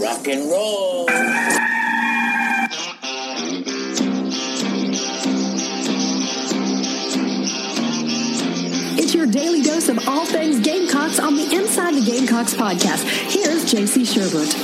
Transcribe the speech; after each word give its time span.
Rock 0.00 0.28
and 0.28 0.50
roll. 0.50 1.04
It's 8.98 9.14
your 9.14 9.26
daily 9.26 9.60
dose 9.62 9.90
of 9.90 10.08
all 10.08 10.24
things 10.24 10.60
Gamecocks 10.60 11.18
on 11.20 11.36
the 11.36 11.54
Inside 11.54 11.94
the 11.96 12.00
Gamecocks 12.00 12.54
podcast. 12.54 13.04
Here's 13.30 13.70
JC 13.70 14.06
Shurburtt. 14.06 14.54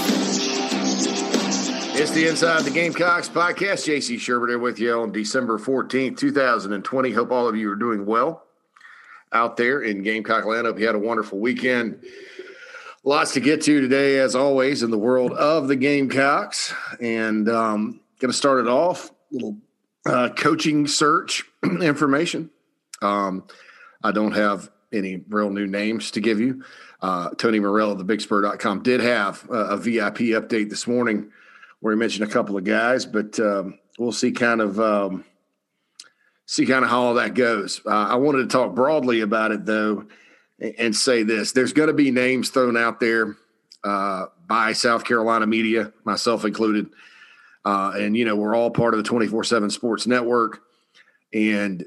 It's 2.00 2.10
the 2.12 2.28
Inside 2.28 2.62
the 2.62 2.70
Gamecocks 2.70 3.28
podcast. 3.28 3.86
JC 3.86 4.16
Shurburtt 4.16 4.48
here 4.48 4.58
with 4.58 4.78
you 4.78 4.98
on 4.98 5.12
December 5.12 5.58
14th, 5.58 6.16
2020. 6.16 7.10
Hope 7.12 7.30
all 7.30 7.46
of 7.46 7.56
you 7.56 7.70
are 7.70 7.76
doing 7.76 8.06
well 8.06 8.44
out 9.32 9.58
there 9.58 9.82
in 9.82 10.02
Gamecock 10.02 10.46
land. 10.46 10.66
Hope 10.66 10.78
you 10.78 10.86
had 10.86 10.94
a 10.94 10.98
wonderful 10.98 11.38
weekend. 11.38 12.02
Lots 13.06 13.34
to 13.34 13.40
get 13.40 13.62
to 13.62 13.80
today, 13.80 14.18
as 14.18 14.34
always, 14.34 14.82
in 14.82 14.90
the 14.90 14.98
world 14.98 15.30
of 15.30 15.68
the 15.68 15.76
Gamecocks. 15.76 16.74
And 17.00 17.48
um, 17.48 18.00
going 18.18 18.32
to 18.32 18.36
start 18.36 18.58
it 18.58 18.68
off, 18.68 19.12
little 19.30 19.58
uh, 20.04 20.30
coaching 20.30 20.88
search 20.88 21.44
information. 21.62 22.50
Um, 23.00 23.44
I 24.02 24.10
don't 24.10 24.32
have 24.32 24.70
any 24.92 25.22
real 25.28 25.50
new 25.50 25.68
names 25.68 26.10
to 26.10 26.20
give 26.20 26.40
you. 26.40 26.64
Uh, 27.00 27.30
Tony 27.38 27.60
Morell 27.60 27.92
of 27.92 27.98
thebigspur.com 28.00 28.82
did 28.82 29.00
have 29.00 29.48
a, 29.50 29.54
a 29.54 29.76
VIP 29.76 30.34
update 30.34 30.68
this 30.68 30.88
morning 30.88 31.30
where 31.78 31.94
he 31.94 31.98
mentioned 32.00 32.28
a 32.28 32.32
couple 32.32 32.56
of 32.56 32.64
guys, 32.64 33.06
but 33.06 33.38
um, 33.38 33.78
we'll 34.00 34.10
see 34.10 34.32
kind 34.32 34.60
of 34.60 34.80
um, 34.80 35.24
see 36.44 36.66
kind 36.66 36.84
of 36.84 36.90
how 36.90 37.02
all 37.02 37.14
that 37.14 37.34
goes. 37.34 37.80
Uh, 37.86 37.90
I 37.90 38.16
wanted 38.16 38.38
to 38.38 38.48
talk 38.48 38.74
broadly 38.74 39.20
about 39.20 39.52
it 39.52 39.64
though, 39.64 40.06
and, 40.60 40.94
say 40.94 41.22
this: 41.22 41.52
there's 41.52 41.72
going 41.72 41.88
to 41.88 41.94
be 41.94 42.10
names 42.10 42.50
thrown 42.50 42.76
out 42.76 43.00
there 43.00 43.36
uh, 43.84 44.26
by 44.46 44.72
South 44.72 45.04
Carolina 45.04 45.46
media, 45.46 45.92
myself 46.04 46.44
included, 46.44 46.88
uh, 47.64 47.92
and 47.96 48.16
you 48.16 48.24
know 48.24 48.36
we're 48.36 48.54
all 48.54 48.70
part 48.70 48.94
of 48.94 49.02
the 49.02 49.08
24/7 49.08 49.70
Sports 49.70 50.06
Network, 50.06 50.62
and 51.32 51.86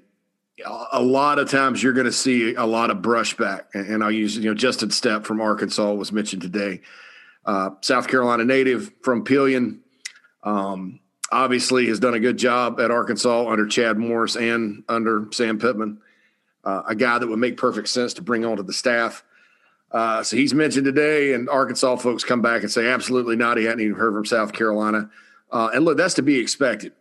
a 0.91 1.02
lot 1.02 1.39
of 1.39 1.49
times 1.49 1.81
you're 1.81 1.94
going 1.94 2.05
to 2.05 2.11
see 2.11 2.53
a 2.55 2.66
lot 2.66 2.91
of 2.91 2.97
brushback. 2.97 3.63
And 3.73 4.03
I'll 4.03 4.11
use 4.11 4.38
you 4.38 4.49
know 4.49 4.53
Justin 4.53 4.89
Stepp 4.89 5.25
from 5.25 5.41
Arkansas 5.41 5.94
was 5.94 6.11
mentioned 6.11 6.41
today. 6.41 6.81
Uh, 7.45 7.72
South 7.81 8.07
Carolina 8.07 8.45
native 8.45 8.91
from 9.01 9.23
Pelion. 9.23 9.79
Um, 10.44 10.99
obviously 11.31 11.88
has 11.88 11.99
done 11.99 12.13
a 12.13 12.19
good 12.19 12.38
job 12.38 12.79
at 12.79 12.91
Arkansas 12.91 13.49
under 13.49 13.67
Chad 13.67 13.97
Morris 13.97 14.35
and 14.35 14.83
under 14.89 15.27
Sam 15.31 15.59
Pittman, 15.59 15.99
uh, 16.63 16.83
a 16.88 16.95
guy 16.95 17.17
that 17.17 17.27
would 17.27 17.39
make 17.39 17.57
perfect 17.57 17.88
sense 17.88 18.13
to 18.15 18.21
bring 18.21 18.45
onto 18.45 18.63
the 18.63 18.73
staff. 18.73 19.23
Uh, 19.91 20.21
so 20.21 20.35
he's 20.35 20.53
mentioned 20.53 20.85
today, 20.85 21.33
and 21.33 21.49
Arkansas 21.49 21.95
folks 21.97 22.23
come 22.23 22.41
back 22.41 22.61
and 22.61 22.71
say, 22.71 22.88
absolutely 22.88 23.35
not. 23.35 23.57
He 23.57 23.63
hadn't 23.63 23.81
even 23.81 23.95
heard 23.95 24.13
from 24.13 24.25
South 24.25 24.53
Carolina. 24.53 25.09
Uh, 25.51 25.71
and 25.73 25.83
look, 25.83 25.97
that's 25.97 26.16
to 26.16 26.21
be 26.21 26.39
expected. 26.39 26.93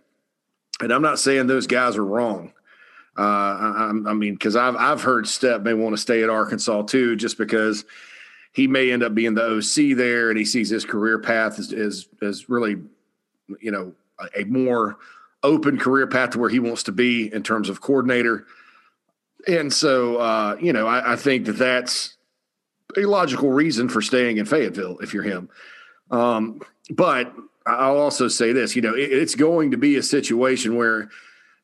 And 0.80 0.92
I'm 0.92 1.02
not 1.02 1.18
saying 1.18 1.46
those 1.46 1.66
guys 1.66 1.96
are 1.96 2.04
wrong. 2.04 2.52
Uh, 3.16 3.22
I, 3.22 3.92
I, 4.06 4.12
mean, 4.14 4.34
because 4.34 4.54
I've 4.54 4.76
I've 4.76 5.02
heard 5.02 5.24
Stepp 5.24 5.64
may 5.64 5.74
want 5.74 5.92
to 5.92 6.00
stay 6.00 6.22
at 6.22 6.30
Arkansas 6.30 6.82
too, 6.82 7.16
just 7.16 7.36
because 7.36 7.84
he 8.52 8.68
may 8.68 8.92
end 8.92 9.02
up 9.02 9.12
being 9.12 9.34
the 9.34 9.56
OC 9.56 9.96
there, 9.96 10.30
and 10.30 10.38
he 10.38 10.44
sees 10.44 10.70
his 10.70 10.84
career 10.84 11.18
path 11.18 11.58
as 11.58 11.72
as, 11.72 12.06
as 12.22 12.48
really, 12.48 12.76
you 13.60 13.72
know, 13.72 13.92
a 14.36 14.44
more 14.44 14.98
open 15.42 15.78
career 15.78 16.06
path 16.06 16.30
to 16.30 16.38
where 16.38 16.48
he 16.48 16.60
wants 16.60 16.84
to 16.84 16.92
be 16.92 17.32
in 17.32 17.42
terms 17.42 17.68
of 17.68 17.80
coordinator. 17.80 18.46
And 19.48 19.72
so, 19.72 20.18
uh, 20.18 20.56
you 20.60 20.72
know, 20.72 20.86
I, 20.86 21.14
I, 21.14 21.16
think 21.16 21.46
that 21.46 21.52
that's 21.52 22.16
a 22.98 23.06
logical 23.06 23.50
reason 23.50 23.88
for 23.88 24.02
staying 24.02 24.36
in 24.36 24.44
Fayetteville 24.44 24.98
if 24.98 25.14
you're 25.14 25.22
him. 25.22 25.48
Um, 26.10 26.60
but 26.90 27.34
I'll 27.66 27.96
also 27.96 28.28
say 28.28 28.52
this, 28.52 28.76
you 28.76 28.82
know, 28.82 28.94
it, 28.94 29.10
it's 29.10 29.34
going 29.34 29.70
to 29.70 29.78
be 29.78 29.96
a 29.96 30.02
situation 30.02 30.76
where 30.76 31.08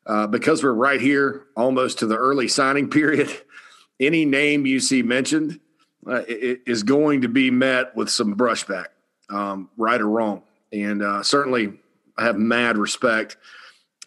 uh, 0.07 0.27
because 0.27 0.63
we're 0.63 0.73
right 0.73 0.99
here 0.99 1.45
almost 1.55 1.99
to 1.99 2.07
the 2.07 2.17
early 2.17 2.47
signing 2.47 2.89
period, 2.89 3.29
any 3.99 4.25
name 4.25 4.65
you 4.65 4.79
see 4.79 5.01
mentioned 5.01 5.59
uh, 6.07 6.21
is 6.27 6.83
going 6.83 7.21
to 7.21 7.27
be 7.27 7.49
met 7.49 7.95
with 7.95 8.09
some 8.09 8.35
brushback, 8.35 8.87
um, 9.29 9.69
right 9.77 10.01
or 10.01 10.09
wrong. 10.09 10.43
And 10.71 11.01
uh, 11.01 11.23
certainly 11.23 11.73
I 12.17 12.23
have 12.23 12.37
mad 12.37 12.77
respect 12.77 13.37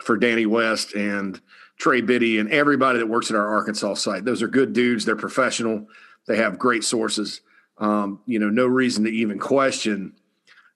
for 0.01 0.17
Danny 0.17 0.47
West 0.47 0.95
and 0.95 1.41
Trey 1.79 2.01
Biddy 2.01 2.39
and 2.39 2.51
everybody 2.51 2.99
that 2.99 3.07
works 3.07 3.31
at 3.31 3.37
our 3.37 3.49
Arkansas 3.49 3.95
site. 3.95 4.25
Those 4.25 4.43
are 4.43 4.49
good 4.49 4.73
dudes. 4.73 5.05
They're 5.05 5.17
professional. 5.17 5.87
They 6.27 6.37
have 6.37 6.59
great 6.59 6.85
sources. 6.85 7.41
Um, 7.79 8.21
you 8.27 8.39
know, 8.39 8.51
no 8.51 8.67
reason 8.67 9.05
to 9.05 9.11
even 9.11 9.39
question, 9.39 10.15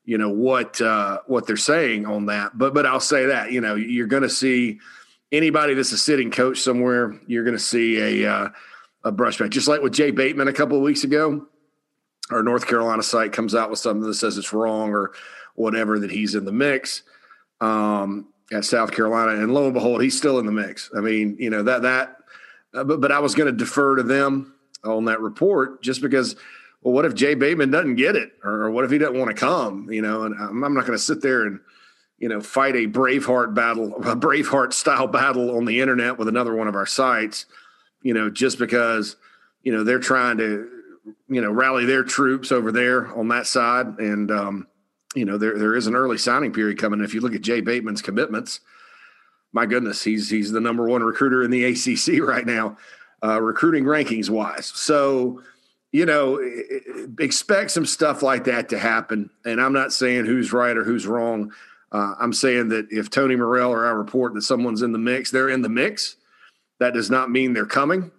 you 0.05 0.19
know, 0.19 0.31
what 0.31 0.81
uh, 0.81 1.19
what 1.27 1.47
they're 1.47 1.57
saying 1.57 2.07
on 2.07 2.27
that. 2.27 2.57
But 2.57 2.75
but 2.75 2.87
I'll 2.87 3.01
say 3.01 3.27
that 3.27 3.51
you 3.53 3.61
know 3.61 3.75
you're 3.75 4.07
going 4.07 4.23
to 4.23 4.31
see 4.31 4.79
anybody 5.33 5.75
that's 5.75 5.93
a 5.93 5.99
sitting 5.99 6.31
coach 6.31 6.61
somewhere. 6.61 7.19
You're 7.27 7.45
going 7.45 7.57
to 7.57 7.63
see 7.63 8.23
a 8.23 8.31
uh, 8.31 8.49
a 9.05 9.13
brushback, 9.13 9.51
just 9.51 9.67
like 9.67 9.83
with 9.83 9.93
Jay 9.93 10.13
Bateman 10.13 10.49
a 10.49 10.53
couple 10.53 10.77
of 10.77 10.83
weeks 10.83 11.03
ago. 11.05 11.47
Our 12.31 12.45
North 12.45 12.67
Carolina 12.67 13.03
site 13.03 13.33
comes 13.33 13.55
out 13.55 13.69
with 13.69 13.81
something 13.81 14.07
that 14.07 14.15
says 14.15 14.39
it's 14.39 14.53
wrong 14.53 14.91
or 14.91 15.13
whatever 15.55 15.99
that 15.99 16.11
he's 16.11 16.37
in 16.37 16.45
the 16.45 16.53
mix 16.53 17.03
um, 17.63 18.27
at 18.53 18.65
South 18.65 18.93
Carolina, 18.93 19.43
and 19.43 19.53
lo 19.53 19.65
and 19.65 19.75
behold, 19.75 20.03
he's 20.03 20.17
still 20.17 20.39
in 20.39 20.47
the 20.47 20.53
mix. 20.53 20.91
I 20.97 21.01
mean, 21.01 21.37
you 21.39 21.51
know 21.51 21.63
that 21.63 21.83
that, 21.83 22.17
uh, 22.75 22.85
but 22.85 23.01
but 23.01 23.13
I 23.13 23.19
was 23.19 23.35
going 23.35 23.47
to 23.47 23.57
defer 23.57 23.97
to 23.97 24.03
them 24.03 24.55
on 24.85 25.07
that 25.07 25.21
report 25.21 25.83
just 25.83 26.03
because. 26.03 26.37
Well, 26.85 26.95
what 26.95 27.05
if 27.05 27.15
Jay 27.15 27.35
Bateman 27.35 27.71
doesn't 27.71 27.95
get 27.95 28.17
it, 28.17 28.33
or, 28.43 28.69
what 28.73 28.85
if 28.85 28.91
he 28.91 28.99
doesn't 28.99 29.17
want 29.17 29.31
to 29.31 29.37
come? 29.37 29.89
You 29.93 30.03
know, 30.03 30.25
and 30.25 30.35
I'm, 30.35 30.65
I'm 30.65 30.75
not 30.75 30.85
going 30.85 30.99
to 30.99 31.05
sit 31.05 31.23
there 31.23 31.47
and 31.47 31.61
you 32.19 32.29
know 32.29 32.41
fight 32.41 32.75
a 32.75 32.89
Braveheart 32.89 33.55
battle, 33.55 33.95
a 33.99 34.17
Braveheart 34.17 34.73
style 34.73 35.07
battle 35.07 35.57
on 35.57 35.65
the 35.65 35.81
internet 35.81 36.19
with 36.19 36.27
another 36.27 36.57
one 36.57 36.67
of 36.67 36.75
our 36.75 36.87
sites. 36.87 37.47
You 38.03 38.15
know, 38.15 38.31
just 38.31 38.59
because 38.59 39.15
you 39.63 39.71
know 39.71 39.85
they're 39.85 40.01
trying 40.01 40.39
to 40.39 40.69
you 41.29 41.41
know 41.41 41.53
rally 41.53 41.85
their 41.85 42.03
troops 42.03 42.51
over 42.51 42.73
there 42.73 43.07
on 43.17 43.29
that 43.29 43.47
side, 43.47 43.99
and 43.99 44.33
um, 44.33 44.67
you 45.15 45.25
know, 45.25 45.37
there 45.39 45.59
there 45.59 45.75
is 45.75 45.87
an 45.87 45.95
early 45.95 46.19
signing 46.19 46.53
period 46.53 46.79
coming. 46.79 47.01
If 47.01 47.15
you 47.15 47.21
look 47.21 47.35
at 47.35 47.43
Jay 47.43 47.61
Bateman's 47.61 48.03
commitments, 48.03 48.61
my 49.53 49.67
goodness, 49.67 50.03
he's 50.03 50.31
he's 50.31 50.53
the 50.53 50.61
number 50.61 50.89
one 50.89 51.03
recruiter 51.03 51.43
in 51.43 51.51
the 51.51 51.65
ACC 51.65 52.23
right 52.27 52.47
now, 52.47 52.77
uh, 53.23 53.41
recruiting 53.41 53.85
rankings 53.85 54.31
wise. 54.31 54.67
So, 54.67 55.43
you 55.93 56.07
know, 56.07 56.41
expect 57.19 57.71
some 57.71 57.87
stuff 57.87 58.23
like 58.23 58.45
that 58.45 58.71
to 58.71 58.79
happen. 58.79 59.31
And 59.45 59.61
I'm 59.61 59.75
not 59.75 59.93
saying 59.93 60.25
who's 60.25 60.53
right 60.53 60.77
or 60.77 60.85
who's 60.85 61.07
wrong. 61.07 61.53
Uh, 61.91 62.15
I'm 62.19 62.33
saying 62.33 62.69
that 62.71 62.91
if 62.91 63.11
Tony 63.11 63.37
Morell 63.37 63.71
or 63.71 63.87
I 63.87 63.91
report 63.91 64.33
that 64.35 64.43
someone's 64.43 64.81
in 64.81 64.93
the 64.93 64.99
mix, 64.99 65.31
they're 65.31 65.51
in 65.51 65.61
the 65.61 65.69
mix. 65.69 66.17
That 66.81 66.95
does 66.95 67.11
not 67.11 67.31
mean 67.31 67.53
they're 67.53 67.67
coming. 67.67 68.11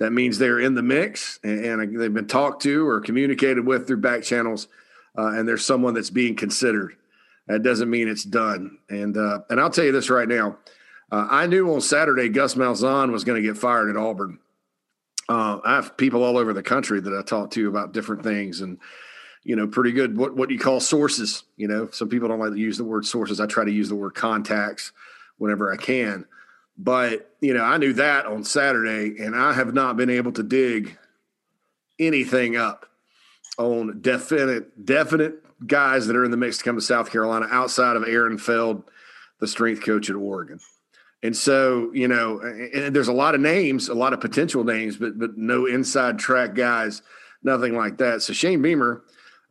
That 0.00 0.10
means 0.10 0.38
they're 0.38 0.60
in 0.60 0.74
the 0.74 0.82
mix 0.82 1.38
and, 1.44 1.64
and 1.64 2.00
they've 2.00 2.12
been 2.12 2.26
talked 2.26 2.62
to 2.62 2.86
or 2.86 3.00
communicated 3.00 3.64
with 3.64 3.86
through 3.86 3.98
back 3.98 4.24
channels 4.24 4.66
uh, 5.16 5.32
and 5.32 5.48
there's 5.48 5.64
someone 5.64 5.94
that's 5.94 6.10
being 6.10 6.36
considered. 6.36 6.96
That 7.46 7.62
doesn't 7.62 7.88
mean 7.90 8.08
it's 8.08 8.24
done. 8.24 8.78
And 8.88 9.16
uh, 9.16 9.40
and 9.48 9.60
I'll 9.60 9.70
tell 9.70 9.84
you 9.84 9.92
this 9.92 10.10
right 10.10 10.28
now. 10.28 10.58
Uh, 11.10 11.26
I 11.30 11.46
knew 11.46 11.72
on 11.72 11.80
Saturday 11.80 12.28
Gus 12.28 12.54
Malzahn 12.54 13.12
was 13.12 13.24
going 13.24 13.40
to 13.40 13.46
get 13.46 13.56
fired 13.56 13.90
at 13.90 13.96
Auburn. 13.96 14.40
Uh, 15.28 15.58
I 15.64 15.76
have 15.76 15.96
people 15.96 16.22
all 16.22 16.36
over 16.38 16.52
the 16.52 16.62
country 16.62 17.00
that 17.00 17.16
I 17.16 17.22
talk 17.22 17.50
to 17.52 17.68
about 17.68 17.92
different 17.92 18.22
things, 18.22 18.60
and 18.60 18.78
you 19.44 19.54
know, 19.54 19.66
pretty 19.66 19.92
good 19.92 20.16
what 20.16 20.36
what 20.36 20.50
you 20.50 20.58
call 20.58 20.80
sources. 20.80 21.44
You 21.56 21.68
know, 21.68 21.88
some 21.90 22.08
people 22.08 22.28
don't 22.28 22.40
like 22.40 22.52
to 22.52 22.58
use 22.58 22.78
the 22.78 22.84
word 22.84 23.06
sources. 23.06 23.40
I 23.40 23.46
try 23.46 23.64
to 23.64 23.70
use 23.70 23.88
the 23.88 23.94
word 23.94 24.14
contacts 24.14 24.92
whenever 25.38 25.72
I 25.72 25.76
can. 25.76 26.26
But 26.76 27.30
you 27.40 27.54
know, 27.54 27.62
I 27.62 27.76
knew 27.78 27.92
that 27.94 28.26
on 28.26 28.44
Saturday, 28.44 29.22
and 29.22 29.36
I 29.36 29.52
have 29.52 29.72
not 29.72 29.96
been 29.96 30.10
able 30.10 30.32
to 30.32 30.42
dig 30.42 30.98
anything 31.98 32.56
up 32.56 32.86
on 33.58 34.00
definite 34.00 34.84
definite 34.84 35.42
guys 35.66 36.06
that 36.06 36.16
are 36.16 36.24
in 36.24 36.30
the 36.30 36.36
mix 36.36 36.58
to 36.58 36.64
come 36.64 36.76
to 36.76 36.82
South 36.82 37.10
Carolina 37.10 37.46
outside 37.50 37.96
of 37.96 38.04
Aaron 38.04 38.38
Feld, 38.38 38.84
the 39.40 39.46
strength 39.46 39.82
coach 39.82 40.10
at 40.10 40.16
Oregon. 40.16 40.60
And 41.22 41.36
so, 41.36 41.90
you 41.94 42.08
know, 42.08 42.40
and 42.40 42.94
there's 42.94 43.08
a 43.08 43.12
lot 43.12 43.34
of 43.34 43.40
names, 43.40 43.88
a 43.88 43.94
lot 43.94 44.12
of 44.12 44.20
potential 44.20 44.64
names, 44.64 44.96
but 44.96 45.18
but 45.18 45.36
no 45.36 45.66
inside 45.66 46.18
track 46.18 46.54
guys, 46.54 47.02
nothing 47.42 47.74
like 47.74 47.98
that. 47.98 48.22
So 48.22 48.32
Shane 48.32 48.62
Beamer, 48.62 49.02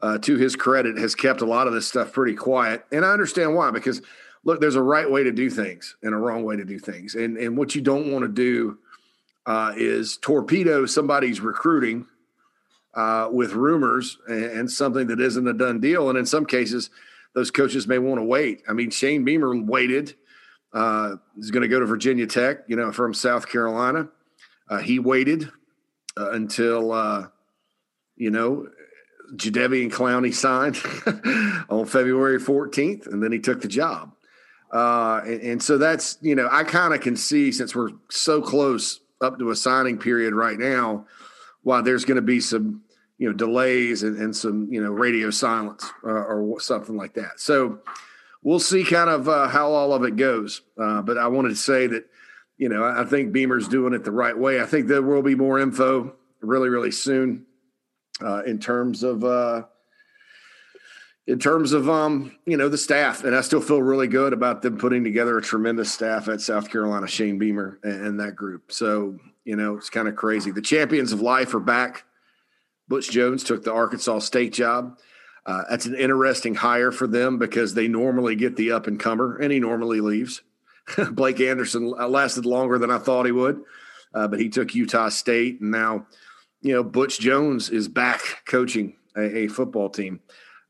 uh, 0.02 0.20
to 0.20 0.38
his 0.38 0.56
credit, 0.56 0.98
has 0.98 1.16
kept 1.16 1.42
a 1.42 1.46
lot 1.46 1.68
of 1.68 1.74
this 1.74 1.88
stuff 1.88 2.14
pretty 2.14 2.36
quiet, 2.36 2.86
and 2.92 3.04
I 3.04 3.12
understand 3.12 3.56
why. 3.56 3.72
Because 3.72 4.02
look, 4.44 4.62
there's 4.62 4.76
a 4.76 4.82
right 4.82 5.10
way 5.10 5.24
to 5.24 5.32
do 5.32 5.50
things 5.50 5.96
and 6.04 6.14
a 6.14 6.18
wrong 6.18 6.44
way 6.44 6.56
to 6.56 6.66
do 6.66 6.78
things, 6.78 7.16
and 7.16 7.38
and 7.38 7.58
what 7.58 7.74
you 7.74 7.82
don't 7.82 8.12
want 8.12 8.24
to 8.24 8.30
do 8.30 8.78
uh, 9.48 9.74
is 9.76 10.18
torpedo 10.18 10.86
somebody's 10.86 11.42
recruiting 11.42 12.06
uh, 12.96 13.30
with 13.32 13.54
rumors 13.54 14.18
and, 14.28 14.46
and, 14.46 14.72
something 14.72 15.08
that 15.08 15.20
isn't 15.20 15.48
a 15.48 15.54
done 15.54 15.82
deal. 15.82 16.10
And 16.10 16.18
in 16.18 16.26
some 16.26 16.46
cases, 16.46 16.90
those 17.34 17.52
coaches 17.52 17.88
may 17.88 17.98
want 18.00 18.20
to 18.20 18.24
wait. 18.24 18.64
I 18.70 18.74
mean, 18.74 18.90
Shane 18.90 19.26
Beamer 19.26 19.56
waited. 19.56 20.16
Uh, 20.74 21.16
he's 21.36 21.52
going 21.52 21.64
to 21.64 21.68
go 21.68 21.80
to 21.80 21.86
Virginia 21.86 22.26
Tech, 22.26 22.60
you 22.68 22.76
know, 22.76 22.92
from 22.92 23.14
South 23.14 23.48
Carolina. 23.50 24.08
Uh, 24.70 24.78
he 24.78 25.00
waited 25.00 25.50
uh, 26.18 26.32
until, 26.32 26.92
uh, 26.92 27.28
you 28.16 28.32
know, 28.32 28.68
Jadeveon 29.34 29.92
Clowney 29.92 30.34
signed 30.34 30.78
on 31.70 31.86
February 31.86 32.40
14th, 32.40 33.08
and 33.08 33.22
then 33.22 33.32
he 33.32 33.40
took 33.40 33.62
the 33.62 33.68
job. 33.68 34.14
Uh, 34.72 35.22
and, 35.26 35.42
and, 35.42 35.64
so 35.64 35.78
that's, 35.78 36.18
you 36.22 36.36
know, 36.36 36.50
I 36.52 36.64
kind 36.64 36.94
of 36.94 37.02
can 37.02 37.16
see 37.16 37.52
since 37.52 37.76
we're 37.76 37.92
so 38.10 38.42
close 38.42 39.00
up 39.22 39.40
to 39.40 39.52
a 39.52 39.56
signing 39.56 39.98
period 39.98 40.34
right 40.34 40.58
now, 40.58 41.06
why 41.64 41.82
there's 41.82 42.06
going 42.06 42.18
to 42.18 42.22
be 42.22 42.40
some, 42.40 42.82
you 43.18 43.28
know, 43.28 43.34
delays 43.34 44.04
and, 44.04 44.18
and 44.18 44.36
some, 44.36 44.68
you 44.72 44.82
know, 44.82 44.92
radio 44.92 45.30
silence 45.30 45.90
uh, 46.04 46.10
or 46.10 46.60
something 46.60 46.98
like 46.98 47.14
that. 47.14 47.40
So 47.40 47.80
we'll 48.44 48.60
see 48.60 48.84
kind 48.84 49.10
of 49.10 49.30
uh, 49.30 49.48
how 49.48 49.72
all 49.72 49.94
of 49.94 50.04
it 50.04 50.16
goes. 50.16 50.62
Uh, 50.78 51.02
but 51.02 51.18
I 51.18 51.28
wanted 51.28 51.50
to 51.50 51.56
say 51.56 51.88
that, 51.88 52.06
you 52.58 52.70
know, 52.70 52.84
I 52.84 53.04
think 53.06 53.32
Beamer's 53.32 53.68
doing 53.68 53.94
it 53.94 54.04
the 54.04 54.12
right 54.12 54.38
way. 54.38 54.62
I 54.62 54.66
think 54.66 54.88
there 54.88 55.02
will 55.02 55.22
be 55.22 55.36
more 55.36 55.60
info 55.60 56.16
really, 56.42 56.70
really 56.70 56.92
soon 56.92 57.46
uh, 58.22 58.44
in 58.44 58.60
terms 58.60 59.04
of 59.04 59.24
uh, 59.24 59.64
in 61.28 61.40
terms 61.40 61.74
of 61.74 61.90
um, 61.90 62.38
you 62.46 62.58
know 62.58 62.70
the 62.70 62.78
staff, 62.78 63.24
and 63.24 63.36
I 63.36 63.42
still 63.42 63.62
feel 63.62 63.82
really 63.82 64.08
good 64.08 64.34
about 64.34 64.62
them 64.62 64.78
putting 64.78 65.04
together 65.04 65.38
a 65.38 65.42
tremendous 65.42 65.92
staff 65.92 66.28
at 66.28 66.42
South 66.42 66.70
Carolina. 66.70 67.08
Shane 67.08 67.38
Beamer 67.38 67.80
and, 67.84 68.08
and 68.08 68.20
that 68.20 68.36
group. 68.36 68.72
So 68.72 69.20
you 69.44 69.56
know 69.56 69.78
it's 69.78 69.90
kind 69.90 70.08
of 70.08 70.16
crazy. 70.16 70.52
The 70.52 70.62
champions 70.62 71.12
of 71.12 71.22
life 71.22 71.54
are 71.54 71.60
back. 71.60 72.06
Butch 72.88 73.10
Jones 73.12 73.44
took 73.44 73.64
the 73.64 73.74
Arkansas 73.74 74.20
State 74.20 74.54
job. 74.54 74.98
Uh, 75.46 75.64
that's 75.70 75.86
an 75.86 75.96
interesting 75.96 76.56
hire 76.56 76.92
for 76.92 77.08
them 77.08 77.38
because 77.38 77.74
they 77.74 77.88
normally 77.88 78.36
get 78.36 78.56
the 78.56 78.72
up 78.72 78.88
and 78.88 79.00
comer, 79.00 79.38
and 79.38 79.52
he 79.52 79.60
normally 79.60 80.02
leaves. 80.02 80.42
Blake 81.12 81.40
Anderson 81.40 81.90
lasted 81.90 82.46
longer 82.46 82.78
than 82.78 82.92
I 82.92 82.98
thought 82.98 83.26
he 83.26 83.32
would, 83.32 83.62
uh, 84.14 84.28
but 84.28 84.40
he 84.40 84.50
took 84.50 84.74
Utah 84.74 85.10
State, 85.10 85.62
and 85.62 85.72
now 85.72 86.08
you 86.66 86.74
know, 86.74 86.84
Butch 86.84 87.20
Jones 87.20 87.70
is 87.70 87.88
back 87.88 88.44
coaching 88.48 88.96
a, 89.16 89.38
a 89.44 89.48
football 89.48 89.88
team 89.88 90.20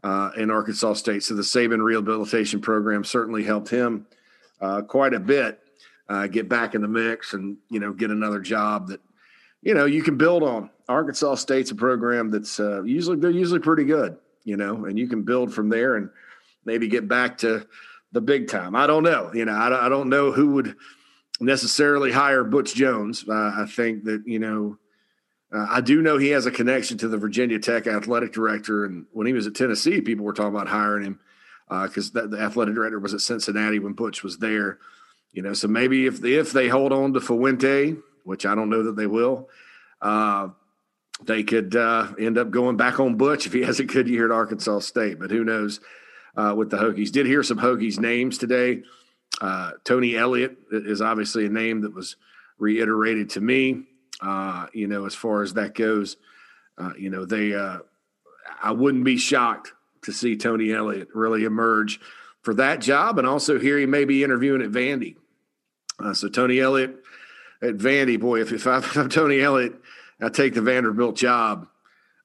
uh, 0.03 0.31
in 0.35 0.51
Arkansas 0.51 0.95
State. 0.95 1.23
So 1.23 1.35
the 1.35 1.41
Saban 1.41 1.81
rehabilitation 1.81 2.59
program 2.59 3.05
certainly 3.05 3.43
helped 3.43 3.69
him 3.69 4.05
uh, 4.59 4.81
quite 4.81 5.13
a 5.13 5.21
bit 5.21 5.57
uh, 6.09 6.27
get 6.27 6.49
back 6.49 6.75
in 6.75 6.81
the 6.81 6.89
mix 6.89 7.33
and, 7.33 7.55
you 7.69 7.79
know, 7.79 7.93
get 7.93 8.11
another 8.11 8.41
job 8.41 8.89
that, 8.89 8.99
you 9.65 9.73
know, 9.73 9.85
you 9.85 10.03
can 10.03 10.15
build 10.15 10.43
on. 10.43 10.69
Arkansas 10.87 11.35
State's 11.35 11.71
a 11.71 11.75
program 11.75 12.29
that's 12.29 12.59
uh, 12.59 12.83
usually, 12.83 13.17
they're 13.17 13.31
usually 13.31 13.59
pretty 13.59 13.83
good, 13.83 14.17
you 14.43 14.55
know, 14.55 14.85
and 14.85 14.97
you 14.97 15.07
can 15.07 15.23
build 15.23 15.51
from 15.53 15.69
there 15.69 15.95
and 15.95 16.11
maybe 16.63 16.87
get 16.87 17.07
back 17.07 17.39
to 17.39 17.67
the 18.11 18.21
big 18.21 18.47
time. 18.47 18.75
I 18.75 18.85
don't 18.85 19.03
know. 19.03 19.31
You 19.33 19.45
know, 19.45 19.53
I, 19.53 19.87
I 19.87 19.89
don't 19.89 20.09
know 20.09 20.31
who 20.31 20.51
would 20.51 20.75
necessarily 21.41 22.11
hire 22.11 22.43
Butch 22.43 22.75
Jones. 22.75 23.25
Uh, 23.27 23.33
I 23.33 23.65
think 23.67 24.03
that, 24.03 24.23
you 24.27 24.37
know, 24.37 24.77
uh, 25.51 25.65
I 25.69 25.81
do 25.81 26.01
know 26.01 26.19
he 26.19 26.29
has 26.29 26.45
a 26.45 26.51
connection 26.51 26.99
to 26.99 27.07
the 27.07 27.17
Virginia 27.17 27.57
Tech 27.57 27.87
athletic 27.87 28.33
director, 28.33 28.85
and 28.85 29.05
when 29.13 29.25
he 29.25 29.33
was 29.33 29.47
at 29.47 29.55
Tennessee, 29.55 30.01
people 30.01 30.25
were 30.25 30.33
talking 30.33 30.55
about 30.55 30.67
hiring 30.67 31.05
him 31.05 31.19
because 31.67 32.15
uh, 32.15 32.27
the 32.27 32.39
athletic 32.39 32.75
director 32.75 32.99
was 32.99 33.13
at 33.13 33.21
Cincinnati 33.21 33.79
when 33.79 33.93
Butch 33.93 34.21
was 34.21 34.37
there. 34.37 34.77
You 35.31 35.41
know, 35.41 35.53
so 35.53 35.67
maybe 35.67 36.05
if 36.05 36.23
if 36.23 36.51
they 36.51 36.67
hold 36.67 36.93
on 36.93 37.13
to 37.13 37.21
Fuente, 37.21 37.95
which 38.25 38.45
I 38.45 38.55
don't 38.55 38.69
know 38.69 38.83
that 38.83 38.95
they 38.95 39.07
will, 39.07 39.49
uh, 40.01 40.49
they 41.23 41.43
could 41.43 41.75
uh, 41.75 42.11
end 42.19 42.37
up 42.37 42.51
going 42.51 42.75
back 42.75 42.99
on 42.99 43.15
Butch 43.15 43.45
if 43.45 43.53
he 43.53 43.61
has 43.61 43.79
a 43.79 43.85
good 43.85 44.09
year 44.09 44.25
at 44.25 44.31
Arkansas 44.31 44.79
State. 44.79 45.17
But 45.17 45.31
who 45.31 45.45
knows 45.45 45.79
uh, 46.35 46.53
with 46.57 46.69
the 46.69 46.77
Hokies? 46.77 47.11
Did 47.11 47.25
hear 47.25 47.43
some 47.43 47.57
Hokies 47.57 47.99
names 47.99 48.37
today. 48.37 48.83
Uh, 49.39 49.71
Tony 49.83 50.15
Elliott 50.15 50.57
is 50.71 51.01
obviously 51.01 51.45
a 51.45 51.49
name 51.49 51.81
that 51.81 51.93
was 51.93 52.17
reiterated 52.57 53.29
to 53.31 53.41
me. 53.41 53.83
Uh, 54.21 54.67
you 54.73 54.87
know, 54.87 55.05
as 55.05 55.15
far 55.15 55.41
as 55.41 55.53
that 55.53 55.73
goes, 55.73 56.17
uh, 56.77 56.91
you 56.97 57.09
know, 57.09 57.25
they, 57.25 57.55
I 58.61 58.71
wouldn't 58.71 59.05
be 59.05 59.17
shocked 59.17 59.71
to 60.03 60.11
see 60.11 60.35
Tony 60.35 60.71
Elliott 60.71 61.09
really 61.13 61.45
emerge 61.45 61.99
for 62.41 62.53
that 62.55 62.81
job. 62.81 63.17
And 63.17 63.27
also 63.27 63.57
here 63.57 63.77
he 63.77 63.85
may 63.85 64.05
be 64.05 64.23
interviewing 64.23 64.61
at 64.61 64.71
Vandy. 64.71 65.15
So 66.13 66.27
Tony 66.27 66.59
Elliott 66.59 67.04
at 67.61 67.77
Vandy, 67.77 68.19
boy, 68.19 68.41
if, 68.41 68.51
if, 68.67 68.67
I'm 68.67 69.09
Tony 69.09 69.41
Elliott, 69.41 69.75
I 70.21 70.29
take 70.29 70.53
the 70.53 70.61
Vanderbilt 70.61 71.15
job. 71.15 71.67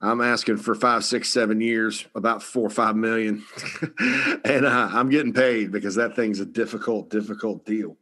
I'm 0.03 0.23
asking 0.23 0.57
for 0.57 0.75
five, 0.75 1.05
six, 1.05 1.29
seven 1.29 1.61
years, 1.61 2.07
about 2.15 2.43
four 2.43 2.67
or 2.67 2.71
five 2.71 2.97
million, 2.97 3.45
and 4.45 4.65
uh, 4.65 4.89
I'm 4.93 5.11
getting 5.11 5.35
paid 5.35 5.71
because 5.71 5.97
that 5.97 6.17
thing's 6.17 6.41
a 6.41 6.47
difficult, 6.47 7.11
difficult 7.11 7.67
deal. 7.67 7.99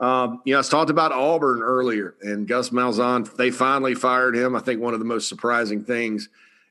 Um, 0.00 0.42
you 0.44 0.52
know, 0.52 0.60
I 0.60 0.62
talked 0.62 0.90
about 0.90 1.12
Auburn 1.12 1.62
earlier 1.62 2.14
and 2.22 2.46
Gus 2.46 2.70
Malzahn. 2.70 3.34
They 3.36 3.50
finally 3.50 3.94
fired 3.94 4.36
him. 4.36 4.54
I 4.56 4.60
think 4.60 4.80
one 4.80 4.94
of 4.94 4.98
the 4.98 5.06
most 5.06 5.28
surprising 5.28 5.84
things 5.84 6.28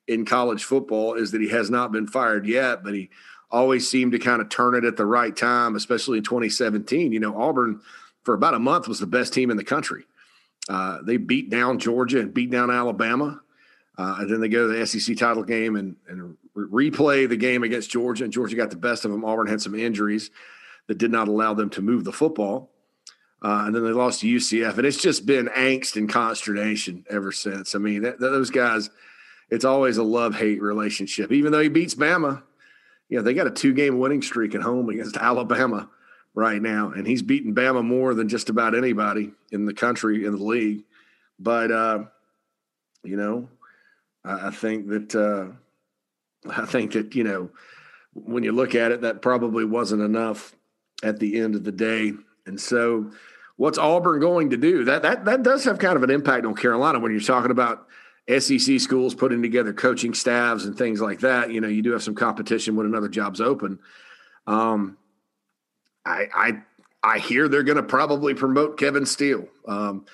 in 0.07 0.25
college 0.25 0.63
football 0.63 1.13
is 1.13 1.31
that 1.31 1.42
he 1.42 1.50
has 1.50 1.69
not 1.69 1.92
been 1.92 2.07
fired 2.07 2.48
yet, 2.48 2.84
but 2.84 2.95
he 2.95 3.10
always 3.52 3.88
seemed 3.88 4.12
to 4.12 4.19
kind 4.19 4.42
of 4.42 4.50
turn 4.50 4.75
it 4.75 4.84
at 4.84 4.98
the 4.98 5.06
right 5.06 5.36
time, 5.36 5.75
especially 5.75 6.18
in 6.18 6.24
2017. 6.24 7.12
You 7.12 7.19
know, 7.19 7.40
Auburn 7.40 7.81
for 8.30 8.36
about 8.36 8.54
a 8.54 8.60
month 8.60 8.88
was 8.88 9.00
the 9.00 9.08
best 9.08 9.34
team 9.34 9.50
in 9.50 9.58
the 9.58 9.64
country. 9.64 10.06
Uh, 10.70 11.00
they 11.02 11.18
beat 11.18 11.50
down 11.50 11.80
Georgia 11.80 12.20
and 12.20 12.31
beat 12.31 12.52
down 12.52 12.70
Alabama. 12.70 13.42
Uh, 13.98 14.18
and 14.20 14.30
then 14.30 14.40
they 14.40 14.48
go 14.48 14.68
to 14.68 14.78
the 14.78 14.86
SEC 14.86 15.18
title 15.18 15.42
game 15.42 15.76
and, 15.76 15.96
and 16.08 16.38
re- 16.54 16.92
replay 16.92 17.28
the 17.28 17.36
game 17.36 17.64
against 17.64 17.90
Georgia. 17.90 18.26
And 18.26 18.31
Georgia 18.31 18.56
got 18.56 18.70
the 18.70 18.76
best 18.76 19.04
of 19.04 19.10
them. 19.10 19.26
Auburn 19.26 19.48
had 19.48 19.62
some 19.62 19.74
injuries 19.74 20.30
that 20.86 21.00
did 21.00 21.12
not 21.12 21.28
allow 21.28 21.56
them 21.56 21.72
to 21.72 21.81
move 21.81 22.04
the 22.04 22.12
football. 22.12 22.70
Uh, 23.42 23.64
and 23.66 23.74
then 23.74 23.84
they 23.84 23.90
lost 23.90 24.20
to 24.20 24.28
UCF, 24.28 24.78
and 24.78 24.86
it's 24.86 25.02
just 25.02 25.26
been 25.26 25.48
angst 25.48 25.96
and 25.96 26.08
consternation 26.08 27.06
ever 27.10 27.31
since. 27.31 27.74
I 27.74 27.80
mean, 27.80 28.14
those 28.20 28.52
guys, 28.52 28.92
it's 29.50 29.66
always 29.66 29.98
a 29.98 30.04
love 30.04 30.36
hate 30.36 30.62
relationship. 30.62 31.31
Even 31.31 31.52
though 31.52 31.62
he 31.62 31.70
beats 31.70 31.96
Bama, 31.96 32.44
you 33.08 33.18
know, 33.18 33.24
they 33.24 33.34
got 33.34 33.48
a 33.48 33.52
two 33.52 33.74
game 33.74 33.98
winning 33.98 34.22
streak 34.22 34.54
at 34.54 34.62
home 34.62 34.88
against 34.90 35.18
Alabama 35.18 35.90
right 36.40 36.62
now, 36.62 36.92
and 36.92 37.06
he's 37.06 37.22
beaten 37.22 37.54
Bama 37.54 37.84
more 37.84 38.14
than 38.14 38.30
just 38.30 38.50
about 38.50 38.76
anybody 38.76 39.32
in 39.52 39.66
the 39.66 39.74
country 39.74 40.26
in 40.26 40.32
the 40.36 40.44
league. 40.44 40.84
But 41.38 41.72
uh, 41.72 42.06
you 43.04 43.18
know, 43.18 43.50
I, 44.24 44.48
I 44.48 44.52
think 44.52 44.88
that 44.88 45.16
uh, 45.16 46.50
I 46.50 46.66
think 46.66 46.94
that 46.94 47.14
you 47.14 47.24
know 47.24 47.50
when 48.14 48.44
you 48.44 48.52
look 48.52 48.74
at 48.74 48.92
it, 48.92 49.02
that 49.02 49.22
probably 49.22 49.66
wasn't 49.66 50.02
enough 50.02 50.56
at 51.04 51.20
the 51.20 51.40
end 51.40 51.56
of 51.56 51.64
the 51.64 51.72
day, 51.72 52.14
and 52.46 52.60
so 52.60 53.12
what's 53.58 53.78
Auburn 53.78 54.22
going 54.22 54.50
to 54.52 54.58
do? 54.58 54.86
That 54.86 55.02
that 55.04 55.26
that 55.26 55.44
does 55.44 55.66
have 55.66 55.78
kind 55.78 55.98
of 55.98 56.04
an 56.04 56.10
impact 56.10 56.46
on 56.46 56.56
Carolina 56.56 57.00
when 57.00 57.12
you're 57.12 57.22
talking 57.22 57.52
about 57.52 57.86
SEC 58.38 58.80
schools 58.80 59.16
putting 59.16 59.42
together 59.42 59.74
coaching 59.74 60.14
staffs 60.14 60.66
and 60.66 60.78
things 60.78 61.02
like 61.02 61.20
that. 61.20 61.52
You 61.52 61.62
know, 61.62 61.68
you 61.68 61.82
do 61.82 61.92
have 61.92 62.04
some 62.04 62.16
competition 62.16 62.76
when 62.76 62.86
another 62.86 63.10
job's 63.10 63.42
open. 63.42 63.80
Um, 64.48 64.98
I 66.09 66.28
I 66.33 66.61
I 67.01 67.19
hear 67.19 67.47
they're 67.47 67.63
going 67.63 67.78
to 67.78 67.83
probably 67.83 68.33
promote 68.33 68.78
Kevin 68.78 69.06
Steele, 69.06 69.47
um, 69.68 70.06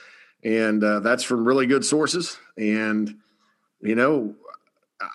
and 0.43 0.83
uh, 0.83 0.99
that's 0.99 1.23
from 1.23 1.47
really 1.47 1.65
good 1.65 1.85
sources. 1.85 2.37
And 2.57 3.17
you 3.81 3.95
know, 3.95 4.35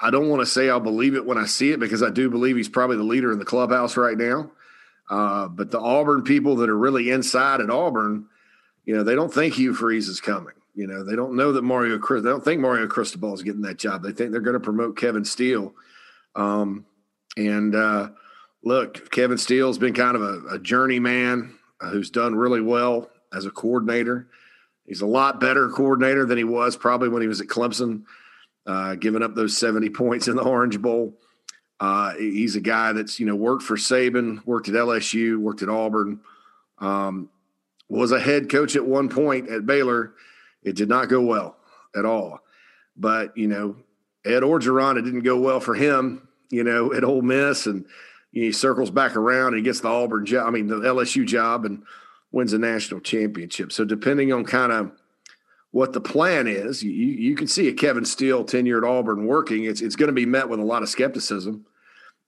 I 0.00 0.10
don't 0.10 0.28
want 0.28 0.40
to 0.40 0.46
say 0.46 0.68
I'll 0.68 0.80
believe 0.80 1.14
it 1.14 1.26
when 1.26 1.38
I 1.38 1.46
see 1.46 1.72
it 1.72 1.80
because 1.80 2.02
I 2.02 2.10
do 2.10 2.30
believe 2.30 2.56
he's 2.56 2.68
probably 2.68 2.96
the 2.96 3.02
leader 3.02 3.30
in 3.32 3.38
the 3.38 3.44
clubhouse 3.44 3.96
right 3.96 4.16
now. 4.16 4.50
Uh, 5.08 5.49
but 5.49 5.70
the 5.70 5.80
Auburn 5.80 6.22
people 6.22 6.56
that 6.56 6.70
are 6.70 6.78
really 6.78 7.10
inside 7.10 7.60
at 7.60 7.70
Auburn, 7.70 8.26
you 8.84 8.94
know, 8.94 9.02
they 9.02 9.16
don't 9.16 9.32
think 9.32 9.54
Hugh 9.54 9.75
Freeze 9.75 10.08
is 10.08 10.20
coming. 10.20 10.54
You 10.75 10.87
know, 10.87 11.04
they 11.04 11.16
don't 11.16 11.34
know 11.34 11.52
that 11.52 11.62
Mario. 11.62 11.99
They 11.99 12.28
don't 12.28 12.44
think 12.44 12.60
Mario 12.60 12.87
Cristobal 12.87 13.34
is 13.34 13.42
getting 13.42 13.62
that 13.62 13.76
job. 13.76 14.02
They 14.02 14.12
think 14.12 14.30
they're 14.30 14.40
going 14.40 14.54
to 14.54 14.60
promote 14.60 14.96
Kevin 14.96 15.25
Steele. 15.25 15.75
Um, 16.37 16.87
and 17.37 17.75
uh, 17.75 18.10
look, 18.62 19.11
Kevin 19.11 19.38
Steele's 19.38 19.79
been 19.79 19.95
kind 19.95 20.17
of 20.17 20.23
a, 20.23 20.55
a 20.55 20.59
journeyman 20.59 21.57
uh, 21.81 21.90
who's 21.90 22.11
done 22.11 22.35
really 22.35 22.61
well 22.61 23.11
as 23.33 23.47
a 23.47 23.50
coordinator. 23.50 24.29
He's 24.87 25.00
a 25.00 25.07
lot 25.07 25.40
better 25.40 25.69
coordinator 25.69 26.26
than 26.26 26.38
he 26.38 26.45
was 26.45 26.76
probably 26.76 27.09
when 27.09 27.23
he 27.23 27.29
was 27.29 27.40
at 27.40 27.47
Clemson, 27.47 28.02
uh, 28.67 28.97
giving 28.97 29.23
up 29.23 29.35
those 29.35 29.57
70 29.57 29.90
points 29.90 30.29
in 30.29 30.37
the 30.37 30.43
Orange 30.43 30.81
Bowl. 30.81 31.14
Uh, 31.79 32.14
he's 32.14 32.57
a 32.57 32.61
guy 32.61 32.93
that's 32.93 33.19
you 33.19 33.25
know 33.25 33.35
worked 33.35 33.62
for 33.62 33.76
Saban, 33.76 34.45
worked 34.45 34.69
at 34.69 34.75
LSU, 34.75 35.38
worked 35.38 35.62
at 35.62 35.71
Auburn, 35.71 36.21
um, 36.79 37.31
was 37.88 38.12
a 38.12 38.21
head 38.21 38.50
coach 38.50 38.76
at 38.76 38.85
one 38.85 39.09
point 39.09 39.49
at 39.49 39.64
Baylor. 39.64 40.12
It 40.62 40.76
did 40.76 40.90
not 40.90 41.09
go 41.09 41.23
well 41.23 41.57
at 41.97 42.05
all. 42.05 42.40
But 42.97 43.35
you 43.35 43.49
know, 43.49 43.76
Ed 44.26 44.43
Orgeron, 44.43 44.99
it 44.99 45.02
didn't 45.02 45.23
go 45.23 45.40
well 45.40 45.61
for 45.61 45.75
him. 45.75 46.29
You 46.50 46.64
know, 46.64 46.93
at 46.93 47.05
Ole 47.05 47.23
Miss, 47.23 47.67
and 47.67 47.87
he 48.32 48.52
circles 48.52 48.90
back 48.90 49.16
around 49.16 49.54
and 49.54 49.64
gets 49.64 49.80
the 49.80 49.88
Auburn 49.88 50.26
job. 50.26 50.46
I 50.46 50.50
mean, 50.50 50.66
the 50.66 50.76
LSU 50.76 51.26
job, 51.26 51.64
and 51.64 51.82
wins 52.32 52.52
a 52.52 52.58
national 52.58 53.00
championship. 53.00 53.72
So 53.72 53.84
depending 53.84 54.32
on 54.32 54.44
kind 54.44 54.72
of 54.72 54.92
what 55.72 55.92
the 55.92 56.00
plan 56.00 56.46
is, 56.46 56.82
you, 56.82 56.90
you 56.90 57.34
can 57.34 57.46
see 57.46 57.68
a 57.68 57.72
Kevin 57.72 58.04
Steele 58.04 58.44
tenure 58.44 58.78
at 58.78 58.88
Auburn 58.88 59.26
working. 59.26 59.64
It's 59.64 59.80
it's 59.80 59.96
going 59.96 60.08
to 60.08 60.12
be 60.12 60.26
met 60.26 60.49
with 60.49 60.60
a 60.60 60.64
lot 60.64 60.82
of 60.82 60.88
skepticism. 60.88 61.66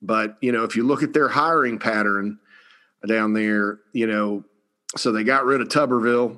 But, 0.00 0.36
you 0.40 0.50
know, 0.50 0.64
if 0.64 0.74
you 0.74 0.84
look 0.84 1.02
at 1.02 1.12
their 1.12 1.28
hiring 1.28 1.78
pattern 1.78 2.38
down 3.06 3.32
there, 3.32 3.78
you 3.92 4.06
know, 4.06 4.44
so 4.96 5.12
they 5.12 5.22
got 5.22 5.44
rid 5.44 5.60
of 5.60 5.68
Tuberville 5.68 6.36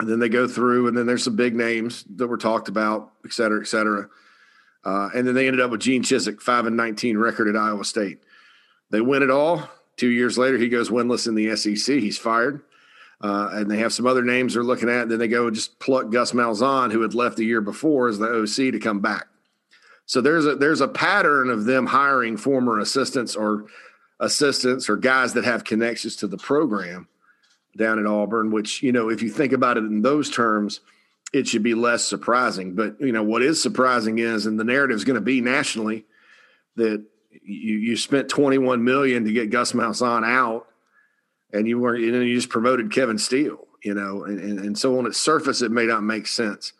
and 0.00 0.08
then 0.08 0.18
they 0.18 0.28
go 0.28 0.48
through 0.48 0.88
and 0.88 0.96
then 0.96 1.06
there's 1.06 1.22
some 1.22 1.36
big 1.36 1.54
names 1.54 2.04
that 2.16 2.26
were 2.26 2.36
talked 2.36 2.68
about, 2.68 3.12
et 3.24 3.32
cetera, 3.32 3.60
et 3.60 3.68
cetera. 3.68 4.08
Uh, 4.84 5.10
and 5.14 5.26
then 5.26 5.34
they 5.34 5.46
ended 5.46 5.60
up 5.60 5.70
with 5.70 5.80
Gene 5.80 6.02
Chizik, 6.02 6.40
five 6.40 6.66
and 6.66 6.76
nineteen 6.76 7.16
record 7.16 7.48
at 7.48 7.54
Iowa 7.54 7.84
State. 7.84 8.18
They 8.92 9.00
win 9.00 9.22
it 9.22 9.30
all. 9.30 9.68
Two 9.96 10.10
years 10.10 10.38
later, 10.38 10.58
he 10.58 10.68
goes 10.68 10.90
winless 10.90 11.26
in 11.26 11.34
the 11.34 11.56
SEC. 11.56 11.96
He's 11.96 12.18
fired. 12.18 12.62
Uh, 13.20 13.50
and 13.52 13.70
they 13.70 13.78
have 13.78 13.92
some 13.92 14.06
other 14.06 14.22
names 14.22 14.54
they're 14.54 14.62
looking 14.62 14.88
at. 14.88 15.02
And 15.02 15.10
then 15.10 15.18
they 15.18 15.28
go 15.28 15.50
just 15.50 15.78
pluck 15.78 16.10
Gus 16.10 16.32
Malzahn, 16.32 16.92
who 16.92 17.00
had 17.00 17.14
left 17.14 17.36
the 17.36 17.44
year 17.44 17.60
before 17.60 18.08
as 18.08 18.18
the 18.18 18.28
OC, 18.28 18.72
to 18.72 18.78
come 18.78 19.00
back. 19.00 19.26
So 20.06 20.20
there's 20.20 20.44
a 20.44 20.56
there's 20.56 20.80
a 20.80 20.88
pattern 20.88 21.48
of 21.48 21.64
them 21.64 21.86
hiring 21.86 22.36
former 22.36 22.78
assistants 22.80 23.34
or 23.34 23.66
assistants 24.20 24.90
or 24.90 24.96
guys 24.96 25.32
that 25.34 25.44
have 25.44 25.64
connections 25.64 26.16
to 26.16 26.26
the 26.26 26.36
program 26.36 27.08
down 27.76 27.98
at 27.98 28.06
Auburn. 28.06 28.50
Which 28.50 28.82
you 28.82 28.92
know, 28.92 29.08
if 29.08 29.22
you 29.22 29.30
think 29.30 29.52
about 29.52 29.78
it 29.78 29.84
in 29.84 30.02
those 30.02 30.28
terms, 30.28 30.80
it 31.32 31.46
should 31.46 31.62
be 31.62 31.74
less 31.74 32.04
surprising. 32.04 32.74
But 32.74 33.00
you 33.00 33.12
know, 33.12 33.22
what 33.22 33.42
is 33.42 33.62
surprising 33.62 34.18
is, 34.18 34.44
and 34.44 34.58
the 34.58 34.64
narrative 34.64 34.96
is 34.96 35.04
going 35.04 35.14
to 35.14 35.20
be 35.20 35.40
nationally 35.40 36.04
that 36.76 37.04
you 37.42 37.78
you 37.78 37.96
spent 37.96 38.28
21 38.28 38.84
million 38.84 39.24
to 39.24 39.32
get 39.32 39.50
Gus 39.50 39.72
Malzahn 39.72 40.24
out 40.24 40.66
and 41.52 41.68
you 41.68 41.78
weren't, 41.78 42.02
and 42.04 42.14
then 42.14 42.22
you 42.22 42.34
just 42.34 42.48
promoted 42.48 42.92
Kevin 42.92 43.18
Steele, 43.18 43.66
you 43.82 43.94
know, 43.94 44.24
and, 44.24 44.38
and, 44.40 44.58
and 44.58 44.78
so 44.78 44.98
on 44.98 45.06
its 45.06 45.18
surface, 45.18 45.62
it 45.62 45.70
may 45.70 45.86
not 45.86 46.02
make 46.02 46.26
sense, 46.26 46.72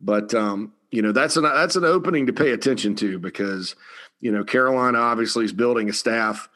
but, 0.00 0.32
um, 0.34 0.72
you 0.90 1.02
know, 1.02 1.12
that's 1.12 1.36
an, 1.36 1.44
that's 1.44 1.76
an 1.76 1.84
opening 1.84 2.26
to 2.26 2.32
pay 2.32 2.50
attention 2.50 2.94
to 2.96 3.18
because, 3.18 3.74
you 4.20 4.30
know, 4.30 4.44
Carolina 4.44 4.98
obviously 4.98 5.44
is 5.44 5.52
building 5.52 5.88
a 5.88 5.92
staff, 5.92 6.48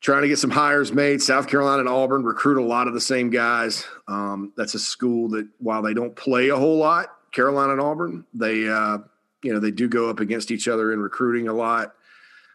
trying 0.00 0.22
to 0.22 0.28
get 0.28 0.38
some 0.38 0.50
hires 0.50 0.92
made. 0.92 1.20
South 1.20 1.48
Carolina 1.48 1.80
and 1.80 1.88
Auburn 1.88 2.22
recruit 2.22 2.58
a 2.58 2.64
lot 2.64 2.86
of 2.86 2.94
the 2.94 3.00
same 3.00 3.28
guys. 3.28 3.84
Um, 4.06 4.52
that's 4.56 4.74
a 4.74 4.78
school 4.78 5.28
that 5.30 5.48
while 5.58 5.82
they 5.82 5.94
don't 5.94 6.14
play 6.14 6.48
a 6.48 6.56
whole 6.56 6.78
lot, 6.78 7.08
Carolina 7.32 7.72
and 7.72 7.80
Auburn, 7.80 8.24
they, 8.32 8.68
uh, 8.68 8.98
you 9.42 9.52
know, 9.52 9.58
they 9.58 9.72
do 9.72 9.88
go 9.88 10.08
up 10.08 10.20
against 10.20 10.50
each 10.52 10.68
other 10.68 10.92
in 10.92 11.00
recruiting 11.00 11.48
a 11.48 11.52
lot 11.52 11.94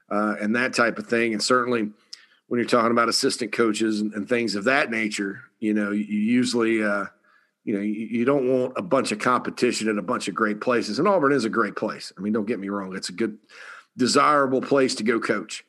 uh, 0.10 0.36
and 0.42 0.56
that 0.56 0.74
type 0.74 0.98
of 1.00 1.08
thing. 1.08 1.34
And 1.34 1.42
certainly, 1.42 1.90
when 2.48 2.60
you're 2.60 2.70
talking 2.70 2.92
about 2.92 3.10
assistant 3.10 3.52
coaches 3.52 4.02
and, 4.02 4.14
and 4.14 4.28
things 4.30 4.56
of 4.56 4.66
that 4.66 4.92
nature, 4.92 5.42
you 5.60 5.74
know, 5.74 5.92
you, 5.92 6.04
you 6.04 6.20
usually, 6.20 6.84
uh, 6.84 7.06
you 7.64 7.74
know, 7.74 7.82
you, 7.82 7.94
you, 7.94 8.26
don't 8.26 8.48
want 8.48 8.74
a 8.76 8.84
bunch 8.84 9.12
of 9.12 9.18
competition 9.18 9.90
at 9.90 9.98
a 9.98 10.04
bunch 10.04 10.28
of 10.28 10.36
great 10.36 10.62
places. 10.62 11.00
And 11.00 11.08
Auburn 11.08 11.32
is 11.32 11.46
a 11.46 11.50
great 11.50 11.76
place. 11.76 12.14
I 12.18 12.22
mean, 12.22 12.34
don't 12.34 12.46
get 12.46 12.60
me 12.60 12.70
wrong; 12.70 12.96
it's 12.96 13.10
a 13.10 13.14
good, 13.14 13.38
desirable 13.98 14.62
place 14.62 14.96
to 14.96 15.04
go 15.04 15.20
coach. 15.20 15.66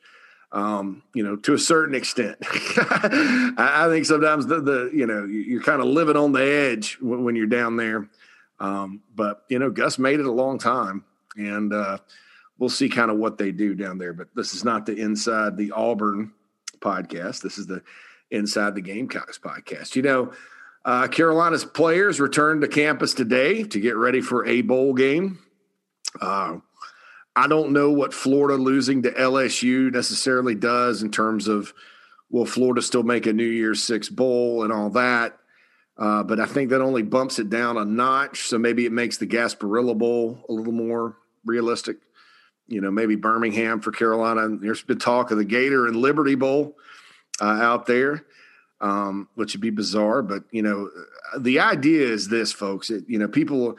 Um, 0.51 1.03
you 1.13 1.23
know, 1.23 1.35
to 1.37 1.53
a 1.53 1.59
certain 1.59 1.95
extent, 1.95 2.37
I, 2.41 3.85
I, 3.85 3.89
think 3.89 4.05
sometimes 4.05 4.45
the, 4.45 4.61
the 4.61 4.91
you 4.93 5.05
know 5.05 5.25
you're 5.25 5.63
kind 5.63 5.81
of 5.81 5.87
living 5.87 6.15
on 6.15 6.31
the 6.31 6.43
edge 6.43 6.97
when, 7.01 7.23
when 7.23 7.35
you're 7.35 7.47
down 7.47 7.75
there. 7.75 8.07
Um, 8.59 9.01
but 9.13 9.43
you 9.49 9.59
know, 9.59 9.69
Gus 9.69 9.99
made 9.99 10.19
it 10.19 10.25
a 10.25 10.31
long 10.31 10.57
time, 10.57 11.03
and 11.35 11.73
uh, 11.73 11.97
we'll 12.57 12.69
see 12.69 12.89
kind 12.89 13.11
of 13.11 13.17
what 13.17 13.37
they 13.37 13.51
do 13.51 13.75
down 13.75 13.97
there. 13.97 14.13
But 14.13 14.27
this 14.35 14.53
is 14.53 14.63
not 14.63 14.85
the 14.85 14.95
inside 14.95 15.57
the 15.57 15.71
Auburn 15.71 16.31
podcast. 16.79 17.41
This 17.41 17.57
is 17.57 17.67
the 17.67 17.83
Inside 18.29 18.75
the 18.75 18.81
Gamecocks 18.81 19.39
podcast. 19.39 19.95
You 19.95 20.01
know, 20.01 20.33
uh, 20.83 21.07
Carolina's 21.07 21.65
players 21.65 22.19
returned 22.19 22.61
to 22.61 22.67
campus 22.67 23.13
today 23.13 23.63
to 23.63 23.79
get 23.79 23.95
ready 23.95 24.21
for 24.21 24.45
a 24.45 24.61
bowl 24.61 24.93
game. 24.93 25.39
Uh, 26.19 26.57
I 27.35 27.47
don't 27.47 27.71
know 27.71 27.91
what 27.91 28.13
Florida 28.13 28.61
losing 28.61 29.03
to 29.03 29.11
LSU 29.11 29.91
necessarily 29.91 30.55
does 30.55 31.03
in 31.03 31.11
terms 31.11 31.47
of 31.47 31.73
will 32.29 32.45
Florida 32.45 32.81
still 32.81 33.03
make 33.03 33.27
a 33.27 33.33
New 33.33 33.45
Year's 33.45 33.83
Six 33.83 34.09
bowl 34.09 34.63
and 34.63 34.73
all 34.73 34.89
that. 34.91 35.37
Uh, 35.97 36.23
but 36.23 36.39
I 36.39 36.45
think 36.45 36.69
that 36.69 36.81
only 36.81 37.01
bumps 37.01 37.39
it 37.39 37.49
down 37.49 37.77
a 37.77 37.85
notch. 37.85 38.41
So 38.41 38.57
maybe 38.57 38.85
it 38.85 38.91
makes 38.91 39.17
the 39.17 39.27
Gasparilla 39.27 39.97
Bowl 39.97 40.43
a 40.49 40.53
little 40.53 40.73
more 40.73 41.17
realistic 41.45 41.97
you 42.67 42.81
know, 42.81 42.91
maybe 42.91 43.15
Birmingham 43.15 43.79
for 43.79 43.91
Carolina. 43.91 44.47
There's 44.59 44.81
been 44.81 44.99
talk 44.99 45.31
of 45.31 45.37
the 45.37 45.45
Gator 45.45 45.87
and 45.87 45.95
Liberty 45.95 46.35
Bowl 46.35 46.77
uh, 47.41 47.45
out 47.45 47.85
there, 47.85 48.25
um, 48.81 49.27
which 49.35 49.53
would 49.53 49.61
be 49.61 49.69
bizarre. 49.69 50.21
But 50.21 50.43
you 50.51 50.61
know, 50.61 50.89
the 51.37 51.59
idea 51.59 52.07
is 52.07 52.27
this, 52.27 52.51
folks. 52.51 52.89
It, 52.89 53.05
you 53.07 53.17
know, 53.17 53.27
people. 53.27 53.77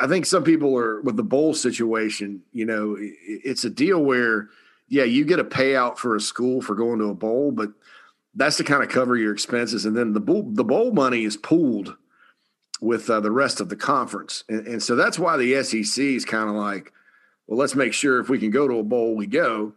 I 0.00 0.06
think 0.06 0.24
some 0.24 0.44
people 0.44 0.78
are 0.78 1.00
with 1.00 1.16
the 1.16 1.24
bowl 1.24 1.52
situation. 1.52 2.42
You 2.52 2.64
know, 2.64 2.96
it's 2.98 3.64
a 3.64 3.70
deal 3.70 4.04
where, 4.04 4.48
yeah, 4.88 5.02
you 5.02 5.24
get 5.24 5.40
a 5.40 5.44
payout 5.44 5.98
for 5.98 6.14
a 6.14 6.20
school 6.20 6.62
for 6.62 6.76
going 6.76 7.00
to 7.00 7.06
a 7.06 7.14
bowl, 7.14 7.50
but 7.50 7.72
that's 8.36 8.56
to 8.58 8.64
kind 8.64 8.84
of 8.84 8.88
cover 8.88 9.16
your 9.16 9.32
expenses, 9.32 9.84
and 9.84 9.96
then 9.96 10.12
the 10.12 10.20
bowl 10.20 10.44
the 10.52 10.64
bowl 10.64 10.92
money 10.92 11.24
is 11.24 11.36
pooled 11.36 11.96
with 12.80 13.08
uh, 13.08 13.20
the 13.20 13.30
rest 13.30 13.60
of 13.60 13.68
the 13.68 13.76
conference, 13.76 14.44
and, 14.48 14.66
and 14.66 14.82
so 14.82 14.94
that's 14.94 15.18
why 15.18 15.36
the 15.36 15.62
SEC 15.62 16.04
is 16.04 16.24
kind 16.24 16.48
of 16.48 16.54
like 16.54 16.92
well, 17.46 17.58
let's 17.58 17.74
make 17.74 17.92
sure 17.92 18.20
if 18.20 18.28
we 18.28 18.38
can 18.38 18.50
go 18.50 18.66
to 18.66 18.78
a 18.78 18.82
bowl, 18.82 19.14
we 19.14 19.26
go 19.26 19.72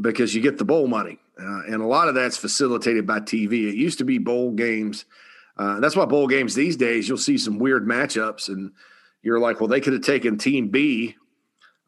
because 0.00 0.34
you 0.34 0.40
get 0.40 0.58
the 0.58 0.64
bowl 0.64 0.86
money. 0.86 1.18
Uh, 1.40 1.62
and 1.66 1.80
a 1.80 1.86
lot 1.86 2.08
of 2.08 2.14
that's 2.14 2.36
facilitated 2.36 3.06
by 3.06 3.20
TV. 3.20 3.68
It 3.68 3.76
used 3.76 3.98
to 3.98 4.04
be 4.04 4.18
bowl 4.18 4.52
games. 4.52 5.04
Uh, 5.56 5.80
that's 5.80 5.96
why 5.96 6.04
bowl 6.04 6.26
games 6.26 6.54
these 6.54 6.76
days, 6.76 7.08
you'll 7.08 7.18
see 7.18 7.38
some 7.38 7.58
weird 7.58 7.86
matchups. 7.86 8.48
And 8.48 8.72
you're 9.22 9.40
like, 9.40 9.60
well, 9.60 9.68
they 9.68 9.80
could 9.80 9.92
have 9.92 10.02
taken 10.02 10.38
Team 10.38 10.68
B 10.68 11.16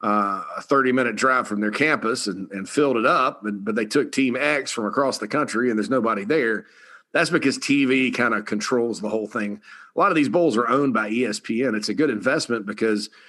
uh, 0.02 0.42
a 0.56 0.62
30 0.62 0.92
minute 0.92 1.16
drive 1.16 1.46
from 1.46 1.60
their 1.60 1.70
campus 1.70 2.26
and, 2.26 2.50
and 2.52 2.68
filled 2.68 2.96
it 2.96 3.06
up, 3.06 3.42
but, 3.42 3.64
but 3.64 3.74
they 3.74 3.84
took 3.84 4.12
Team 4.12 4.36
X 4.36 4.70
from 4.70 4.86
across 4.86 5.18
the 5.18 5.28
country 5.28 5.68
and 5.68 5.78
there's 5.78 5.90
nobody 5.90 6.24
there. 6.24 6.66
That's 7.12 7.30
because 7.30 7.58
TV 7.58 8.14
kind 8.14 8.34
of 8.34 8.46
controls 8.46 9.00
the 9.00 9.08
whole 9.08 9.26
thing. 9.26 9.60
A 9.94 9.98
lot 9.98 10.10
of 10.10 10.14
these 10.14 10.28
bowls 10.28 10.56
are 10.56 10.68
owned 10.68 10.94
by 10.94 11.10
ESPN. 11.10 11.76
It's 11.76 11.88
a 11.88 11.94
good 11.94 12.10
investment 12.10 12.66
because– 12.66 13.10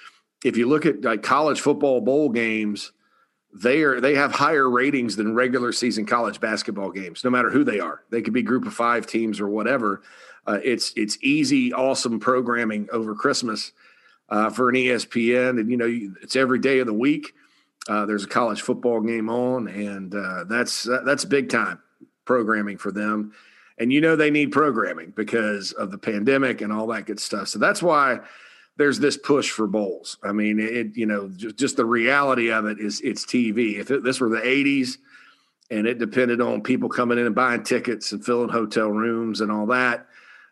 if 0.44 0.56
you 0.56 0.68
look 0.68 0.86
at 0.86 1.02
like 1.02 1.22
college 1.22 1.60
football 1.60 2.00
bowl 2.00 2.28
games, 2.28 2.92
they 3.54 3.82
are 3.82 4.00
they 4.00 4.14
have 4.14 4.32
higher 4.32 4.68
ratings 4.68 5.16
than 5.16 5.34
regular 5.34 5.72
season 5.72 6.06
college 6.06 6.40
basketball 6.40 6.90
games, 6.90 7.22
no 7.22 7.30
matter 7.30 7.50
who 7.50 7.64
they 7.64 7.80
are. 7.80 8.02
They 8.10 8.22
could 8.22 8.32
be 8.32 8.42
group 8.42 8.66
of 8.66 8.74
five 8.74 9.06
teams 9.06 9.40
or 9.40 9.48
whatever. 9.48 10.02
Uh, 10.46 10.58
it's 10.64 10.92
it's 10.96 11.18
easy, 11.22 11.72
awesome 11.72 12.18
programming 12.18 12.88
over 12.92 13.14
Christmas 13.14 13.72
uh, 14.28 14.50
for 14.50 14.68
an 14.68 14.74
ESPN, 14.74 15.60
and 15.60 15.70
you 15.70 15.76
know 15.76 16.10
it's 16.22 16.36
every 16.36 16.58
day 16.58 16.78
of 16.78 16.86
the 16.86 16.94
week. 16.94 17.32
Uh, 17.88 18.06
there's 18.06 18.24
a 18.24 18.28
college 18.28 18.62
football 18.62 19.00
game 19.00 19.28
on, 19.28 19.68
and 19.68 20.14
uh, 20.14 20.44
that's 20.44 20.88
that's 21.04 21.24
big 21.24 21.50
time 21.50 21.80
programming 22.24 22.78
for 22.78 22.90
them. 22.90 23.32
And 23.78 23.92
you 23.92 24.00
know 24.00 24.16
they 24.16 24.30
need 24.30 24.52
programming 24.52 25.12
because 25.14 25.72
of 25.72 25.90
the 25.90 25.98
pandemic 25.98 26.60
and 26.60 26.72
all 26.72 26.86
that 26.88 27.06
good 27.06 27.20
stuff. 27.20 27.48
So 27.48 27.58
that's 27.58 27.82
why 27.82 28.20
there's 28.76 28.98
this 28.98 29.16
push 29.16 29.50
for 29.50 29.66
bowls. 29.66 30.18
I 30.22 30.32
mean, 30.32 30.58
it 30.58 30.96
you 30.96 31.06
know 31.06 31.28
just, 31.28 31.56
just 31.56 31.76
the 31.76 31.84
reality 31.84 32.50
of 32.50 32.66
it 32.66 32.78
is 32.78 33.00
it's 33.00 33.24
TV. 33.24 33.78
If 33.78 33.90
it, 33.90 34.02
this 34.02 34.20
were 34.20 34.28
the 34.28 34.40
'80s 34.40 34.98
and 35.70 35.86
it 35.86 35.98
depended 35.98 36.40
on 36.40 36.62
people 36.62 36.88
coming 36.88 37.18
in 37.18 37.26
and 37.26 37.34
buying 37.34 37.62
tickets 37.62 38.12
and 38.12 38.24
filling 38.24 38.50
hotel 38.50 38.88
rooms 38.88 39.40
and 39.40 39.50
all 39.50 39.66
that, 39.66 40.06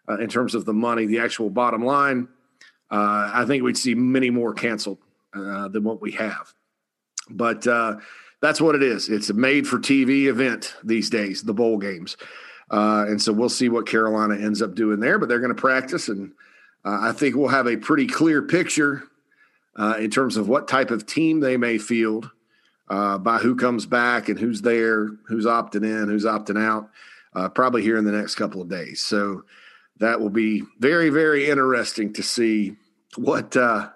uh, 0.08 0.18
in 0.18 0.28
terms 0.28 0.54
of 0.54 0.64
the 0.64 0.72
money, 0.72 1.06
the 1.06 1.20
actual 1.20 1.50
bottom 1.50 1.84
line, 1.84 2.28
uh, 2.90 3.30
I 3.32 3.44
think 3.46 3.62
we'd 3.62 3.76
see 3.76 3.94
many 3.94 4.30
more 4.30 4.54
canceled 4.54 4.98
uh, 5.34 5.68
than 5.68 5.84
what 5.84 6.00
we 6.00 6.12
have. 6.12 6.54
But 7.28 7.66
uh, 7.66 7.96
that's 8.40 8.60
what 8.60 8.74
it 8.74 8.82
is. 8.82 9.08
It's 9.08 9.30
a 9.30 9.34
made-for-TV 9.34 10.26
event 10.26 10.74
these 10.82 11.10
days, 11.10 11.42
the 11.42 11.54
bowl 11.54 11.78
games, 11.78 12.16
uh, 12.70 13.04
and 13.08 13.20
so 13.20 13.32
we'll 13.32 13.48
see 13.48 13.68
what 13.68 13.86
Carolina 13.86 14.36
ends 14.36 14.62
up 14.62 14.74
doing 14.74 15.00
there. 15.00 15.18
But 15.18 15.28
they're 15.28 15.38
going 15.38 15.54
to 15.54 15.60
practice 15.60 16.08
and 16.08 16.32
uh, 16.84 16.99
I 17.00 17.12
think 17.12 17.37
we'll 17.37 17.49
have 17.49 17.66
a 17.66 17.76
pretty 17.76 18.06
clear 18.06 18.42
picture 18.42 19.04
uh, 19.76 19.96
in 19.99 20.10
terms 20.10 20.37
of 20.37 20.49
what 20.49 20.68
type 20.68 20.90
of 20.90 21.06
team 21.06 21.40
they 21.40 21.56
may 21.56 21.78
field 21.78 22.30
uh, 22.88 23.18
by 23.18 23.38
who 23.38 23.54
comes 23.54 23.87
back 23.87 24.28
and 24.28 24.38
who's 24.38 24.62
there, 24.62 25.08
who's 25.28 25.46
opting 25.46 25.84
in, 25.84 26.08
who's 26.08 26.25
opting 26.25 26.60
out, 26.60 26.90
uh, 27.34 27.49
probably 27.49 27.82
here 27.82 27.96
in 27.96 28.04
the 28.04 28.12
next 28.12 28.34
couple 28.34 28.60
of 28.60 28.68
days. 28.68 29.00
So 29.00 29.44
that 29.99 30.20
will 30.20 30.30
be 30.30 30.64
very, 30.78 31.10
very 31.10 31.49
interesting 31.49 32.12
to 32.14 32.22
see 32.22 32.76
what 33.16 33.56
uh, 33.56 33.90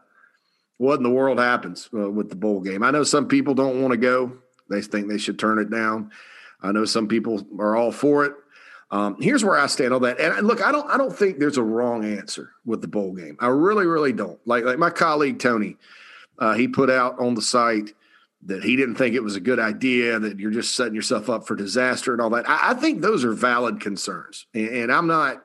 what 0.76 0.96
in 0.96 1.02
the 1.02 1.10
world 1.10 1.38
happens 1.38 1.88
uh, 1.94 2.10
with 2.10 2.30
the 2.30 2.36
bowl 2.36 2.60
game. 2.60 2.82
I 2.82 2.90
know 2.90 3.04
some 3.04 3.26
people 3.26 3.54
don't 3.54 3.80
want 3.80 3.92
to 3.92 3.98
go; 3.98 4.32
they 4.70 4.82
think 4.82 5.08
they 5.08 5.18
should 5.18 5.38
turn 5.38 5.58
it 5.58 5.70
down. 5.70 6.10
I 6.62 6.72
know 6.72 6.84
some 6.84 7.08
people 7.08 7.46
are 7.58 7.76
all 7.76 7.92
for 7.92 8.24
it. 8.24 8.34
Um, 8.94 9.16
here's 9.20 9.44
where 9.44 9.58
I 9.58 9.66
stand 9.66 9.92
on 9.92 10.02
that. 10.02 10.20
And 10.20 10.46
look, 10.46 10.62
I 10.62 10.70
don't, 10.70 10.88
I 10.88 10.96
don't 10.96 11.12
think 11.12 11.40
there's 11.40 11.56
a 11.56 11.64
wrong 11.64 12.04
answer 12.04 12.52
with 12.64 12.80
the 12.80 12.86
bowl 12.86 13.12
game. 13.12 13.36
I 13.40 13.48
really, 13.48 13.86
really 13.86 14.12
don't. 14.12 14.38
Like, 14.46 14.62
like 14.62 14.78
my 14.78 14.90
colleague 14.90 15.40
Tony, 15.40 15.78
uh, 16.38 16.54
he 16.54 16.68
put 16.68 16.88
out 16.88 17.18
on 17.18 17.34
the 17.34 17.42
site 17.42 17.90
that 18.46 18.62
he 18.62 18.76
didn't 18.76 18.94
think 18.94 19.16
it 19.16 19.22
was 19.24 19.34
a 19.34 19.40
good 19.40 19.58
idea. 19.58 20.20
That 20.20 20.38
you're 20.38 20.52
just 20.52 20.76
setting 20.76 20.94
yourself 20.94 21.28
up 21.28 21.44
for 21.44 21.56
disaster 21.56 22.12
and 22.12 22.22
all 22.22 22.30
that. 22.30 22.48
I, 22.48 22.70
I 22.70 22.74
think 22.74 23.02
those 23.02 23.24
are 23.24 23.32
valid 23.32 23.80
concerns, 23.80 24.46
and, 24.54 24.68
and 24.68 24.92
I'm 24.92 25.08
not. 25.08 25.44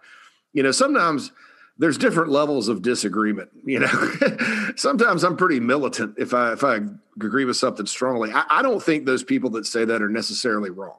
You 0.53 0.61
know, 0.61 0.71
sometimes 0.71 1.31
there's 1.79 1.97
different 1.97 2.29
levels 2.29 2.67
of 2.67 2.83
disagreement. 2.83 3.49
You 3.65 3.79
know, 3.79 4.11
sometimes 4.75 5.23
I'm 5.23 5.37
pretty 5.37 5.59
militant 5.59 6.15
if 6.19 6.35
I 6.35 6.53
if 6.53 6.63
I 6.63 6.81
agree 7.15 7.45
with 7.45 7.57
something 7.57 7.87
strongly. 7.87 8.31
I, 8.31 8.45
I, 8.49 8.61
don't 8.61 8.81
think 8.81 9.05
those 9.05 9.23
people 9.23 9.49
that 9.51 9.65
say 9.65 9.85
that 9.85 10.01
are 10.03 10.09
necessarily 10.09 10.69
wrong. 10.69 10.97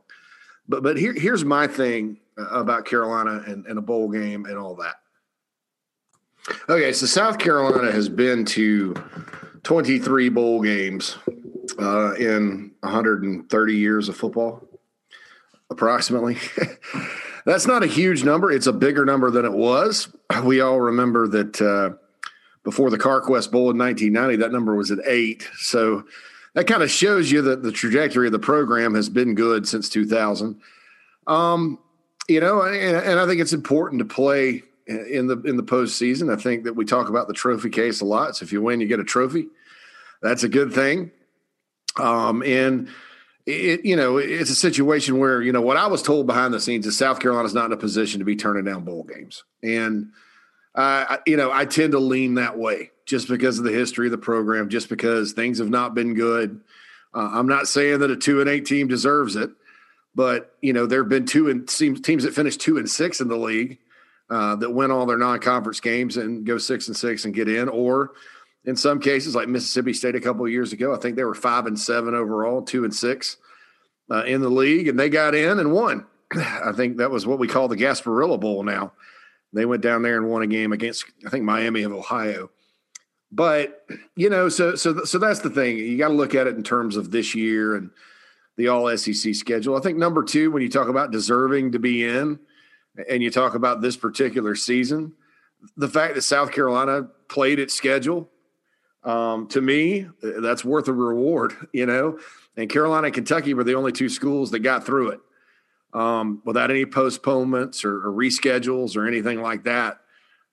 But 0.68 0.82
but 0.82 0.96
here 0.96 1.12
here's 1.12 1.44
my 1.44 1.68
thing 1.68 2.18
about 2.50 2.84
Carolina 2.84 3.42
and, 3.46 3.66
and 3.66 3.78
a 3.78 3.82
bowl 3.82 4.08
game 4.08 4.46
and 4.46 4.58
all 4.58 4.74
that. 4.76 4.96
Okay, 6.68 6.92
so 6.92 7.06
South 7.06 7.38
Carolina 7.38 7.92
has 7.92 8.08
been 8.08 8.44
to 8.46 8.94
23 9.62 10.28
bowl 10.30 10.62
games 10.62 11.16
uh, 11.78 12.14
in 12.14 12.72
130 12.80 13.74
years 13.74 14.08
of 14.08 14.16
football, 14.16 14.66
approximately. 15.70 16.38
That's 17.44 17.66
not 17.66 17.82
a 17.82 17.86
huge 17.86 18.24
number. 18.24 18.50
It's 18.50 18.66
a 18.66 18.72
bigger 18.72 19.04
number 19.04 19.30
than 19.30 19.44
it 19.44 19.52
was. 19.52 20.14
We 20.44 20.60
all 20.60 20.80
remember 20.80 21.28
that 21.28 21.60
uh, 21.60 21.96
before 22.64 22.90
the 22.90 22.98
CarQuest 22.98 23.50
Bowl 23.50 23.70
in 23.70 23.78
1990, 23.78 24.36
that 24.36 24.52
number 24.52 24.74
was 24.74 24.90
at 24.90 24.98
eight. 25.06 25.48
So 25.58 26.04
that 26.54 26.66
kind 26.66 26.82
of 26.82 26.90
shows 26.90 27.30
you 27.30 27.42
that 27.42 27.62
the 27.62 27.72
trajectory 27.72 28.26
of 28.26 28.32
the 28.32 28.38
program 28.38 28.94
has 28.94 29.08
been 29.08 29.34
good 29.34 29.66
since 29.66 29.88
2000. 29.88 30.60
Um, 31.26 31.78
you 32.30 32.40
know, 32.40 32.62
and, 32.62 32.96
and 32.96 33.18
I 33.18 33.26
think 33.26 33.40
it's 33.40 33.52
important 33.52 33.98
to 33.98 34.04
play 34.04 34.62
in 34.86 35.26
the 35.26 35.40
in 35.42 35.56
the 35.56 35.62
postseason. 35.62 36.32
I 36.32 36.40
think 36.40 36.64
that 36.64 36.74
we 36.74 36.84
talk 36.84 37.08
about 37.08 37.26
the 37.26 37.34
trophy 37.34 37.70
case 37.70 38.00
a 38.00 38.04
lot. 38.04 38.36
So 38.36 38.44
if 38.44 38.52
you 38.52 38.62
win, 38.62 38.80
you 38.80 38.86
get 38.86 39.00
a 39.00 39.04
trophy. 39.04 39.48
That's 40.22 40.44
a 40.44 40.48
good 40.48 40.72
thing. 40.72 41.10
Um, 41.98 42.42
and 42.42 42.88
it, 43.46 43.84
you 43.84 43.96
know, 43.96 44.18
it's 44.18 44.50
a 44.50 44.54
situation 44.54 45.18
where 45.18 45.42
you 45.42 45.52
know 45.52 45.60
what 45.60 45.76
I 45.76 45.88
was 45.88 46.02
told 46.02 46.26
behind 46.26 46.54
the 46.54 46.60
scenes 46.60 46.86
is 46.86 46.96
South 46.96 47.18
Carolina's 47.18 47.54
not 47.54 47.66
in 47.66 47.72
a 47.72 47.76
position 47.76 48.20
to 48.20 48.24
be 48.24 48.36
turning 48.36 48.64
down 48.64 48.84
bowl 48.84 49.02
games, 49.02 49.42
and 49.62 50.12
you 51.26 51.36
know, 51.36 51.50
I 51.52 51.64
tend 51.64 51.92
to 51.92 51.98
lean 51.98 52.34
that 52.34 52.56
way 52.56 52.90
just 53.06 53.28
because 53.28 53.58
of 53.58 53.64
the 53.64 53.72
history 53.72 54.06
of 54.06 54.12
the 54.12 54.18
program, 54.18 54.68
just 54.68 54.88
because 54.88 55.32
things 55.32 55.58
have 55.58 55.70
not 55.70 55.94
been 55.94 56.14
good. 56.14 56.60
Uh, 57.12 57.28
I'm 57.32 57.48
not 57.48 57.66
saying 57.66 57.98
that 58.00 58.10
a 58.10 58.16
two 58.16 58.40
and 58.40 58.48
eight 58.48 58.66
team 58.66 58.86
deserves 58.86 59.34
it, 59.34 59.50
but 60.14 60.54
you 60.60 60.72
know, 60.72 60.86
there 60.86 61.02
have 61.02 61.08
been 61.08 61.26
two 61.26 61.48
and 61.48 61.68
teams 61.68 62.24
that 62.24 62.34
finished 62.34 62.60
two 62.60 62.78
and 62.78 62.90
six 62.90 63.20
in 63.20 63.28
the 63.28 63.36
league 63.36 63.78
uh, 64.28 64.56
that 64.56 64.70
win 64.70 64.90
all 64.90 65.06
their 65.06 65.18
non-conference 65.18 65.80
games 65.80 66.16
and 66.16 66.44
go 66.44 66.58
six 66.58 66.88
and 66.88 66.96
six 66.96 67.24
and 67.24 67.34
get 67.34 67.48
in, 67.48 67.68
or 67.68 68.12
in 68.64 68.76
some 68.76 69.00
cases, 69.00 69.34
like 69.34 69.48
Mississippi 69.48 69.92
State 69.92 70.14
a 70.14 70.20
couple 70.20 70.44
of 70.44 70.52
years 70.52 70.72
ago, 70.72 70.94
I 70.94 70.98
think 70.98 71.16
they 71.16 71.24
were 71.24 71.34
five 71.34 71.66
and 71.66 71.78
seven 71.78 72.14
overall, 72.14 72.62
two 72.62 72.84
and 72.84 72.94
six 72.94 73.36
uh, 74.10 74.24
in 74.24 74.42
the 74.42 74.50
league, 74.50 74.88
and 74.88 74.98
they 74.98 75.08
got 75.08 75.34
in 75.34 75.58
and 75.58 75.72
won. 75.72 76.06
I 76.36 76.72
think 76.74 76.98
that 76.98 77.10
was 77.10 77.26
what 77.26 77.38
we 77.38 77.48
call 77.48 77.68
the 77.68 77.76
Gasparilla 77.76 78.38
Bowl 78.38 78.62
now. 78.62 78.92
They 79.52 79.64
went 79.64 79.82
down 79.82 80.02
there 80.02 80.16
and 80.16 80.28
won 80.28 80.42
a 80.42 80.46
game 80.46 80.72
against, 80.72 81.04
I 81.26 81.30
think, 81.30 81.44
Miami 81.44 81.82
of 81.82 81.92
Ohio. 81.92 82.50
But 83.32 83.84
you 84.16 84.28
know, 84.28 84.48
so 84.48 84.74
so 84.74 85.04
so 85.04 85.18
that's 85.18 85.40
the 85.40 85.50
thing. 85.50 85.78
You 85.78 85.96
got 85.96 86.08
to 86.08 86.14
look 86.14 86.34
at 86.34 86.46
it 86.46 86.56
in 86.56 86.62
terms 86.62 86.96
of 86.96 87.10
this 87.10 87.34
year 87.34 87.76
and 87.76 87.90
the 88.60 88.68
All 88.68 88.94
SEC 88.96 89.34
schedule. 89.34 89.76
I 89.76 89.80
think 89.80 89.96
number 89.96 90.22
two, 90.22 90.50
when 90.50 90.62
you 90.62 90.68
talk 90.68 90.88
about 90.88 91.10
deserving 91.10 91.72
to 91.72 91.78
be 91.78 92.06
in, 92.06 92.38
and 93.08 93.22
you 93.22 93.30
talk 93.30 93.54
about 93.54 93.80
this 93.80 93.96
particular 93.96 94.54
season, 94.54 95.14
the 95.76 95.88
fact 95.88 96.14
that 96.14 96.22
South 96.22 96.52
Carolina 96.52 97.08
played 97.28 97.58
its 97.58 97.72
schedule, 97.72 98.28
um, 99.02 99.48
to 99.48 99.62
me, 99.62 100.06
that's 100.22 100.64
worth 100.64 100.88
a 100.88 100.92
reward. 100.92 101.54
You 101.72 101.86
know, 101.86 102.18
and 102.56 102.68
Carolina 102.68 103.06
and 103.06 103.14
Kentucky 103.14 103.54
were 103.54 103.64
the 103.64 103.74
only 103.74 103.92
two 103.92 104.08
schools 104.08 104.50
that 104.50 104.58
got 104.58 104.84
through 104.84 105.10
it 105.10 105.20
um, 105.94 106.42
without 106.44 106.70
any 106.70 106.84
postponements 106.84 107.84
or, 107.84 108.06
or, 108.06 108.12
reschedules 108.12 108.96
or 108.96 109.06
anything 109.06 109.40
like 109.40 109.64
that. 109.64 110.00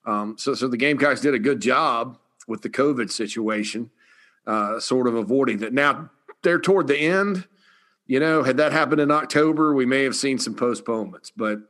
Um, 0.06 0.36
so, 0.38 0.54
so 0.54 0.68
the 0.68 0.76
Gamecocks 0.76 1.20
did 1.20 1.34
a 1.34 1.38
good 1.38 1.60
job 1.60 2.18
with 2.46 2.62
the 2.62 2.70
COVID 2.70 3.10
situation, 3.10 3.90
uh, 4.46 4.80
sort 4.80 5.06
of 5.06 5.16
avoiding 5.16 5.58
that. 5.58 5.74
Now 5.74 6.10
they're 6.42 6.60
toward 6.60 6.86
the 6.86 6.98
end. 6.98 7.46
You 8.08 8.18
know, 8.20 8.42
had 8.42 8.56
that 8.56 8.72
happened 8.72 9.00
in 9.00 9.10
October, 9.10 9.74
we 9.74 9.86
may 9.86 10.02
have 10.02 10.16
seen 10.16 10.38
some 10.38 10.54
postponements, 10.54 11.30
but 11.30 11.60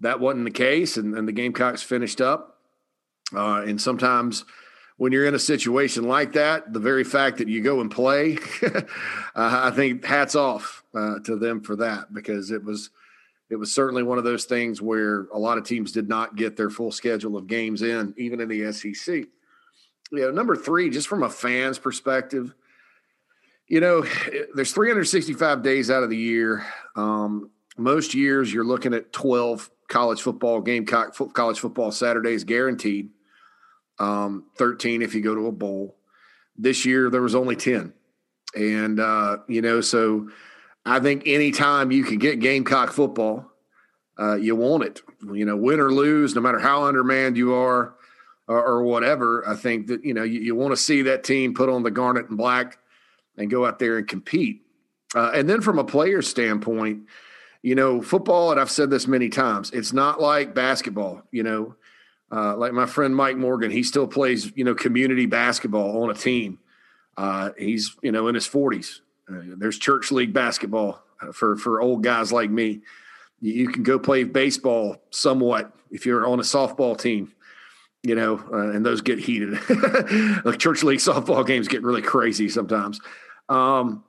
that 0.00 0.20
wasn't 0.20 0.44
the 0.44 0.50
case, 0.52 0.96
and, 0.96 1.14
and 1.14 1.26
the 1.26 1.32
Gamecocks 1.32 1.82
finished 1.82 2.20
up. 2.20 2.60
Uh, 3.34 3.62
and 3.66 3.80
sometimes 3.80 4.44
when 4.96 5.12
you're 5.12 5.26
in 5.26 5.34
a 5.34 5.40
situation 5.40 6.04
like 6.04 6.32
that, 6.34 6.72
the 6.72 6.78
very 6.78 7.04
fact 7.04 7.38
that 7.38 7.48
you 7.48 7.62
go 7.62 7.80
and 7.80 7.90
play, 7.90 8.38
uh, 8.62 8.82
I 9.34 9.72
think 9.72 10.04
hats 10.04 10.36
off 10.36 10.84
uh, 10.94 11.18
to 11.24 11.36
them 11.36 11.60
for 11.60 11.76
that 11.76 12.14
because 12.14 12.50
it 12.50 12.64
was 12.64 12.90
it 13.48 13.56
was 13.56 13.72
certainly 13.72 14.02
one 14.02 14.18
of 14.18 14.24
those 14.24 14.44
things 14.44 14.82
where 14.82 15.26
a 15.32 15.38
lot 15.38 15.56
of 15.56 15.64
teams 15.64 15.92
did 15.92 16.08
not 16.08 16.34
get 16.34 16.56
their 16.56 16.70
full 16.70 16.90
schedule 16.90 17.36
of 17.36 17.46
games 17.46 17.80
in, 17.80 18.12
even 18.16 18.40
in 18.40 18.48
the 18.48 18.72
SEC. 18.72 19.14
You 20.10 20.20
know, 20.20 20.30
number 20.32 20.56
three, 20.56 20.90
just 20.90 21.06
from 21.06 21.22
a 21.22 21.30
fan's 21.30 21.78
perspective, 21.78 22.54
you 23.68 23.80
know, 23.80 24.04
there's 24.54 24.72
365 24.72 25.62
days 25.62 25.90
out 25.90 26.02
of 26.02 26.10
the 26.10 26.16
year. 26.16 26.64
Um, 26.94 27.50
most 27.76 28.14
years, 28.14 28.52
you're 28.52 28.64
looking 28.64 28.94
at 28.94 29.12
12 29.12 29.70
college 29.88 30.20
football 30.20 30.60
Gamecock 30.60 31.16
college 31.34 31.60
football 31.60 31.92
Saturdays 31.92 32.42
guaranteed 32.44 33.10
um, 33.98 34.44
13 34.56 35.02
if 35.02 35.14
you 35.14 35.20
go 35.20 35.34
to 35.34 35.46
a 35.46 35.52
bowl. 35.52 35.96
This 36.56 36.84
year 36.84 37.10
there 37.10 37.22
was 37.22 37.34
only 37.34 37.56
10. 37.56 37.92
And, 38.54 38.98
uh, 38.98 39.38
you 39.48 39.60
know, 39.60 39.80
so 39.80 40.30
I 40.84 41.00
think 41.00 41.24
anytime 41.26 41.90
you 41.90 42.04
can 42.04 42.18
get 42.18 42.40
Gamecock 42.40 42.92
football, 42.92 43.50
uh, 44.18 44.36
you 44.36 44.56
want 44.56 44.84
it. 44.84 45.02
You 45.32 45.44
know, 45.44 45.56
win 45.56 45.80
or 45.80 45.92
lose, 45.92 46.34
no 46.34 46.40
matter 46.40 46.58
how 46.58 46.84
undermanned 46.84 47.36
you 47.36 47.52
are 47.54 47.94
or, 48.48 48.64
or 48.64 48.82
whatever. 48.84 49.46
I 49.46 49.54
think 49.54 49.88
that, 49.88 50.04
you 50.04 50.14
know, 50.14 50.22
you, 50.22 50.40
you 50.40 50.54
want 50.54 50.72
to 50.72 50.76
see 50.76 51.02
that 51.02 51.22
team 51.22 51.54
put 51.54 51.68
on 51.68 51.82
the 51.82 51.90
garnet 51.90 52.28
and 52.28 52.38
black 52.38 52.78
and 53.36 53.50
go 53.50 53.66
out 53.66 53.78
there 53.78 53.98
and 53.98 54.08
compete. 54.08 54.62
Uh, 55.14 55.30
and 55.34 55.48
then 55.48 55.60
from 55.60 55.78
a 55.78 55.84
player 55.84 56.22
standpoint, 56.22 57.02
you 57.62 57.74
know, 57.74 58.00
football, 58.00 58.50
and 58.50 58.60
I've 58.60 58.70
said 58.70 58.90
this 58.90 59.06
many 59.06 59.28
times, 59.28 59.70
it's 59.70 59.92
not 59.92 60.20
like 60.20 60.54
basketball. 60.54 61.22
You 61.30 61.42
know, 61.42 61.74
uh, 62.30 62.56
like 62.56 62.72
my 62.72 62.86
friend 62.86 63.14
Mike 63.14 63.36
Morgan, 63.36 63.70
he 63.70 63.82
still 63.82 64.06
plays, 64.06 64.52
you 64.56 64.64
know, 64.64 64.74
community 64.74 65.26
basketball 65.26 66.02
on 66.02 66.10
a 66.10 66.14
team. 66.14 66.58
Uh, 67.16 67.50
he's, 67.56 67.96
you 68.02 68.12
know, 68.12 68.28
in 68.28 68.34
his 68.34 68.46
40s. 68.46 69.00
Uh, 69.28 69.56
there's 69.56 69.78
church 69.78 70.12
league 70.12 70.32
basketball 70.32 71.02
uh, 71.20 71.32
for 71.32 71.56
for 71.56 71.80
old 71.80 72.02
guys 72.02 72.32
like 72.32 72.50
me. 72.50 72.82
You, 73.40 73.52
you, 73.52 73.68
can 73.68 73.82
go 73.82 73.98
play 73.98 74.24
baseball 74.24 74.96
somewhat 75.10 75.72
if 75.90 76.06
you're 76.06 76.26
on 76.26 76.38
a 76.38 76.42
softball 76.42 76.98
team, 76.98 77.32
you 78.02 78.14
know, 78.14 78.44
uh, 78.52 78.70
and 78.70 78.86
those 78.86 79.00
get 79.00 79.18
heated. 79.18 79.58
like 80.44 80.58
church 80.58 80.82
league 80.84 81.00
softball 81.00 81.44
games 81.46 81.68
get 81.68 81.82
really 81.82 82.02
crazy 82.02 82.48
sometimes. 82.48 83.00
Um, 83.48 84.04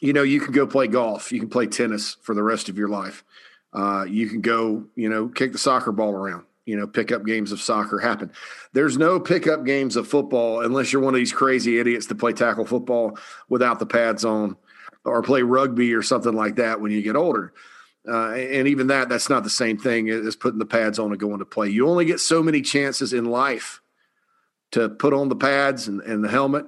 you 0.00 0.12
know, 0.12 0.22
you 0.22 0.40
can 0.40 0.52
go 0.52 0.66
play 0.66 0.86
golf. 0.86 1.32
You 1.32 1.40
can 1.40 1.48
play 1.48 1.66
tennis 1.66 2.16
for 2.22 2.34
the 2.34 2.42
rest 2.42 2.68
of 2.68 2.76
your 2.76 2.88
life. 2.88 3.24
Uh, 3.72 4.04
you 4.08 4.28
can 4.28 4.40
go, 4.40 4.84
you 4.94 5.08
know, 5.08 5.28
kick 5.28 5.52
the 5.52 5.58
soccer 5.58 5.92
ball 5.92 6.12
around 6.12 6.44
you 6.66 6.76
know 6.76 6.86
pickup 6.86 7.24
games 7.24 7.52
of 7.52 7.60
soccer 7.60 7.98
happen. 7.98 8.30
There's 8.72 8.98
no 8.98 9.18
pickup 9.18 9.64
games 9.64 9.96
of 9.96 10.06
football 10.06 10.60
unless 10.60 10.92
you're 10.92 11.02
one 11.02 11.14
of 11.14 11.18
these 11.18 11.32
crazy 11.32 11.78
idiots 11.78 12.06
that 12.06 12.16
play 12.16 12.32
tackle 12.32 12.66
football 12.66 13.18
without 13.48 13.78
the 13.78 13.86
pads 13.86 14.24
on, 14.24 14.56
or 15.04 15.22
play 15.22 15.42
rugby 15.42 15.94
or 15.94 16.02
something 16.02 16.34
like 16.34 16.56
that 16.56 16.80
when 16.80 16.90
you 16.90 17.00
get 17.00 17.16
older. 17.16 17.54
Uh, 18.06 18.32
and 18.32 18.68
even 18.68 18.88
that, 18.88 19.08
that's 19.08 19.28
not 19.28 19.42
the 19.42 19.50
same 19.50 19.78
thing 19.78 20.08
as 20.10 20.36
putting 20.36 20.60
the 20.60 20.66
pads 20.66 20.98
on 20.98 21.10
and 21.10 21.18
going 21.18 21.40
to 21.40 21.44
play. 21.44 21.68
You 21.68 21.88
only 21.88 22.04
get 22.04 22.20
so 22.20 22.40
many 22.40 22.62
chances 22.62 23.12
in 23.12 23.24
life 23.24 23.80
to 24.72 24.88
put 24.88 25.12
on 25.12 25.28
the 25.28 25.34
pads 25.34 25.88
and, 25.88 26.00
and 26.02 26.22
the 26.22 26.28
helmet 26.28 26.66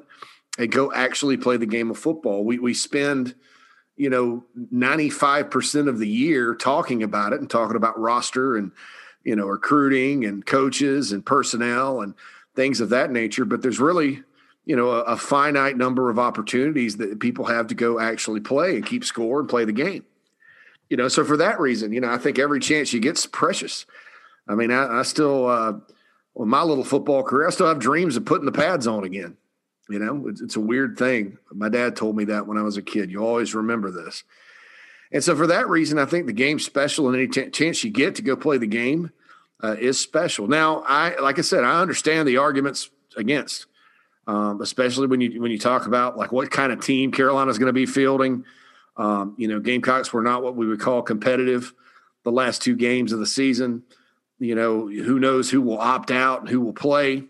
and 0.59 0.71
go 0.71 0.93
actually 0.93 1.39
play 1.39 1.57
the 1.57 1.67
game 1.67 1.91
of 1.91 1.99
football. 1.99 2.45
We 2.45 2.59
we 2.59 2.75
spend 2.75 3.35
you 3.97 4.11
know 4.11 4.45
95% 4.73 5.89
of 5.89 5.99
the 5.99 6.09
year 6.09 6.55
talking 6.55 7.03
about 7.03 7.33
it 7.33 7.41
and 7.41 7.49
talking 7.49 7.77
about 7.77 7.99
roster 7.99 8.57
and 8.57 8.73
you 9.29 9.37
know, 9.37 9.47
recruiting 9.47 10.25
and 10.25 10.45
coaches 10.45 11.13
and 11.13 11.25
personnel 11.25 12.01
and 12.01 12.15
things 12.55 12.81
of 12.81 12.89
that 12.89 13.11
nature. 13.11 13.45
But 13.45 13.61
there's 13.61 13.79
really, 13.79 14.23
you 14.65 14.75
know, 14.75 14.91
a, 14.91 15.01
a, 15.03 15.17
finite 15.19 15.77
number 15.77 16.09
of 16.09 16.19
opportunities 16.19 16.97
that 16.97 17.21
people 17.21 17.45
have 17.45 17.67
to 17.67 17.75
go 17.75 18.01
actually 18.01 18.41
play 18.41 18.77
and 18.77 18.87
keep 18.87 19.05
score 19.05 19.41
and 19.41 19.49
play 19.49 19.67
the 19.67 19.73
game. 19.73 20.07
You 20.89 20.97
know, 20.97 21.09
so 21.09 21.25
for 21.25 21.37
that 21.37 21.61
reason, 21.61 21.93
you 21.93 22.01
know, 22.01 22.11
I 22.11 22.17
think 22.17 22.39
every 22.39 22.59
chance 22.61 22.95
you 22.95 23.01
get's 23.01 23.27
precious. 23.27 23.85
I 24.49 24.55
mean, 24.55 24.71
I, 24.71 25.01
I 25.01 25.03
still, 25.03 25.47
uh, 25.47 25.75
my 26.35 26.63
little 26.63 26.85
football 26.85 27.23
career, 27.23 27.49
I 27.49 27.51
still 27.51 27.69
have 27.69 27.79
dreams 27.79 28.17
of 28.17 28.25
putting 28.25 28.47
the 28.47 28.53
pads 28.53 28.87
on 28.87 29.05
again. 29.05 29.37
You 29.89 29.99
know, 29.99 30.29
it's, 30.29 30.41
it's 30.41 30.57
a 30.57 30.61
weird 30.61 30.99
thing. 30.99 31.39
My 31.53 31.69
dad 31.69 31.97
told 31.97 32.17
me 32.17 32.25
that 32.27 32.47
when 32.47 32.59
I 32.59 32.63
was 32.63 32.77
a 32.77 32.83
kid. 32.83 33.11
You 33.11 33.25
always 33.25 33.55
remember 33.55 33.91
this. 33.91 34.25
And 35.11 35.25
so, 35.25 35.35
for 35.35 35.47
that 35.47 35.69
reason, 35.69 35.99
I 35.99 36.05
think 36.05 36.27
the 36.27 36.33
game's 36.33 36.65
special, 36.65 37.09
and 37.09 37.17
any 37.17 37.29
t- 37.29 37.49
chance 37.51 37.83
you 37.83 37.91
get 37.91 38.17
to 38.17 38.23
go 38.23 38.37
play 38.37 38.59
the 38.59 38.67
game 38.67 39.11
uh, 39.63 39.77
is 39.79 39.99
special. 39.99 40.47
Now, 40.47 40.85
I 40.87 41.19
like 41.21 41.39
I 41.39 41.43
said, 41.43 41.65
I 41.65 41.81
understand 41.81 42.29
the 42.29 42.37
arguments 42.37 42.91
against, 43.17 43.67
um, 44.27 44.61
especially 44.61 45.07
when 45.07 45.21
you 45.21 45.41
when 45.41 45.51
you 45.51 45.59
talk 45.59 45.87
about 45.87 46.19
like 46.19 46.31
what 46.31 46.51
kind 46.51 46.73
of 46.73 46.81
team 46.81 47.11
Carolina's 47.11 47.59
going 47.59 47.69
to 47.69 47.73
be 47.73 47.87
fielding. 47.87 48.45
Um, 48.99 49.35
you 49.39 49.49
know, 49.49 49.61
Gamecocks 49.61 50.13
were 50.13 50.23
not 50.23 50.43
what 50.43 50.57
we 50.57 50.67
would 50.67 50.81
call 50.81 51.03
competitive 51.03 51.73
the 52.25 52.33
last 52.33 52.61
two 52.61 52.77
games 52.77 53.13
of 53.13 53.21
the 53.21 53.27
season. 53.27 53.85
You 54.39 54.55
know, 54.55 54.89
who 54.89 55.19
knows 55.19 55.51
who 55.51 55.63
will 55.63 55.79
opt 55.79 56.11
out 56.11 56.41
and 56.41 56.49
who 56.49 56.61
will 56.61 56.75
play. 56.75 57.25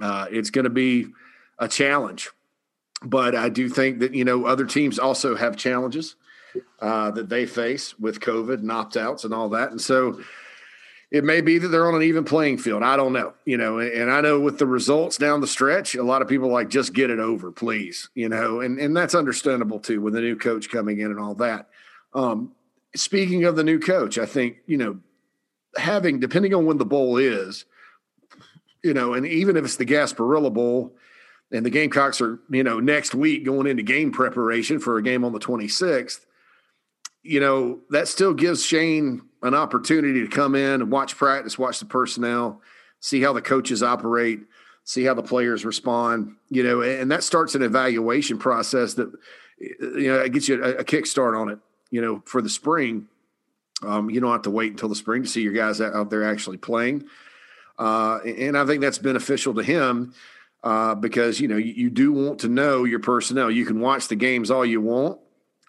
Uh, 0.00 0.26
it's 0.30 0.50
going 0.50 0.64
to 0.64 0.70
be 0.70 1.06
a 1.62 1.68
challenge, 1.68 2.30
but 3.04 3.36
I 3.36 3.48
do 3.48 3.68
think 3.68 4.00
that 4.00 4.14
you 4.14 4.24
know 4.24 4.46
other 4.46 4.66
teams 4.66 4.98
also 4.98 5.36
have 5.36 5.56
challenges 5.56 6.16
uh, 6.80 7.12
that 7.12 7.28
they 7.28 7.46
face 7.46 7.98
with 7.98 8.20
COVID 8.20 8.54
and 8.54 8.72
opt 8.72 8.96
outs 8.96 9.24
and 9.24 9.32
all 9.32 9.48
that, 9.50 9.70
and 9.70 9.80
so 9.80 10.20
it 11.12 11.24
may 11.24 11.40
be 11.40 11.58
that 11.58 11.68
they're 11.68 11.86
on 11.86 11.94
an 11.94 12.02
even 12.02 12.24
playing 12.24 12.58
field. 12.58 12.82
I 12.82 12.96
don't 12.96 13.12
know, 13.12 13.34
you 13.44 13.58
know, 13.58 13.78
and 13.78 14.10
I 14.10 14.22
know 14.22 14.40
with 14.40 14.58
the 14.58 14.66
results 14.66 15.18
down 15.18 15.40
the 15.40 15.46
stretch, 15.46 15.94
a 15.94 16.02
lot 16.02 16.22
of 16.22 16.26
people 16.28 16.48
like 16.48 16.68
just 16.68 16.94
get 16.94 17.10
it 17.10 17.20
over, 17.20 17.52
please, 17.52 18.08
you 18.14 18.28
know, 18.28 18.60
and 18.60 18.80
and 18.80 18.96
that's 18.96 19.14
understandable 19.14 19.78
too 19.78 20.00
with 20.00 20.16
a 20.16 20.20
new 20.20 20.36
coach 20.36 20.68
coming 20.68 20.98
in 20.98 21.12
and 21.12 21.20
all 21.20 21.34
that. 21.36 21.68
Um, 22.12 22.52
speaking 22.96 23.44
of 23.44 23.54
the 23.54 23.64
new 23.64 23.78
coach, 23.78 24.18
I 24.18 24.26
think 24.26 24.56
you 24.66 24.78
know 24.78 24.98
having 25.76 26.18
depending 26.18 26.54
on 26.54 26.66
when 26.66 26.78
the 26.78 26.84
bowl 26.84 27.18
is, 27.18 27.66
you 28.82 28.94
know, 28.94 29.14
and 29.14 29.24
even 29.24 29.56
if 29.56 29.64
it's 29.64 29.76
the 29.76 29.86
Gasparilla 29.86 30.52
Bowl, 30.52 30.96
and 31.52 31.64
the 31.64 31.70
Gamecocks 31.70 32.20
are 32.20 32.38
you 32.50 32.62
know 32.62 32.80
next 32.80 33.14
week 33.14 33.44
going 33.44 33.66
into 33.66 33.82
game 33.82 34.12
preparation 34.12 34.78
for 34.78 34.96
a 34.98 35.02
game 35.02 35.24
on 35.24 35.32
the 35.32 35.38
twenty 35.38 35.68
sixth, 35.68 36.26
you 37.22 37.40
know 37.40 37.80
that 37.90 38.08
still 38.08 38.34
gives 38.34 38.64
Shane 38.64 39.22
an 39.42 39.54
opportunity 39.54 40.20
to 40.20 40.28
come 40.28 40.54
in 40.54 40.82
and 40.82 40.90
watch 40.90 41.16
practice, 41.16 41.58
watch 41.58 41.78
the 41.78 41.86
personnel, 41.86 42.60
see 43.00 43.20
how 43.20 43.32
the 43.32 43.42
coaches 43.42 43.82
operate, 43.82 44.40
see 44.84 45.04
how 45.04 45.14
the 45.14 45.22
players 45.22 45.64
respond, 45.64 46.36
you 46.48 46.62
know, 46.62 46.80
and 46.80 47.10
that 47.10 47.24
starts 47.24 47.54
an 47.54 47.62
evaluation 47.62 48.38
process 48.38 48.94
that 48.94 49.12
you 49.58 50.08
know 50.08 50.28
gets 50.28 50.48
you 50.48 50.62
a, 50.62 50.76
a 50.76 50.84
kickstart 50.84 51.38
on 51.38 51.48
it 51.48 51.58
you 51.92 52.00
know, 52.00 52.22
for 52.24 52.42
the 52.42 52.48
spring, 52.48 53.06
um, 53.82 54.10
you 54.10 54.18
don't 54.18 54.32
have 54.32 54.42
to 54.42 54.50
wait 54.50 54.72
until 54.72 54.88
the 54.88 54.96
spring 54.96 55.22
to 55.22 55.28
see 55.28 55.42
your 55.42 55.52
guys 55.52 55.80
out 55.80 56.10
there 56.10 56.24
actually 56.24 56.56
playing. 56.56 57.04
Uh, 57.78 58.18
and 58.24 58.56
I 58.56 58.64
think 58.64 58.80
that's 58.80 58.98
beneficial 58.98 59.54
to 59.54 59.62
him 59.62 60.14
uh, 60.62 60.94
because, 60.94 61.40
you 61.40 61.48
know, 61.48 61.56
you, 61.56 61.72
you, 61.72 61.90
do 61.90 62.12
want 62.12 62.40
to 62.40 62.48
know 62.48 62.84
your 62.84 63.00
personnel. 63.00 63.50
You 63.50 63.66
can 63.66 63.80
watch 63.80 64.08
the 64.08 64.16
games 64.16 64.50
all 64.50 64.64
you 64.64 64.80
want, 64.80 65.18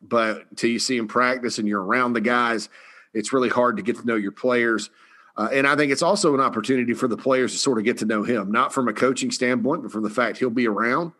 but 0.01 0.45
until 0.51 0.69
you 0.69 0.79
see 0.79 0.97
them 0.97 1.07
practice 1.07 1.57
and 1.57 1.67
you're 1.67 1.83
around 1.83 2.13
the 2.13 2.21
guys, 2.21 2.69
it's 3.13 3.33
really 3.33 3.49
hard 3.49 3.77
to 3.77 3.83
get 3.83 3.97
to 3.97 4.05
know 4.05 4.15
your 4.15 4.31
players. 4.31 4.89
Uh, 5.35 5.49
and 5.51 5.65
I 5.65 5.75
think 5.75 5.91
it's 5.91 6.03
also 6.03 6.35
an 6.35 6.39
opportunity 6.39 6.93
for 6.93 7.07
the 7.07 7.17
players 7.17 7.53
to 7.53 7.57
sort 7.57 7.79
of 7.79 7.85
get 7.85 7.97
to 7.99 8.05
know 8.05 8.23
him, 8.23 8.51
not 8.51 8.71
from 8.71 8.87
a 8.87 8.93
coaching 8.93 9.31
standpoint, 9.31 9.81
but 9.81 9.91
from 9.91 10.03
the 10.03 10.09
fact 10.09 10.37
he'll 10.37 10.51
be 10.51 10.67
around 10.67 11.11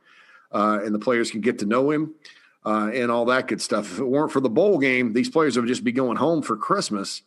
uh, 0.52 0.80
and 0.84 0.94
the 0.94 1.00
players 1.00 1.32
can 1.32 1.42
get 1.42 1.60
to 1.60 1.66
know 1.66 1.90
him 1.90 2.14
uh, 2.66 2.92
and 2.94 3.12
all 3.12 3.26
that 3.26 3.48
good 3.48 3.62
stuff. 3.62 3.92
If 3.92 4.00
it 4.00 4.06
weren't 4.06 4.32
for 4.32 4.40
the 4.40 4.50
bowl 4.50 4.78
game, 4.78 5.14
these 5.14 5.30
players 5.30 5.58
would 5.58 5.68
just 5.68 5.84
be 5.84 5.92
going 5.92 6.18
home 6.18 6.42
for 6.42 6.56
Christmas 6.56 7.24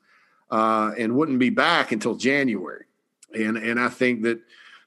uh, 0.51 0.93
and 0.97 1.17
wouldn't 1.17 1.39
be 1.39 1.51
back 1.51 1.93
until 1.93 2.15
January. 2.15 2.85
And 3.35 3.57
and 3.57 3.79
I 3.79 3.89
think 3.89 4.23
that 4.23 4.41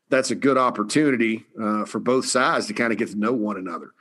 that's 0.09 0.31
a 0.31 0.35
good 0.35 0.57
opportunity 0.57 1.45
uh, 1.61 1.85
for 1.85 1.99
both 1.99 2.25
sides 2.25 2.67
to 2.67 2.73
kind 2.73 2.91
of 2.91 2.97
get 2.97 3.09
to 3.09 3.15
know 3.15 3.33
one 3.33 3.57
another. 3.57 3.91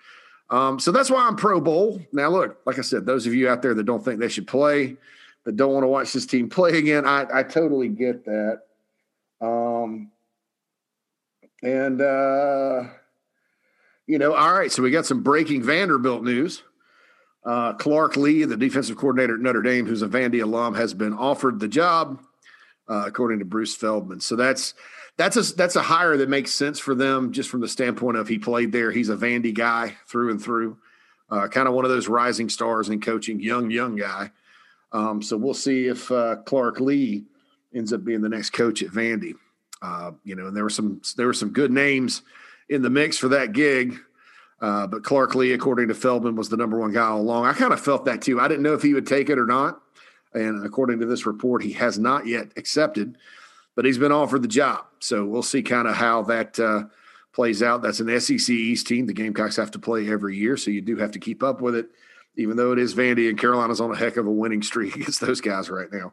Um, 0.51 0.81
so 0.81 0.91
that's 0.93 1.11
why 1.11 1.27
I'm 1.27 1.37
pro 1.37 1.61
bowl. 1.61 2.01
Now, 2.13 2.31
look, 2.31 2.59
like 2.65 2.79
I 2.79 2.83
said, 2.83 3.05
those 3.05 3.27
of 3.27 3.35
you 3.35 3.49
out 3.49 3.61
there 3.61 3.75
that 3.75 3.85
don't 3.85 4.03
think 4.03 4.19
they 4.19 4.29
should 4.29 4.47
play, 4.47 4.97
that 5.45 5.57
don't 5.57 5.73
want 5.73 5.85
to 5.85 5.89
watch 5.89 6.13
this 6.13 6.27
team 6.27 6.49
play 6.49 6.79
again, 6.79 7.07
I, 7.07 7.27
I 7.33 7.43
totally 7.43 7.89
get 7.89 8.25
that. 8.25 8.63
Um, 9.41 10.11
and 11.63 12.01
uh, 12.01 12.85
you 14.07 14.19
know, 14.19 14.35
all 14.35 14.53
right, 14.55 14.73
so 14.73 14.83
we 14.83 14.91
got 14.91 15.07
some 15.07 15.23
breaking 15.23 15.63
Vanderbilt 15.63 16.23
news. 16.23 16.63
Uh, 17.45 17.75
Clark 17.75 18.17
Lea, 18.17 18.45
the 18.45 18.57
defensive 18.57 18.97
coordinator 18.97 19.35
at 19.35 19.41
Notre 19.41 19.63
Dame, 19.63 19.87
who's 19.87 20.03
a 20.03 20.09
Vandy 20.09 20.43
alum, 20.43 20.75
has 20.75 20.93
been 20.93 21.13
offered 21.13 21.61
the 21.61 21.69
job, 21.69 22.21
uh, 22.89 23.05
according 23.07 23.39
to 23.39 23.45
Bruce 23.45 23.75
Feldman. 23.77 24.21
So 24.21 24.35
that's 24.35 24.75
that's 25.19 25.37
a 25.37 25.55
that's 25.55 25.77
a 25.77 25.83
hire 25.83 26.17
that 26.17 26.29
makes 26.29 26.55
sense 26.55 26.79
for 26.79 26.95
them, 26.95 27.33
just 27.33 27.51
from 27.51 27.61
the 27.61 27.69
standpoint 27.69 28.17
of 28.17 28.29
he 28.29 28.39
played 28.39 28.73
there. 28.73 28.91
He's 28.91 29.11
a 29.11 29.17
Vandy 29.17 29.53
guy 29.53 29.97
through 30.07 30.31
and 30.31 30.41
through, 30.41 30.79
uh, 31.29 31.49
kind 31.49 31.69
of 31.69 31.75
one 31.75 31.85
of 31.85 31.91
those 31.91 32.09
rising 32.09 32.49
stars 32.49 32.89
in 32.89 33.01
coaching, 33.01 33.41
young 33.41 33.71
young 33.71 33.97
guy. 33.97 34.31
Um, 34.93 35.21
so 35.21 35.37
we'll 35.37 35.55
see 35.55 35.89
if 35.89 36.11
uh, 36.11 36.37
Clark 36.47 36.81
Lea 36.81 37.25
ends 37.75 37.93
up 37.93 38.05
being 38.05 38.23
the 38.23 38.29
next 38.29 38.51
coach 38.51 38.83
at 38.83 38.91
Vandy. 38.91 39.35
Uh, 39.83 40.13
you 40.25 40.35
know, 40.35 40.47
and 40.47 40.57
there 40.57 40.65
were 40.65 40.71
some 40.71 41.03
there 41.17 41.27
were 41.27 41.35
some 41.35 41.51
good 41.51 41.73
names 41.73 42.23
in 42.69 42.83
the 42.83 42.91
mix 42.91 43.19
for 43.19 43.29
that 43.29 43.53
gig. 43.53 43.99
Uh, 44.61 44.87
but 44.87 45.05
Clark 45.05 45.35
Lea, 45.35 45.53
according 45.53 45.89
to 45.89 45.95
Feldman, 45.95 46.37
was 46.37 46.49
the 46.49 46.57
number 46.57 46.79
one 46.79 46.93
guy 46.93 47.07
all 47.07 47.21
along. 47.21 47.47
I 47.47 47.53
kind 47.53 47.73
of 47.73 47.81
felt 47.81 48.05
that 48.07 48.23
too. 48.23 48.41
I 48.41 48.49
didn't 48.49 48.63
know 48.63 48.75
if 48.75 48.83
he 48.83 48.95
would 48.95 49.07
take 49.07 49.31
it 49.31 49.39
or 49.39 49.47
not. 49.47 49.81
And 50.35 50.65
according 50.65 51.01
to 51.01 51.07
this 51.07 51.27
report, 51.27 51.63
he 51.63 51.73
has 51.73 51.99
not 51.99 52.27
yet 52.27 52.53
accepted, 52.57 53.19
but 53.79 53.85
he's 53.85 53.97
been 53.97 54.11
offered 54.11 54.43
the 54.43 54.49
job. 54.49 54.87
So 54.99 55.25
we'll 55.25 55.45
see 55.45 55.63
kind 55.63 55.87
of 55.87 55.95
how 55.95 56.23
that 56.23 56.59
uh, 56.59 56.87
plays 57.33 57.63
out. 57.63 57.81
That's 57.81 58.01
an 58.01 58.19
SEC 58.19 58.51
East 58.51 58.89
team. 58.89 59.07
The 59.07 59.13
Gamecocks 59.13 59.55
have 59.55 59.71
to 59.71 59.79
play 59.79 60.11
every 60.11 60.37
year, 60.37 60.57
so 60.57 60.73
you 60.73 60.81
do 60.81 60.97
have 60.97 61.13
to 61.13 61.21
keep 61.21 61.45
up 61.45 61.61
with 61.61 61.77
it, 61.77 61.87
even 62.37 62.57
though 62.57 62.73
it 62.73 62.81
is 62.81 62.97
Vandy 62.97 63.29
and 63.29 63.39
Carolina's 63.39 63.81
on 63.81 63.93
a 63.93 63.97
heck 63.97 64.17
of 64.17 64.27
a 64.27 64.33
winning 64.33 64.63
streak 64.63 64.97
against 64.97 65.21
those 65.21 65.41
guys 65.41 65.71
right 65.71 65.87
now. 65.93 66.13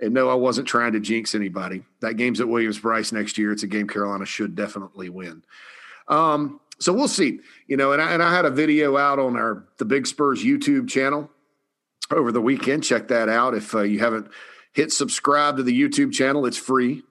And 0.00 0.14
no, 0.14 0.28
I 0.28 0.34
wasn't 0.34 0.68
trying 0.68 0.92
to 0.92 1.00
jinx 1.00 1.34
anybody. 1.34 1.82
That 1.98 2.16
game's 2.16 2.40
at 2.40 2.46
Williams-Brice 2.46 3.10
next 3.10 3.38
year. 3.38 3.50
It's 3.50 3.64
a 3.64 3.66
game 3.66 3.88
Carolina 3.88 4.24
should 4.24 4.54
definitely 4.54 5.08
win. 5.08 5.42
Um, 6.06 6.60
so 6.78 6.92
we'll 6.92 7.08
see. 7.08 7.40
You 7.66 7.76
know, 7.76 7.90
and 7.90 8.00
I, 8.00 8.12
and 8.12 8.22
I 8.22 8.32
had 8.32 8.44
a 8.44 8.50
video 8.50 8.96
out 8.96 9.18
on 9.18 9.34
our 9.34 9.64
the 9.78 9.84
Big 9.84 10.06
Spurs 10.06 10.44
YouTube 10.44 10.88
channel 10.88 11.28
over 12.12 12.30
the 12.30 12.40
weekend. 12.40 12.84
Check 12.84 13.08
that 13.08 13.28
out 13.28 13.56
if 13.56 13.74
uh, 13.74 13.82
you 13.82 13.98
haven't 13.98 14.30
hit 14.72 14.92
subscribe 14.92 15.56
to 15.56 15.62
the 15.62 15.78
YouTube 15.78 16.12
channel. 16.12 16.46
It's 16.46 16.56
free, 16.56 17.02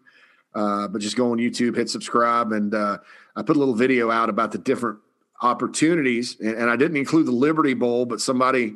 uh, 0.54 0.88
but 0.88 1.02
just 1.02 1.18
go 1.18 1.32
on 1.32 1.38
YouTube, 1.38 1.76
hit 1.76 1.90
subscribe, 1.90 2.52
and 2.52 2.74
uh, 2.74 2.98
I 3.36 3.42
put 3.42 3.56
a 3.56 3.60
little 3.60 3.76
video 3.76 4.12
out 4.12 4.30
about 4.30 4.52
the 4.52 4.58
different 4.58 5.00
opportunities. 5.42 6.38
And, 6.40 6.56
and 6.56 6.70
I 6.70 6.76
didn't 6.76 6.98
include 6.98 7.26
the 7.26 7.32
Liberty 7.32 7.74
Bowl, 7.74 8.06
but 8.06 8.22
somebody 8.22 8.76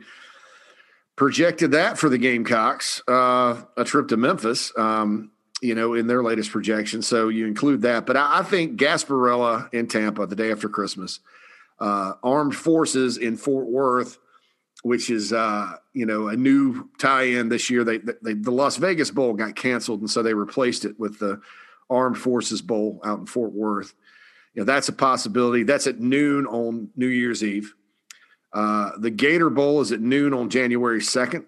projected 1.15 1.71
that 1.71 1.97
for 1.97 2.09
the 2.09 2.17
Gamecocks, 2.17 3.01
uh, 3.07 3.61
a 3.77 3.83
trip 3.83 4.07
to 4.09 4.17
Memphis. 4.17 4.71
Um, 4.77 5.31
you 5.63 5.75
know, 5.75 5.93
in 5.93 6.07
their 6.07 6.21
latest 6.21 6.51
projection. 6.51 7.01
So 7.01 7.29
you 7.29 7.47
include 7.47 7.83
that. 7.83 8.05
But 8.05 8.17
I, 8.17 8.39
I 8.39 8.43
think 8.43 8.77
Gasparilla 8.77 9.73
in 9.73 9.87
Tampa 9.87 10.27
the 10.27 10.35
day 10.35 10.51
after 10.51 10.67
Christmas, 10.67 11.21
uh, 11.79 12.13
Armed 12.21 12.53
Forces 12.53 13.17
in 13.17 13.37
Fort 13.37 13.67
Worth, 13.67 14.17
which 14.83 15.09
is 15.09 15.33
uh, 15.33 15.77
you 15.93 16.05
know 16.05 16.27
a 16.27 16.35
new 16.35 16.89
tie-in 16.99 17.49
this 17.49 17.69
year. 17.69 17.83
They, 17.83 17.97
they 17.97 18.33
the 18.33 18.51
Las 18.51 18.77
Vegas 18.77 19.09
Bowl 19.09 19.33
got 19.33 19.55
canceled, 19.55 20.01
and 20.01 20.09
so 20.09 20.21
they 20.21 20.33
replaced 20.33 20.85
it 20.85 20.99
with 20.99 21.17
the 21.19 21.41
Armed 21.89 22.17
Forces 22.17 22.61
Bowl 22.61 23.01
out 23.03 23.19
in 23.19 23.25
Fort 23.25 23.53
Worth. 23.53 23.95
You 24.53 24.61
know 24.61 24.65
that's 24.65 24.89
a 24.89 24.93
possibility. 24.93 25.63
That's 25.63 25.87
at 25.87 25.99
noon 25.99 26.45
on 26.45 26.89
New 26.95 27.07
Year's 27.07 27.43
Eve. 27.43 27.73
Uh, 28.53 28.91
the 28.99 29.09
Gator 29.09 29.49
Bowl 29.49 29.81
is 29.81 29.91
at 29.91 29.99
noon 29.99 30.33
on 30.33 30.49
January 30.49 31.01
second. 31.01 31.45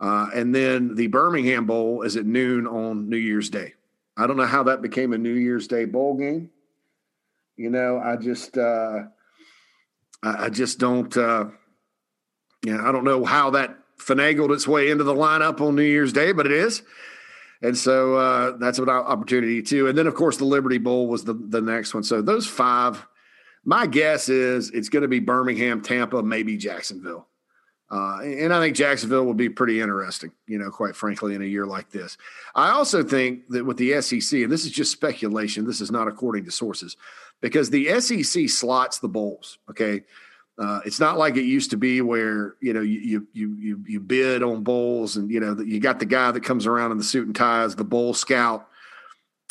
Uh, 0.00 0.28
and 0.34 0.54
then 0.54 0.94
the 0.94 1.08
Birmingham 1.08 1.66
Bowl 1.66 2.02
is 2.02 2.16
at 2.16 2.24
noon 2.24 2.66
on 2.66 3.10
New 3.10 3.18
Year's 3.18 3.50
Day. 3.50 3.74
I 4.16 4.26
don't 4.26 4.36
know 4.36 4.46
how 4.46 4.62
that 4.64 4.82
became 4.82 5.12
a 5.12 5.18
New 5.18 5.34
Year's 5.34 5.66
Day 5.66 5.84
bowl 5.84 6.16
game. 6.16 6.50
You 7.56 7.70
know, 7.70 7.98
I 7.98 8.16
just, 8.16 8.56
uh, 8.56 9.04
I, 10.22 10.44
I 10.46 10.48
just 10.48 10.78
don't, 10.78 11.14
know, 12.64 12.84
I 12.84 12.92
don't 12.92 13.04
know 13.04 13.24
how 13.24 13.50
that 13.50 13.76
finagled 13.98 14.54
its 14.54 14.66
way 14.66 14.90
into 14.90 15.04
the 15.04 15.14
lineup 15.14 15.60
on 15.60 15.76
New 15.76 15.82
Year's 15.82 16.12
Day, 16.12 16.32
but 16.32 16.46
it 16.46 16.52
is. 16.52 16.82
And 17.62 17.76
so 17.76 18.16
uh, 18.16 18.56
that's 18.56 18.78
an 18.78 18.88
opportunity 18.88 19.62
too. 19.62 19.88
And 19.88 19.96
then, 19.96 20.06
of 20.06 20.14
course, 20.14 20.38
the 20.38 20.46
Liberty 20.46 20.78
Bowl 20.78 21.06
was 21.06 21.24
the, 21.24 21.34
the 21.34 21.60
next 21.60 21.92
one. 21.92 22.02
So 22.02 22.22
those 22.22 22.46
five, 22.46 23.06
my 23.64 23.86
guess 23.86 24.28
is 24.28 24.70
it's 24.70 24.88
going 24.88 25.02
to 25.02 25.08
be 25.08 25.20
Birmingham, 25.20 25.82
Tampa, 25.82 26.22
maybe 26.22 26.56
Jacksonville. 26.56 27.26
Uh, 27.90 28.20
and 28.22 28.54
I 28.54 28.60
think 28.60 28.76
Jacksonville 28.76 29.24
will 29.24 29.34
be 29.34 29.48
pretty 29.48 29.80
interesting, 29.80 30.30
you 30.46 30.58
know, 30.58 30.70
quite 30.70 30.94
frankly, 30.94 31.34
in 31.34 31.42
a 31.42 31.46
year 31.46 31.66
like 31.66 31.90
this. 31.90 32.16
I 32.54 32.70
also 32.70 33.02
think 33.02 33.48
that 33.48 33.66
with 33.66 33.78
the 33.78 34.00
SEC, 34.00 34.42
and 34.42 34.52
this 34.52 34.64
is 34.64 34.70
just 34.70 34.92
speculation, 34.92 35.66
this 35.66 35.80
is 35.80 35.90
not 35.90 36.06
according 36.06 36.44
to 36.44 36.52
sources, 36.52 36.96
because 37.40 37.68
the 37.68 38.00
SEC 38.00 38.48
slots 38.48 39.00
the 39.00 39.08
bowls. 39.08 39.58
Okay, 39.68 40.04
uh, 40.60 40.80
it's 40.84 41.00
not 41.00 41.16
like 41.16 41.36
it 41.36 41.44
used 41.44 41.70
to 41.70 41.78
be 41.78 42.02
where 42.02 42.54
you 42.60 42.74
know 42.74 42.82
you 42.82 43.26
you 43.32 43.56
you 43.58 43.82
you 43.88 43.98
bid 43.98 44.42
on 44.42 44.62
bowls, 44.62 45.16
and 45.16 45.30
you 45.30 45.40
know 45.40 45.58
you 45.58 45.80
got 45.80 45.98
the 45.98 46.04
guy 46.04 46.30
that 46.30 46.44
comes 46.44 46.66
around 46.66 46.92
in 46.92 46.98
the 46.98 47.04
suit 47.04 47.26
and 47.26 47.34
ties, 47.34 47.74
the 47.74 47.84
bowl 47.84 48.12
scout, 48.12 48.68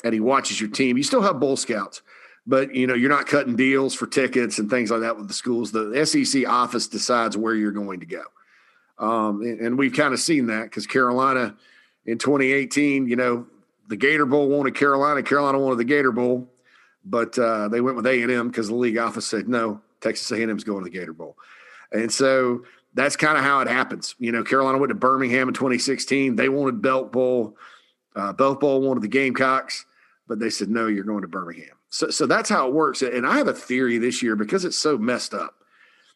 and 0.04 0.14
he 0.14 0.20
watches 0.20 0.62
your 0.62 0.70
team. 0.70 0.98
You 0.98 1.04
still 1.04 1.24
have 1.24 1.40
bowl 1.40 1.58
scouts, 1.58 2.04
but 2.46 2.76
you 2.76 2.86
know 2.86 2.94
you're 2.94 3.10
not 3.10 3.26
cutting 3.26 3.56
deals 3.56 3.96
for 3.96 4.06
tickets 4.06 4.60
and 4.60 4.70
things 4.70 4.92
like 4.92 5.02
that 5.02 5.18
with 5.18 5.28
the 5.28 5.34
schools. 5.34 5.72
The 5.72 6.06
SEC 6.06 6.48
office 6.48 6.88
decides 6.88 7.36
where 7.36 7.56
you're 7.56 7.72
going 7.72 8.02
to 8.02 8.06
go, 8.06 8.24
um, 9.00 9.42
and, 9.42 9.60
and, 9.62 9.78
we've 9.80 9.94
kind 9.94 10.14
of 10.14 10.20
seen 10.20 10.46
that 10.46 10.66
because 10.66 10.86
Carolina 10.86 11.56
in 12.06 12.20
2018, 12.20 13.08
you 13.08 13.16
know, 13.16 13.48
the 13.88 13.98
Gator 13.98 14.28
Bowl 14.28 14.48
wanted 14.48 14.76
Carolina, 14.76 15.24
Carolina 15.24 15.58
wanted 15.58 15.80
the 15.80 15.86
Gator 15.86 16.12
Bowl, 16.12 16.48
but 17.04 17.40
uh, 17.40 17.68
they 17.68 17.82
went 17.82 17.98
with 17.98 18.06
A 18.06 18.22
and 18.22 18.32
M 18.32 18.50
because 18.50 18.68
the 18.68 18.76
league 18.76 19.00
office 19.00 19.26
said 19.26 19.50
no. 19.50 19.82
Texas 20.02 20.32
A&M 20.32 20.56
is 20.56 20.64
going 20.64 20.84
to 20.84 20.90
the 20.90 20.98
Gator 20.98 21.14
Bowl, 21.14 21.38
and 21.92 22.12
so 22.12 22.64
that's 22.94 23.16
kind 23.16 23.38
of 23.38 23.44
how 23.44 23.62
it 23.62 23.68
happens. 23.68 24.16
You 24.20 24.32
know, 24.32 24.44
Carolina 24.44 24.78
went 24.78 24.90
to 24.90 24.96
Birmingham 24.96 25.48
in 25.48 25.54
2016. 25.54 26.36
They 26.36 26.50
wanted 26.50 26.82
Belk 26.82 27.12
Bowl. 27.12 27.58
Uh, 28.16 28.34
Belk 28.34 28.60
Bowl 28.60 28.82
wanted 28.82 29.04
the 29.04 29.08
Gamecocks, 29.08 29.86
but 30.28 30.40
they 30.40 30.50
said 30.50 30.70
no. 30.70 30.88
You're 30.88 31.04
going 31.04 31.22
to 31.22 31.28
Birmingham. 31.28 31.76
So, 31.90 32.10
so 32.10 32.26
that's 32.26 32.50
how 32.50 32.68
it 32.68 32.74
works. 32.74 33.02
And 33.02 33.26
I 33.26 33.38
have 33.38 33.48
a 33.48 33.54
theory 33.54 33.98
this 33.98 34.22
year 34.22 34.36
because 34.36 34.66
it's 34.66 34.78
so 34.78 34.98
messed 34.98 35.34
up. 35.34 35.56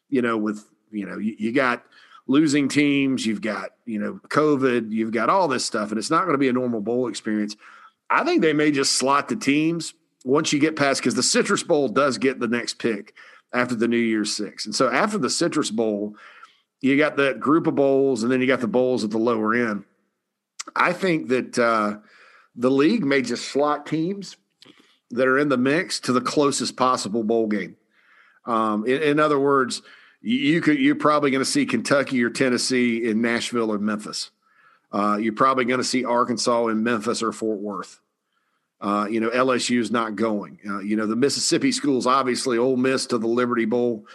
You 0.08 0.22
know, 0.22 0.36
with 0.36 0.64
you 0.90 1.06
know, 1.06 1.18
you, 1.18 1.34
you 1.38 1.52
got 1.52 1.84
losing 2.26 2.68
teams, 2.68 3.26
you've 3.26 3.42
got, 3.42 3.70
you 3.84 3.98
know, 3.98 4.20
COVID, 4.28 4.90
you've 4.90 5.12
got 5.12 5.28
all 5.28 5.48
this 5.48 5.64
stuff, 5.64 5.90
and 5.90 5.98
it's 5.98 6.10
not 6.10 6.22
going 6.22 6.32
to 6.32 6.38
be 6.38 6.48
a 6.48 6.52
normal 6.52 6.80
bowl 6.80 7.08
experience. 7.08 7.56
I 8.08 8.24
think 8.24 8.42
they 8.42 8.52
may 8.52 8.70
just 8.70 8.92
slot 8.92 9.28
the 9.28 9.36
teams 9.36 9.94
once 10.24 10.52
you 10.52 10.58
get 10.58 10.76
past 10.76 11.00
because 11.00 11.14
the 11.14 11.22
Citrus 11.22 11.62
Bowl 11.62 11.88
does 11.88 12.18
get 12.18 12.40
the 12.40 12.48
next 12.48 12.78
pick 12.78 13.14
after 13.54 13.74
the 13.74 13.88
New 13.88 13.96
Year's 13.96 14.34
Six. 14.34 14.66
And 14.66 14.74
so 14.74 14.90
after 14.90 15.16
the 15.16 15.30
Citrus 15.30 15.70
Bowl, 15.70 16.16
you 16.80 16.98
got 16.98 17.16
that 17.16 17.40
group 17.40 17.66
of 17.66 17.74
bowls, 17.74 18.22
and 18.22 18.30
then 18.30 18.40
you 18.40 18.46
got 18.46 18.60
the 18.60 18.66
bowls 18.66 19.04
at 19.04 19.10
the 19.10 19.18
lower 19.18 19.54
end. 19.54 19.84
I 20.76 20.92
think 20.92 21.28
that 21.28 21.58
uh, 21.58 21.98
the 22.56 22.70
league 22.70 23.04
may 23.04 23.22
just 23.22 23.48
slot 23.48 23.86
teams 23.86 24.36
that 25.10 25.26
are 25.26 25.38
in 25.38 25.48
the 25.48 25.56
mix 25.56 26.00
to 26.00 26.12
the 26.12 26.20
closest 26.20 26.76
possible 26.76 27.22
bowl 27.22 27.46
game. 27.46 27.76
Um, 28.46 28.84
in, 28.86 29.02
in, 29.02 29.20
other 29.20 29.38
words, 29.38 29.80
you 30.20 30.60
could 30.60 30.78
you're 30.78 30.94
probably 30.94 31.30
going 31.30 31.44
to 31.44 31.50
see 31.50 31.64
Kentucky 31.64 32.22
or 32.22 32.30
Tennessee 32.30 33.08
in 33.08 33.22
Nashville 33.22 33.72
or 33.72 33.78
Memphis. 33.78 34.30
Uh, 34.92 35.16
you're 35.16 35.32
probably 35.32 35.64
going 35.64 35.80
to 35.80 35.84
see 35.84 36.04
Arkansas 36.04 36.66
in 36.66 36.82
Memphis 36.82 37.22
or 37.22 37.32
Fort 37.32 37.60
Worth. 37.60 38.00
Uh, 38.80 39.06
you 39.08 39.20
know, 39.20 39.30
LSU 39.30 39.78
is 39.80 39.90
not 39.90 40.16
going. 40.16 40.58
Uh, 40.68 40.80
you 40.80 40.96
know, 40.96 41.06
the 41.06 41.16
Mississippi 41.16 41.72
schools, 41.72 42.06
obviously, 42.06 42.58
Ole 42.58 42.76
Miss 42.76 43.06
to 43.06 43.18
the 43.18 43.26
Liberty 43.26 43.64
Bowl 43.64 44.06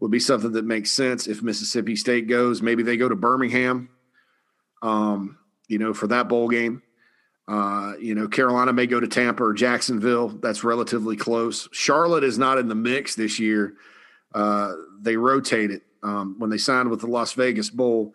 would 0.00 0.10
be 0.10 0.20
something 0.20 0.52
that 0.52 0.64
makes 0.64 0.92
sense 0.92 1.26
if 1.26 1.42
Mississippi 1.42 1.96
State 1.96 2.28
goes. 2.28 2.62
Maybe 2.62 2.82
they 2.82 2.96
go 2.96 3.08
to 3.08 3.16
Birmingham, 3.16 3.90
um, 4.82 5.38
you 5.68 5.78
know, 5.78 5.94
for 5.94 6.06
that 6.08 6.28
bowl 6.28 6.48
game. 6.48 6.82
Uh, 7.46 7.92
you 8.00 8.14
know, 8.14 8.26
Carolina 8.26 8.72
may 8.72 8.86
go 8.86 8.98
to 8.98 9.06
Tampa 9.06 9.44
or 9.44 9.52
Jacksonville. 9.52 10.28
That's 10.28 10.64
relatively 10.64 11.16
close. 11.16 11.68
Charlotte 11.72 12.24
is 12.24 12.38
not 12.38 12.58
in 12.58 12.68
the 12.68 12.74
mix 12.74 13.14
this 13.14 13.38
year. 13.38 13.74
Uh, 14.34 14.72
they 15.00 15.16
rotate 15.16 15.70
it 15.70 15.82
um, 16.02 16.36
when 16.38 16.50
they 16.50 16.58
signed 16.58 16.90
with 16.90 17.00
the 17.00 17.06
Las 17.06 17.34
Vegas 17.34 17.68
Bowl. 17.68 18.14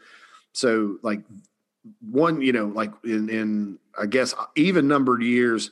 So, 0.54 0.98
like 1.04 1.22
one, 2.02 2.42
you 2.42 2.52
know, 2.52 2.66
like 2.66 2.92
in, 3.04 3.30
in 3.30 3.80
I 4.00 4.08
guess 4.08 4.34
even 4.56 4.88
numbered 4.88 5.22
years, 5.22 5.70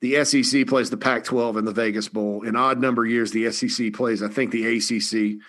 the 0.00 0.24
SEC 0.24 0.66
plays 0.66 0.90
the 0.90 0.96
Pac-12 0.96 1.58
in 1.58 1.64
the 1.64 1.72
Vegas 1.72 2.08
Bowl. 2.08 2.42
In 2.42 2.54
odd 2.56 2.80
number 2.80 3.04
years, 3.04 3.32
the 3.32 3.50
SEC 3.50 3.92
plays, 3.92 4.22
I 4.22 4.28
think, 4.28 4.52
the 4.52 4.76
ACC 4.76 5.40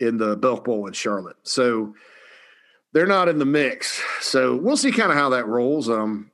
in 0.00 0.16
the 0.18 0.36
Belk 0.36 0.64
Bowl 0.64 0.86
in 0.86 0.92
Charlotte. 0.92 1.36
So 1.42 1.94
they're 2.92 3.06
not 3.06 3.28
in 3.28 3.38
the 3.38 3.44
mix. 3.44 4.00
So 4.20 4.56
we'll 4.56 4.76
see 4.76 4.92
kind 4.92 5.10
of 5.10 5.18
how 5.18 5.30
that 5.30 5.46
rolls. 5.46 5.88
Um, 5.88 6.30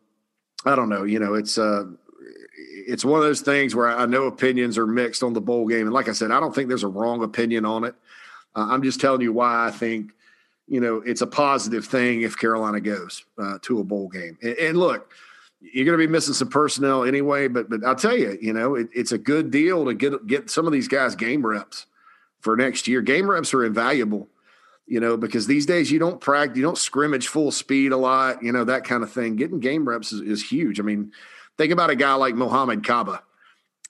I 0.64 0.76
don't 0.76 0.88
know. 0.88 1.04
You 1.04 1.18
know, 1.18 1.34
it's 1.34 1.58
uh, 1.58 1.84
it's 2.86 3.04
one 3.04 3.18
of 3.18 3.24
those 3.24 3.40
things 3.40 3.74
where 3.74 3.88
I 3.88 4.06
know 4.06 4.24
opinions 4.24 4.78
are 4.78 4.86
mixed 4.86 5.22
on 5.22 5.32
the 5.32 5.40
bowl 5.40 5.66
game, 5.66 5.86
and 5.86 5.92
like 5.92 6.08
I 6.08 6.12
said, 6.12 6.30
I 6.30 6.40
don't 6.40 6.54
think 6.54 6.68
there's 6.68 6.84
a 6.84 6.88
wrong 6.88 7.22
opinion 7.22 7.64
on 7.64 7.84
it. 7.84 7.94
Uh, 8.54 8.66
I'm 8.70 8.82
just 8.82 9.00
telling 9.00 9.20
you 9.20 9.32
why 9.32 9.66
I 9.66 9.70
think 9.70 10.12
you 10.66 10.80
know 10.80 10.96
it's 10.96 11.22
a 11.22 11.26
positive 11.26 11.86
thing 11.86 12.22
if 12.22 12.38
Carolina 12.38 12.80
goes 12.80 13.24
uh, 13.38 13.58
to 13.62 13.80
a 13.80 13.84
bowl 13.84 14.08
game. 14.08 14.38
And, 14.42 14.56
and 14.56 14.78
look, 14.78 15.10
you're 15.72 15.84
going 15.84 15.98
to 15.98 16.06
be 16.06 16.10
missing 16.10 16.34
some 16.34 16.48
personnel 16.48 17.04
anyway, 17.04 17.48
but 17.48 17.70
but 17.70 17.84
I'll 17.84 17.94
tell 17.94 18.16
you, 18.16 18.36
you 18.40 18.52
know, 18.52 18.74
it, 18.74 18.88
it's 18.92 19.12
a 19.12 19.18
good 19.18 19.50
deal 19.50 19.84
to 19.86 19.94
get 19.94 20.26
get 20.26 20.50
some 20.50 20.66
of 20.66 20.72
these 20.72 20.88
guys 20.88 21.14
game 21.14 21.44
reps 21.44 21.86
for 22.40 22.56
next 22.56 22.86
year. 22.86 23.00
Game 23.00 23.30
reps 23.30 23.54
are 23.54 23.64
invaluable 23.64 24.28
you 24.86 25.00
know, 25.00 25.16
because 25.16 25.46
these 25.46 25.66
days 25.66 25.90
you 25.90 25.98
don't 25.98 26.20
practice, 26.20 26.56
you 26.56 26.62
don't 26.62 26.78
scrimmage 26.78 27.28
full 27.28 27.50
speed 27.50 27.92
a 27.92 27.96
lot, 27.96 28.42
you 28.42 28.52
know, 28.52 28.64
that 28.64 28.84
kind 28.84 29.02
of 29.02 29.10
thing. 29.10 29.36
Getting 29.36 29.60
game 29.60 29.88
reps 29.88 30.12
is, 30.12 30.20
is 30.20 30.50
huge. 30.50 30.78
I 30.78 30.82
mean, 30.82 31.12
think 31.56 31.72
about 31.72 31.90
a 31.90 31.96
guy 31.96 32.14
like 32.14 32.34
Mohamed 32.34 32.84
Kaba, 32.84 33.22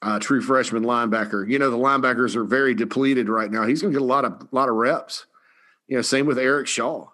uh, 0.03 0.19
true 0.21 0.41
freshman 0.41 0.85
linebacker. 0.85 1.49
You 1.49 1.59
know, 1.59 1.71
the 1.71 1.79
linebackers 1.79 2.37
are 2.37 2.45
very 2.45 2.75
depleted 2.75 3.29
right 3.29 3.51
now. 3.51 3.67
He's 3.67 3.83
going 3.83 3.93
to 3.93 3.99
get 3.99 4.05
a 4.05 4.07
lot 4.07 4.25
of 4.25 4.49
lot 4.53 4.69
of 4.69 4.77
reps. 4.77 5.27
You 5.89 5.97
know, 5.97 6.03
same 6.03 6.27
with 6.27 6.39
Eric 6.39 6.69
Shaw. 6.69 7.09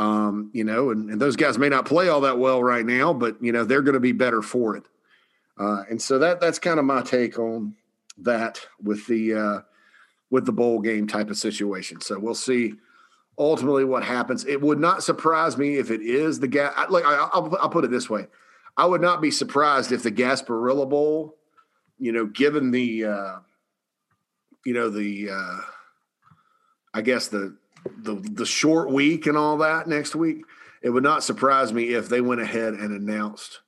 Um, 0.00 0.50
you 0.54 0.64
know, 0.64 0.90
and, 0.90 1.10
and 1.10 1.20
those 1.20 1.36
guys 1.36 1.58
may 1.58 1.68
not 1.68 1.84
play 1.84 2.08
all 2.08 2.22
that 2.22 2.38
well 2.38 2.62
right 2.62 2.86
now, 2.86 3.12
but 3.12 3.36
you 3.42 3.52
know 3.52 3.64
they're 3.64 3.82
going 3.82 3.94
to 3.94 4.00
be 4.00 4.12
better 4.12 4.40
for 4.40 4.74
it. 4.74 4.84
Uh, 5.58 5.82
and 5.90 6.00
so 6.00 6.18
that 6.18 6.40
that's 6.40 6.58
kind 6.58 6.78
of 6.78 6.86
my 6.86 7.02
take 7.02 7.38
on 7.38 7.74
that 8.16 8.66
with 8.82 9.06
the 9.06 9.34
uh, 9.34 9.58
with 10.30 10.46
the 10.46 10.52
bowl 10.52 10.80
game 10.80 11.06
type 11.06 11.28
of 11.28 11.36
situation. 11.36 12.00
So 12.00 12.18
we'll 12.18 12.34
see 12.34 12.76
ultimately 13.38 13.84
what 13.84 14.02
happens. 14.02 14.46
It 14.46 14.62
would 14.62 14.78
not 14.80 15.02
surprise 15.02 15.58
me 15.58 15.76
if 15.76 15.90
it 15.90 16.00
is 16.00 16.40
the 16.40 16.48
gas. 16.48 16.72
Like 16.88 17.04
I'll, 17.04 17.54
I'll 17.60 17.68
put 17.68 17.84
it 17.84 17.90
this 17.90 18.08
way: 18.08 18.26
I 18.78 18.86
would 18.86 19.02
not 19.02 19.20
be 19.20 19.30
surprised 19.30 19.92
if 19.92 20.02
the 20.02 20.10
Gasparilla 20.10 20.88
Bowl, 20.88 21.36
you 21.98 22.12
know, 22.12 22.24
given 22.24 22.70
the, 22.70 23.04
uh, 23.04 23.36
you 24.64 24.72
know, 24.72 24.88
the, 24.88 25.28
uh, 25.30 25.60
I 26.94 27.02
guess 27.02 27.28
the 27.28 27.58
the 27.84 28.14
the 28.14 28.46
short 28.46 28.90
week 28.90 29.26
and 29.26 29.36
all 29.36 29.58
that 29.58 29.88
next 29.88 30.14
week, 30.14 30.44
it 30.82 30.90
would 30.90 31.02
not 31.02 31.24
surprise 31.24 31.72
me 31.72 31.94
if 31.94 32.08
they 32.08 32.20
went 32.20 32.40
ahead 32.40 32.74
and 32.74 32.92
announced 32.92 33.60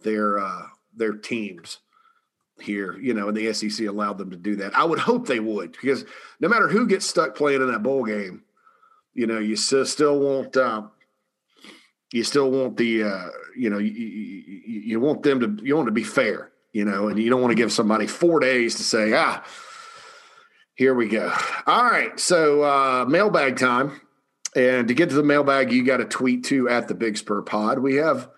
their 0.00 0.38
uh, 0.38 0.66
their 0.94 1.12
teams 1.14 1.78
here, 2.60 2.96
you 2.98 3.14
know, 3.14 3.28
and 3.28 3.36
the 3.36 3.52
SEC 3.52 3.86
allowed 3.86 4.18
them 4.18 4.30
to 4.30 4.36
do 4.36 4.56
that. 4.56 4.76
I 4.76 4.84
would 4.84 4.98
hope 4.98 5.26
they 5.26 5.40
would 5.40 5.72
because 5.72 6.04
no 6.40 6.48
matter 6.48 6.68
who 6.68 6.86
gets 6.86 7.06
stuck 7.06 7.34
playing 7.34 7.62
in 7.62 7.70
that 7.72 7.82
bowl 7.82 8.04
game, 8.04 8.42
you 9.12 9.26
know, 9.26 9.38
you 9.38 9.56
still 9.56 10.18
want 10.18 10.56
um, 10.56 10.90
you 12.12 12.22
still 12.24 12.50
want 12.50 12.76
the 12.76 13.04
uh, 13.04 13.28
you 13.56 13.70
know 13.70 13.78
you, 13.78 13.90
you, 13.90 14.80
you 14.80 15.00
want 15.00 15.22
them 15.22 15.40
to 15.40 15.64
you 15.64 15.76
want 15.76 15.88
to 15.88 15.92
be 15.92 16.04
fair, 16.04 16.52
you 16.72 16.84
know, 16.84 17.08
and 17.08 17.18
you 17.18 17.30
don't 17.30 17.40
want 17.40 17.50
to 17.50 17.56
give 17.56 17.72
somebody 17.72 18.06
four 18.06 18.40
days 18.40 18.76
to 18.76 18.82
say 18.82 19.12
ah. 19.14 19.42
Here 20.76 20.92
we 20.92 21.08
go. 21.08 21.32
All 21.66 21.84
right, 21.84 22.18
so 22.18 22.64
uh, 22.64 23.04
mailbag 23.08 23.56
time, 23.56 24.00
and 24.56 24.88
to 24.88 24.94
get 24.94 25.08
to 25.10 25.14
the 25.14 25.22
mailbag, 25.22 25.70
you 25.70 25.84
got 25.84 25.98
to 25.98 26.04
tweet 26.04 26.44
to 26.46 26.68
at 26.68 26.88
the 26.88 26.94
Big 26.94 27.16
Spur 27.16 27.42
Pod. 27.42 27.78
We 27.78 27.94
have 27.96 28.28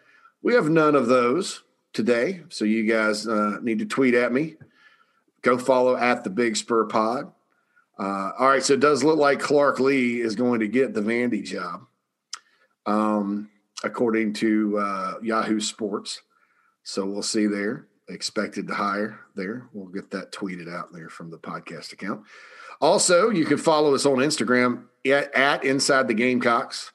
we 0.43 0.53
have 0.53 0.69
none 0.69 0.95
of 0.95 1.07
those 1.07 1.63
today, 1.95 2.43
so 2.51 2.67
you 2.67 2.85
guys 2.85 3.27
uh, 3.27 3.57
need 3.63 3.79
to 3.79 3.87
tweet 3.87 4.13
at 4.13 4.33
me. 4.33 4.57
Go 5.41 5.57
follow 5.57 5.97
at 5.97 6.25
the 6.25 6.31
Big 6.31 6.57
Spur 6.57 6.85
Pod. 6.85 7.33
Uh, 7.99 8.33
all 8.39 8.49
right, 8.49 8.63
so 8.63 8.75
it 8.75 8.81
does 8.81 9.03
look 9.03 9.19
like 9.19 9.41
Clark 9.41 9.81
Lea 9.81 10.21
is 10.21 10.37
going 10.37 10.61
to 10.61 10.69
get 10.69 10.93
the 10.93 11.01
Vandy 11.01 11.43
job, 11.43 11.87
um, 12.85 13.49
according 13.83 14.35
to 14.35 14.77
uh, 14.77 15.15
Yahoo 15.23 15.59
Sports. 15.59 16.21
So 16.83 17.07
we'll 17.07 17.23
see 17.23 17.47
there. 17.47 17.87
Expected 18.09 18.69
to 18.69 18.75
hire 18.75 19.21
there. 19.35 19.69
We'll 19.73 19.89
get 19.89 20.11
that 20.13 20.33
tweeted 20.33 20.73
out 20.73 20.93
there 20.93 21.09
from 21.09 21.31
the 21.31 21.39
podcast 21.39 21.93
account. 21.93 22.23
Also, 22.81 23.31
you 23.31 23.45
can 23.45 23.59
follow 23.59 23.95
us 23.95 24.07
on 24.07 24.19
Instagram 24.19 24.85
at, 25.05 25.35
at 25.35 25.65
Inside 25.65 26.07
the 26.07 26.15
Gamecocks. 26.15 26.93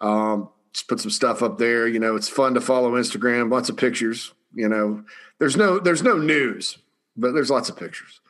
Um, 0.00 0.48
just 0.72 0.88
put 0.88 1.00
some 1.00 1.10
stuff 1.10 1.42
up 1.42 1.58
there. 1.58 1.86
You 1.86 1.98
know, 1.98 2.16
it's 2.16 2.28
fun 2.28 2.54
to 2.54 2.60
follow 2.60 2.92
Instagram. 2.92 3.50
Lots 3.50 3.68
of 3.68 3.76
pictures. 3.76 4.32
You 4.54 4.68
know, 4.68 5.04
there's 5.38 5.56
no 5.56 5.78
there's 5.78 6.02
no 6.02 6.16
news, 6.16 6.78
but 7.16 7.32
there's 7.32 7.50
lots 7.50 7.68
of 7.68 7.76
pictures. 7.76 8.20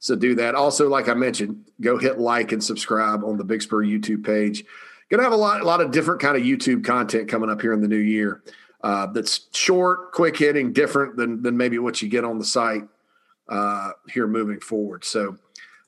So 0.00 0.16
do 0.16 0.34
that. 0.36 0.54
Also, 0.54 0.88
like 0.88 1.08
I 1.08 1.14
mentioned, 1.14 1.66
go 1.80 1.98
hit 1.98 2.18
like 2.18 2.52
and 2.52 2.64
subscribe 2.64 3.22
on 3.22 3.36
the 3.36 3.44
Big 3.44 3.62
Spur 3.62 3.84
YouTube 3.84 4.24
page. 4.24 4.64
Gonna 5.10 5.22
have 5.22 5.32
a 5.32 5.36
lot, 5.36 5.60
a 5.60 5.64
lot 5.64 5.80
of 5.80 5.90
different 5.90 6.20
kind 6.20 6.36
of 6.36 6.42
YouTube 6.42 6.84
content 6.84 7.28
coming 7.28 7.50
up 7.50 7.60
here 7.60 7.72
in 7.72 7.80
the 7.80 7.88
new 7.88 7.96
year. 7.96 8.42
Uh, 8.82 9.06
that's 9.06 9.48
short, 9.52 10.12
quick 10.12 10.36
hitting, 10.36 10.72
different 10.72 11.16
than 11.16 11.42
than 11.42 11.56
maybe 11.56 11.78
what 11.78 12.00
you 12.00 12.08
get 12.08 12.24
on 12.24 12.38
the 12.38 12.44
site 12.44 12.84
uh, 13.48 13.90
here 14.08 14.26
moving 14.26 14.60
forward. 14.60 15.04
So 15.04 15.36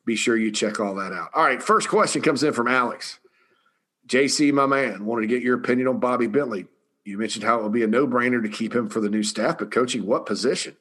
be 0.05 0.16
sure 0.16 0.37
you 0.37 0.50
check 0.50 0.81
all 0.81 0.94
that 0.96 1.12
out. 1.12 1.31
All 1.35 1.44
right, 1.44 1.62
first 1.62 1.88
question 1.88 2.22
comes 2.22 2.42
in 2.42 2.52
from 2.52 2.68
Alex. 2.68 3.18
JC, 4.07 4.52
my 4.52 4.66
man, 4.66 5.05
wanted 5.07 5.22
to 5.22 5.28
get 5.28 5.42
your 5.42 5.57
opinion 5.57 5.88
on 5.88 6.00
Bobby 6.00 6.26
Bentley. 6.26 6.66
You 7.05 7.18
mentioned 7.18 7.44
how 7.44 7.59
it 7.59 7.62
would 7.62 7.72
be 7.72 7.83
a 7.83 7.87
no 7.87 8.07
brainer 8.07 8.42
to 8.42 8.48
keep 8.48 8.74
him 8.74 8.88
for 8.88 9.00
the 9.00 9.09
new 9.09 9.22
staff, 9.22 9.59
but 9.59 9.70
coaching 9.70 10.07
what 10.07 10.26
position? 10.26 10.76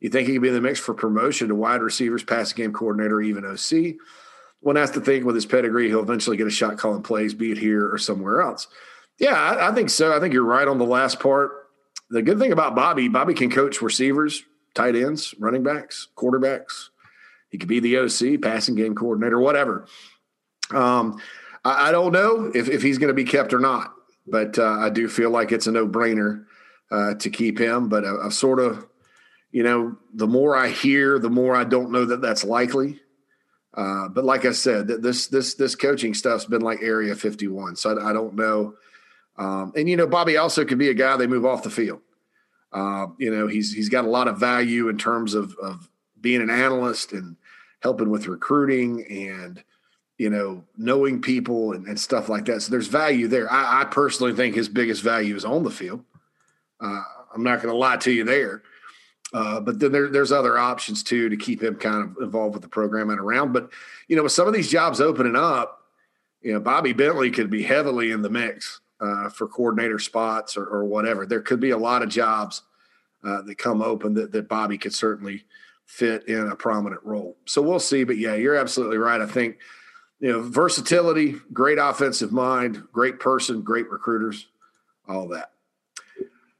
You 0.00 0.10
think 0.10 0.26
he 0.26 0.34
could 0.34 0.42
be 0.42 0.48
in 0.48 0.54
the 0.54 0.60
mix 0.60 0.80
for 0.80 0.94
promotion 0.94 1.48
to 1.48 1.54
wide 1.54 1.82
receivers, 1.82 2.24
passing 2.24 2.56
game 2.56 2.72
coordinator, 2.72 3.20
even 3.20 3.44
OC? 3.44 3.96
One 4.60 4.76
has 4.76 4.90
to 4.92 5.00
think 5.00 5.24
with 5.24 5.34
his 5.34 5.46
pedigree, 5.46 5.88
he'll 5.88 6.00
eventually 6.00 6.36
get 6.36 6.46
a 6.46 6.50
shot 6.50 6.78
calling 6.78 7.02
plays, 7.02 7.34
be 7.34 7.52
it 7.52 7.58
here 7.58 7.88
or 7.88 7.98
somewhere 7.98 8.42
else. 8.42 8.68
Yeah, 9.18 9.34
I, 9.34 9.70
I 9.70 9.74
think 9.74 9.90
so. 9.90 10.16
I 10.16 10.20
think 10.20 10.34
you're 10.34 10.44
right 10.44 10.66
on 10.66 10.78
the 10.78 10.86
last 10.86 11.20
part. 11.20 11.50
The 12.10 12.22
good 12.22 12.38
thing 12.38 12.52
about 12.52 12.74
Bobby, 12.74 13.08
Bobby 13.08 13.34
can 13.34 13.50
coach 13.50 13.80
receivers, 13.80 14.42
tight 14.74 14.96
ends, 14.96 15.34
running 15.38 15.62
backs, 15.62 16.08
quarterbacks. 16.16 16.88
He 17.50 17.58
could 17.58 17.68
be 17.68 17.80
the 17.80 17.98
OC, 17.98 18.40
passing 18.42 18.74
game 18.74 18.94
coordinator, 18.94 19.38
whatever. 19.38 19.86
Um, 20.70 21.20
I, 21.64 21.88
I, 21.88 21.92
don't 21.92 22.12
know 22.12 22.50
if, 22.54 22.68
if 22.68 22.82
he's 22.82 22.98
going 22.98 23.08
to 23.08 23.14
be 23.14 23.24
kept 23.24 23.52
or 23.52 23.58
not, 23.58 23.92
but 24.26 24.58
uh, 24.58 24.78
I 24.78 24.90
do 24.90 25.08
feel 25.08 25.30
like 25.30 25.52
it's 25.52 25.66
a 25.66 25.72
no 25.72 25.86
brainer 25.86 26.44
uh, 26.90 27.14
to 27.14 27.30
keep 27.30 27.58
him. 27.58 27.88
But 27.88 28.04
I, 28.04 28.26
I've 28.26 28.34
sort 28.34 28.58
of 28.58 28.86
you 29.52 29.62
know, 29.62 29.96
the 30.14 30.26
more 30.26 30.56
I 30.56 30.68
hear, 30.68 31.18
the 31.18 31.30
more 31.30 31.54
I 31.54 31.64
don't 31.64 31.92
know 31.92 32.06
that 32.06 32.22
that's 32.22 32.42
likely. 32.42 33.00
Uh, 33.74 34.08
but 34.08 34.24
like 34.24 34.44
I 34.44 34.52
said, 34.52 34.88
this 34.88 35.28
this 35.28 35.54
this 35.54 35.74
coaching 35.74 36.14
stuff's 36.14 36.46
been 36.46 36.62
like 36.62 36.82
Area 36.82 37.14
51, 37.14 37.76
so 37.76 37.96
I, 37.96 38.10
I 38.10 38.12
don't 38.12 38.34
know. 38.34 38.74
Um, 39.36 39.72
and 39.76 39.88
you 39.88 39.96
know, 39.96 40.06
Bobby 40.06 40.36
also 40.36 40.64
could 40.64 40.78
be 40.78 40.90
a 40.90 40.94
guy 40.94 41.16
they 41.16 41.26
move 41.26 41.46
off 41.46 41.62
the 41.62 41.70
field. 41.70 42.00
Uh, 42.72 43.08
you 43.18 43.34
know, 43.34 43.46
he's 43.46 43.72
he's 43.72 43.88
got 43.88 44.04
a 44.04 44.10
lot 44.10 44.28
of 44.28 44.38
value 44.38 44.88
in 44.88 44.98
terms 44.98 45.34
of 45.34 45.54
of 45.56 45.88
being 46.20 46.40
an 46.40 46.50
analyst 46.50 47.12
and 47.12 47.36
helping 47.80 48.10
with 48.10 48.28
recruiting 48.28 49.04
and 49.10 49.64
you 50.18 50.30
know, 50.30 50.62
knowing 50.76 51.20
people 51.20 51.72
and, 51.72 51.86
and 51.88 51.98
stuff 51.98 52.28
like 52.28 52.44
that. 52.44 52.62
So 52.62 52.70
there's 52.70 52.86
value 52.86 53.26
there. 53.26 53.50
I, 53.50 53.80
I, 53.80 53.84
personally 53.86 54.32
think 54.32 54.54
his 54.54 54.68
biggest 54.68 55.02
value 55.02 55.34
is 55.34 55.44
on 55.44 55.64
the 55.64 55.70
field. 55.70 56.04
Uh, 56.80 57.02
I'm 57.34 57.42
not 57.42 57.60
going 57.60 57.74
to 57.74 57.76
lie 57.76 57.96
to 57.96 58.12
you 58.12 58.22
there. 58.22 58.62
Uh, 59.34 59.58
but 59.58 59.80
then 59.80 59.90
there, 59.90 60.08
there's 60.08 60.30
other 60.30 60.56
options 60.56 61.02
too 61.02 61.28
to 61.28 61.36
keep 61.36 61.60
him 61.60 61.74
kind 61.74 62.04
of 62.04 62.22
involved 62.22 62.54
with 62.54 62.62
the 62.62 62.68
program 62.68 63.10
and 63.10 63.18
around. 63.18 63.52
But 63.52 63.70
you 64.06 64.14
know, 64.14 64.22
with 64.22 64.32
some 64.32 64.46
of 64.46 64.54
these 64.54 64.70
jobs 64.70 65.00
opening 65.00 65.34
up, 65.34 65.82
you 66.40 66.52
know, 66.52 66.60
Bobby 66.60 66.92
Bentley 66.92 67.32
could 67.32 67.50
be 67.50 67.62
heavily 67.62 68.12
in 68.12 68.22
the 68.22 68.30
mix 68.30 68.80
uh, 69.02 69.28
for 69.28 69.48
coordinator 69.48 69.98
spots 69.98 70.56
or, 70.56 70.64
or, 70.64 70.84
whatever. 70.84 71.26
There 71.26 71.40
could 71.40 71.58
be 71.58 71.70
a 71.70 71.76
lot 71.76 72.02
of 72.02 72.08
jobs 72.08 72.62
uh, 73.24 73.42
that 73.42 73.58
come 73.58 73.82
open 73.82 74.14
that, 74.14 74.30
that 74.30 74.48
Bobby 74.48 74.78
could 74.78 74.94
certainly 74.94 75.44
fit 75.86 76.28
in 76.28 76.48
a 76.48 76.54
prominent 76.54 77.02
role. 77.02 77.36
So 77.44 77.60
we'll 77.62 77.80
see. 77.80 78.04
But 78.04 78.18
yeah, 78.18 78.34
you're 78.34 78.54
absolutely 78.54 78.98
right. 78.98 79.20
I 79.20 79.26
think 79.26 79.58
you 80.20 80.30
know 80.30 80.40
versatility, 80.40 81.34
great 81.52 81.78
offensive 81.78 82.30
mind, 82.30 82.84
great 82.92 83.18
person, 83.18 83.62
great 83.62 83.90
recruiters, 83.90 84.46
all 85.08 85.26
that. 85.28 85.50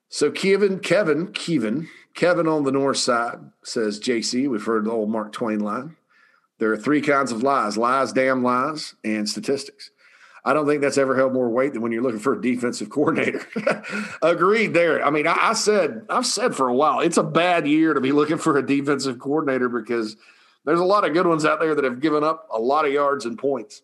So 0.09 0.31
Kevin, 0.31 0.81
Kevin, 0.81 1.29
Kevin, 1.29 1.89
Kevin 2.15 2.49
on 2.49 2.65
the 2.65 2.73
north 2.73 2.99
side 2.99 3.39
says, 3.63 4.01
JC, 4.01 4.51
we've 4.51 4.65
heard 4.65 4.85
the 4.85 4.91
old 4.91 5.09
Mark 5.09 5.33
Twain 5.33 5.61
line. 5.61 5.97
There 6.59 6.73
are 6.73 6.77
three 6.77 7.01
kinds 7.01 7.33
of 7.33 7.43
lies 7.43 7.79
lies, 7.79 8.13
damn 8.13 8.43
lies, 8.43 8.95
and 9.05 9.29
statistics. 9.29 9.92
I 10.45 10.53
don't 10.53 10.67
think 10.67 10.81
that's 10.81 10.99
ever 10.99 11.17
held 11.17 11.33
more 11.33 11.49
weight 11.49 11.73
than 11.73 11.83
when 11.83 11.93
you're 11.93 12.03
looking 12.03 12.19
for 12.19 12.33
a 12.33 12.41
defensive 12.41 12.91
coordinator. 12.91 13.47
Agreed 14.23 14.75
there. 14.75 15.05
I 15.05 15.11
mean, 15.11 15.27
I, 15.27 15.37
I, 15.41 15.53
said, 15.53 16.05
I've 16.11 16.27
said 16.27 16.57
for 16.57 16.69
a 16.69 16.75
while, 16.75 17.01
it's 17.01 17.17
a 17.17 17.23
bad 17.23 17.69
year 17.69 17.95
to 17.95 18.01
be 18.01 18.11
looking 18.11 18.39
for 18.39 18.59
a 18.59 18.67
defensive 18.67 19.21
coordinator 19.21 19.69
because 19.69 20.17
there's 20.65 20.81
a 20.81 20.85
lot 20.85 21.07
of 21.07 21.13
good 21.13 21.27
ones 21.27 21.45
out 21.45 21.61
there 21.61 21.75
that 21.75 21.85
have 21.85 22.01
given 22.01 22.25
up 22.25 22.49
a 22.53 22.59
lot 22.59 22.87
of 22.87 22.93
yards 22.93 23.25
and 23.25 23.39
points. 23.39 23.83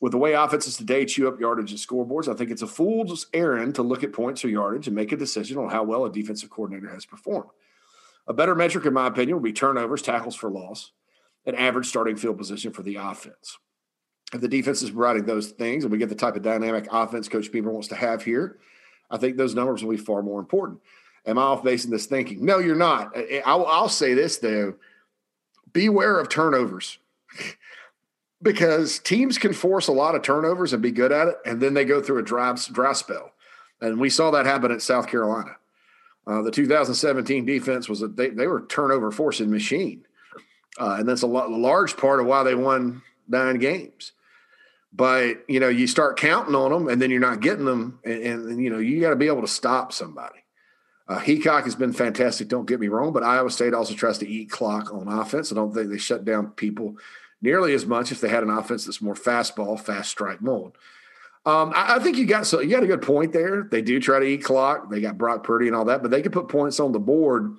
With 0.00 0.12
the 0.12 0.18
way 0.18 0.34
offenses 0.34 0.76
today 0.76 1.06
chew 1.06 1.26
up 1.28 1.40
yardage 1.40 1.70
and 1.70 1.80
scoreboards, 1.80 2.28
I 2.28 2.34
think 2.34 2.50
it's 2.50 2.62
a 2.62 2.66
fool's 2.66 3.28
errand 3.32 3.76
to 3.76 3.82
look 3.82 4.04
at 4.04 4.12
points 4.12 4.44
or 4.44 4.48
yardage 4.48 4.88
and 4.88 4.96
make 4.96 5.12
a 5.12 5.16
decision 5.16 5.56
on 5.56 5.70
how 5.70 5.84
well 5.84 6.04
a 6.04 6.12
defensive 6.12 6.50
coordinator 6.50 6.92
has 6.92 7.06
performed. 7.06 7.48
A 8.26 8.34
better 8.34 8.54
metric, 8.54 8.84
in 8.84 8.92
my 8.92 9.06
opinion, 9.06 9.36
would 9.36 9.44
be 9.44 9.52
turnovers, 9.52 10.02
tackles 10.02 10.34
for 10.34 10.50
loss, 10.50 10.92
and 11.46 11.56
average 11.56 11.86
starting 11.86 12.16
field 12.16 12.36
position 12.36 12.72
for 12.72 12.82
the 12.82 12.96
offense. 12.96 13.56
If 14.32 14.40
the 14.40 14.48
defense 14.48 14.82
is 14.82 14.90
providing 14.90 15.24
those 15.24 15.50
things 15.50 15.84
and 15.84 15.92
we 15.92 15.98
get 15.98 16.08
the 16.08 16.14
type 16.14 16.36
of 16.36 16.42
dynamic 16.42 16.88
offense 16.90 17.28
Coach 17.28 17.52
Beamer 17.52 17.70
wants 17.70 17.88
to 17.88 17.94
have 17.94 18.24
here, 18.24 18.58
I 19.10 19.18
think 19.18 19.36
those 19.36 19.54
numbers 19.54 19.84
will 19.84 19.92
be 19.92 19.96
far 19.96 20.22
more 20.22 20.40
important. 20.40 20.80
Am 21.26 21.38
I 21.38 21.42
off 21.42 21.62
base 21.62 21.84
in 21.84 21.90
this 21.90 22.06
thinking? 22.06 22.44
No, 22.44 22.58
you're 22.58 22.74
not. 22.74 23.16
I'll, 23.44 23.66
I'll 23.66 23.88
say 23.88 24.14
this, 24.14 24.38
though 24.38 24.74
beware 25.76 26.18
of 26.18 26.30
turnovers 26.30 26.98
because 28.42 28.98
teams 28.98 29.36
can 29.36 29.52
force 29.52 29.88
a 29.88 29.92
lot 29.92 30.14
of 30.14 30.22
turnovers 30.22 30.72
and 30.72 30.82
be 30.82 30.90
good 30.90 31.12
at 31.12 31.28
it, 31.28 31.36
and 31.44 31.60
then 31.60 31.74
they 31.74 31.84
go 31.84 32.00
through 32.00 32.18
a 32.18 32.22
dry, 32.22 32.56
dry 32.72 32.94
spell. 32.94 33.32
And 33.82 34.00
we 34.00 34.08
saw 34.08 34.30
that 34.30 34.46
happen 34.46 34.72
at 34.72 34.80
South 34.80 35.06
Carolina. 35.06 35.56
Uh, 36.26 36.40
the 36.40 36.50
2017 36.50 37.44
defense 37.44 37.90
was 37.90 38.00
a, 38.00 38.08
they, 38.08 38.30
they 38.30 38.46
were 38.46 38.62
turnover 38.62 39.10
forcing 39.10 39.50
machine. 39.50 40.06
Uh, 40.78 40.96
and 40.98 41.06
that's 41.06 41.22
a, 41.22 41.26
lot, 41.26 41.50
a 41.50 41.56
large 41.56 41.96
part 41.98 42.20
of 42.20 42.26
why 42.26 42.42
they 42.42 42.54
won 42.54 43.02
nine 43.28 43.58
games. 43.58 44.12
But 44.96 45.44
you 45.48 45.60
know, 45.60 45.68
you 45.68 45.86
start 45.86 46.18
counting 46.18 46.54
on 46.54 46.72
them, 46.72 46.88
and 46.88 47.00
then 47.00 47.10
you're 47.10 47.20
not 47.20 47.40
getting 47.40 47.66
them, 47.66 48.00
and, 48.04 48.22
and, 48.22 48.64
you 48.64 48.70
know, 48.70 48.78
you 48.78 49.00
got 49.00 49.10
to 49.10 49.16
be 49.16 49.26
able 49.26 49.42
to 49.42 49.48
stop 49.48 49.92
somebody. 49.92 50.38
Uh, 51.06 51.20
Heacock 51.20 51.64
has 51.64 51.76
been 51.76 51.92
fantastic. 51.92 52.48
Don't 52.48 52.66
get 52.66 52.80
me 52.80 52.88
wrong, 52.88 53.12
but 53.12 53.22
Iowa 53.22 53.50
State 53.50 53.74
also 53.74 53.94
tries 53.94 54.18
to 54.18 54.28
eat 54.28 54.50
clock 54.50 54.92
on 54.92 55.06
offense. 55.06 55.52
I 55.52 55.54
don't 55.54 55.72
think 55.72 55.90
they 55.90 55.98
shut 55.98 56.24
down 56.24 56.50
people 56.52 56.96
nearly 57.42 57.74
as 57.74 57.84
much 57.84 58.10
if 58.10 58.20
they 58.20 58.28
had 58.28 58.42
an 58.42 58.50
offense 58.50 58.86
that's 58.86 59.02
more 59.02 59.14
fastball, 59.14 59.78
fast 59.78 60.10
strike 60.10 60.40
mold. 60.40 60.76
Um, 61.44 61.72
I, 61.76 61.96
I, 61.96 61.98
think 62.00 62.16
you 62.16 62.26
got 62.26 62.44
so 62.44 62.60
you 62.60 62.70
got 62.70 62.82
a 62.82 62.88
good 62.88 63.02
point 63.02 63.32
there. 63.32 63.68
They 63.70 63.82
do 63.82 64.00
try 64.00 64.18
to 64.18 64.26
eat 64.26 64.42
clock. 64.42 64.90
They 64.90 65.00
got 65.00 65.18
Brock 65.18 65.44
Purdy 65.44 65.68
and 65.68 65.76
all 65.76 65.84
that, 65.84 66.02
but 66.02 66.10
they 66.10 66.22
can 66.22 66.32
put 66.32 66.48
points 66.48 66.80
on 66.80 66.90
the 66.90 66.98
board. 66.98 67.56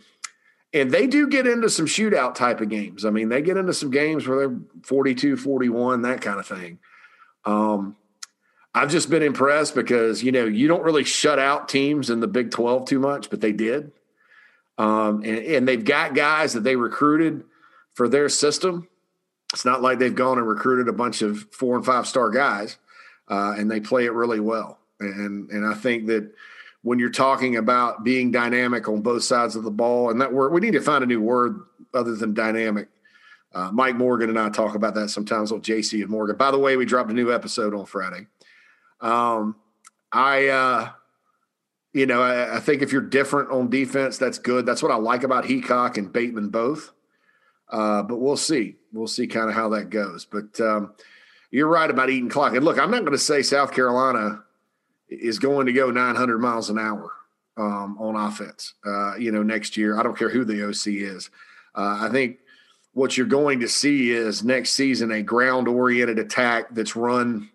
And 0.73 0.91
they 0.91 1.07
do 1.07 1.29
get 1.29 1.47
into 1.47 1.69
some 1.69 1.85
shootout 1.85 2.35
type 2.35 2.59
of 2.59 2.67
games. 2.67 3.05
I 3.05 3.11
mean, 3.11 3.29
they 3.29 3.41
get 3.41 3.55
into 3.55 3.73
some 3.73 3.89
games 3.89 4.27
where 4.27 4.49
they're 4.49 4.57
42, 4.83 5.37
41, 5.37 6.01
that 6.01 6.19
kind 6.19 6.39
of 6.39 6.45
thing. 6.45 6.79
Um, 7.47 7.95
I've 8.75 8.91
just 8.91 9.09
been 9.09 9.23
impressed 9.23 9.73
because, 9.73 10.21
you 10.21 10.31
know, 10.31 10.45
you 10.45 10.67
don't 10.67 10.83
really 10.83 11.05
shut 11.05 11.39
out 11.39 11.69
teams 11.69 12.09
in 12.09 12.19
the 12.19 12.27
Big 12.27 12.51
12 12.51 12.85
too 12.85 12.99
much, 12.99 13.29
but 13.29 13.41
they 13.41 13.53
did. 13.53 13.91
Um, 14.77 15.23
and, 15.23 15.39
and 15.39 15.67
they've 15.67 15.83
got 15.83 16.13
guys 16.13 16.53
that 16.53 16.63
they 16.63 16.75
recruited 16.75 17.43
for 17.93 18.07
their 18.07 18.29
system. 18.29 18.87
It's 19.53 19.65
not 19.65 19.81
like 19.81 19.97
they've 19.97 20.13
gone 20.13 20.37
and 20.37 20.47
recruited 20.47 20.89
a 20.89 20.93
bunch 20.93 21.21
of 21.21 21.47
four 21.51 21.77
and 21.77 21.85
five 21.85 22.05
star 22.05 22.29
guys, 22.29 22.77
uh, 23.29 23.55
and 23.57 23.71
they 23.71 23.79
play 23.79 24.05
it 24.05 24.11
really 24.11 24.41
well. 24.41 24.77
And 24.99 25.49
and 25.49 25.65
I 25.65 25.73
think 25.73 26.07
that 26.07 26.31
when 26.83 26.99
you're 26.99 27.09
talking 27.09 27.55
about 27.55 28.03
being 28.03 28.29
dynamic 28.29 28.87
on 28.87 29.01
both 29.01 29.23
sides 29.23 29.55
of 29.55 29.63
the 29.63 29.71
ball, 29.71 30.11
and 30.11 30.21
that 30.21 30.33
word 30.33 30.51
we 30.51 30.61
need 30.61 30.73
to 30.73 30.81
find 30.81 31.03
a 31.03 31.07
new 31.07 31.21
word 31.21 31.61
other 31.93 32.15
than 32.15 32.33
dynamic. 32.33 32.89
Uh, 33.53 33.71
Mike 33.71 33.95
Morgan 33.95 34.29
and 34.29 34.39
I 34.39 34.49
talk 34.49 34.75
about 34.75 34.93
that 34.95 35.09
sometimes 35.09 35.51
with 35.51 35.63
JC 35.63 36.01
and 36.01 36.09
Morgan. 36.09 36.35
By 36.35 36.51
the 36.51 36.59
way, 36.59 36.77
we 36.77 36.85
dropped 36.85 37.09
a 37.09 37.13
new 37.13 37.33
episode 37.33 37.73
on 37.73 37.85
Friday. 37.85 38.27
Um, 39.01 39.55
I, 40.11 40.47
uh, 40.47 40.89
you 41.93 42.05
know, 42.05 42.21
I, 42.21 42.57
I, 42.57 42.59
think 42.59 42.81
if 42.81 42.91
you're 42.91 43.01
different 43.01 43.51
on 43.51 43.69
defense, 43.69 44.17
that's 44.17 44.37
good. 44.37 44.65
That's 44.65 44.83
what 44.83 44.91
I 44.91 44.95
like 44.95 45.23
about 45.23 45.45
Heacock 45.45 45.97
and 45.97 46.11
Bateman 46.11 46.49
both. 46.49 46.91
Uh, 47.69 48.03
but 48.03 48.17
we'll 48.17 48.37
see. 48.37 48.75
We'll 48.93 49.07
see 49.07 49.27
kind 49.27 49.49
of 49.49 49.55
how 49.55 49.69
that 49.69 49.89
goes. 49.89 50.25
But 50.25 50.59
um, 50.59 50.93
you're 51.51 51.67
right 51.67 51.89
about 51.89 52.09
eating 52.09 52.29
clock. 52.29 52.55
And 52.55 52.63
look, 52.63 52.79
I'm 52.79 52.91
not 52.91 53.01
going 53.01 53.11
to 53.11 53.17
say 53.17 53.41
South 53.41 53.73
Carolina 53.73 54.43
is 55.09 55.39
going 55.39 55.65
to 55.67 55.73
go 55.73 55.91
900 55.91 56.37
miles 56.39 56.69
an 56.69 56.79
hour 56.79 57.11
um, 57.57 57.97
on 57.99 58.15
offense. 58.15 58.73
Uh, 58.85 59.15
you 59.15 59.31
know, 59.31 59.43
next 59.43 59.77
year, 59.77 59.99
I 59.99 60.03
don't 60.03 60.17
care 60.17 60.29
who 60.29 60.45
the 60.45 60.67
OC 60.67 60.87
is. 60.87 61.29
Uh, 61.75 61.97
I 62.01 62.09
think 62.11 62.37
what 62.97 63.15
you're 63.15 63.27
going 63.27 63.59
to 63.59 63.67
see 63.67 64.09
is 64.09 64.43
next 64.43 64.71
season 64.71 65.11
a 65.11 65.21
ground 65.21 65.67
oriented 65.67 66.17
attack 66.17 66.73
that's 66.73 66.95
run 66.95 67.47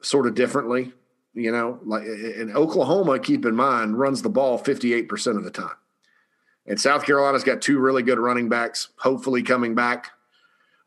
sort 0.00 0.26
of 0.26 0.34
differently. 0.34 0.90
You 1.34 1.52
know, 1.52 1.80
like 1.84 2.04
in 2.04 2.50
Oklahoma, 2.56 3.18
keep 3.18 3.44
in 3.44 3.54
mind, 3.54 3.98
runs 3.98 4.22
the 4.22 4.30
ball 4.30 4.58
58% 4.58 5.36
of 5.36 5.44
the 5.44 5.50
time. 5.50 5.76
And 6.66 6.80
South 6.80 7.04
Carolina's 7.04 7.44
got 7.44 7.60
two 7.60 7.78
really 7.78 8.02
good 8.02 8.18
running 8.18 8.48
backs, 8.48 8.88
hopefully 8.96 9.42
coming 9.42 9.74
back. 9.74 10.12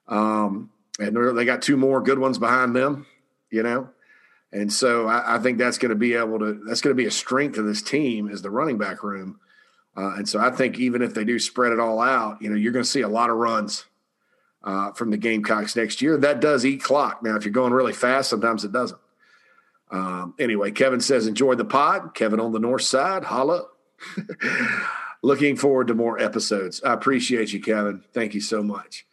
Um, 0.07 0.71
and 0.99 1.37
they 1.37 1.45
got 1.45 1.61
two 1.61 1.77
more 1.77 2.01
good 2.01 2.17
ones 2.17 2.39
behind 2.39 2.75
them, 2.75 3.05
you 3.51 3.61
know. 3.61 3.91
And 4.51 4.73
so 4.73 5.05
I, 5.05 5.35
I 5.35 5.39
think 5.39 5.59
that's 5.59 5.77
going 5.77 5.89
to 5.89 5.95
be 5.95 6.15
able 6.15 6.39
to 6.39 6.63
that's 6.65 6.81
going 6.81 6.95
to 6.95 6.99
be 6.99 7.05
a 7.05 7.11
strength 7.11 7.59
of 7.59 7.67
this 7.67 7.83
team 7.83 8.27
is 8.27 8.41
the 8.41 8.49
running 8.49 8.79
back 8.79 9.03
room. 9.03 9.39
Uh, 9.97 10.13
and 10.17 10.29
so 10.29 10.39
I 10.39 10.51
think 10.51 10.79
even 10.79 11.01
if 11.01 11.15
they 11.15 11.23
do 11.23 11.39
spread 11.39 11.73
it 11.73 11.79
all 11.79 11.99
out, 11.99 12.39
you 12.41 12.49
know, 12.49 12.55
you're 12.55 12.71
going 12.71 12.85
to 12.85 12.89
see 12.89 13.01
a 13.01 13.09
lot 13.09 13.31
of 13.31 13.37
runs 13.37 13.85
uh, 14.63 14.91
from 14.91 15.09
the 15.09 15.17
Gamecocks 15.17 15.75
next 15.75 16.01
year. 16.01 16.17
That 16.17 16.39
does 16.39 16.65
eat 16.65 16.83
clock. 16.83 17.23
Now, 17.23 17.35
if 17.35 17.45
you're 17.45 17.51
going 17.51 17.73
really 17.73 17.93
fast, 17.93 18.29
sometimes 18.29 18.63
it 18.63 18.71
doesn't. 18.71 18.99
Um, 19.89 20.35
anyway, 20.37 20.69
Kevin 20.71 20.99
says, 20.99 21.25
enjoy 21.25 21.55
the 21.55 21.65
pod. 21.65 22.13
Kevin 22.13 22.39
on 22.39 22.51
the 22.51 22.59
north 22.59 22.83
side, 22.83 23.23
holla. 23.23 23.65
Looking 25.23 25.55
forward 25.55 25.87
to 25.87 25.95
more 25.95 26.19
episodes. 26.19 26.83
I 26.83 26.93
appreciate 26.93 27.51
you, 27.51 27.59
Kevin. 27.59 28.03
Thank 28.13 28.35
you 28.35 28.41
so 28.41 28.61
much. 28.61 29.07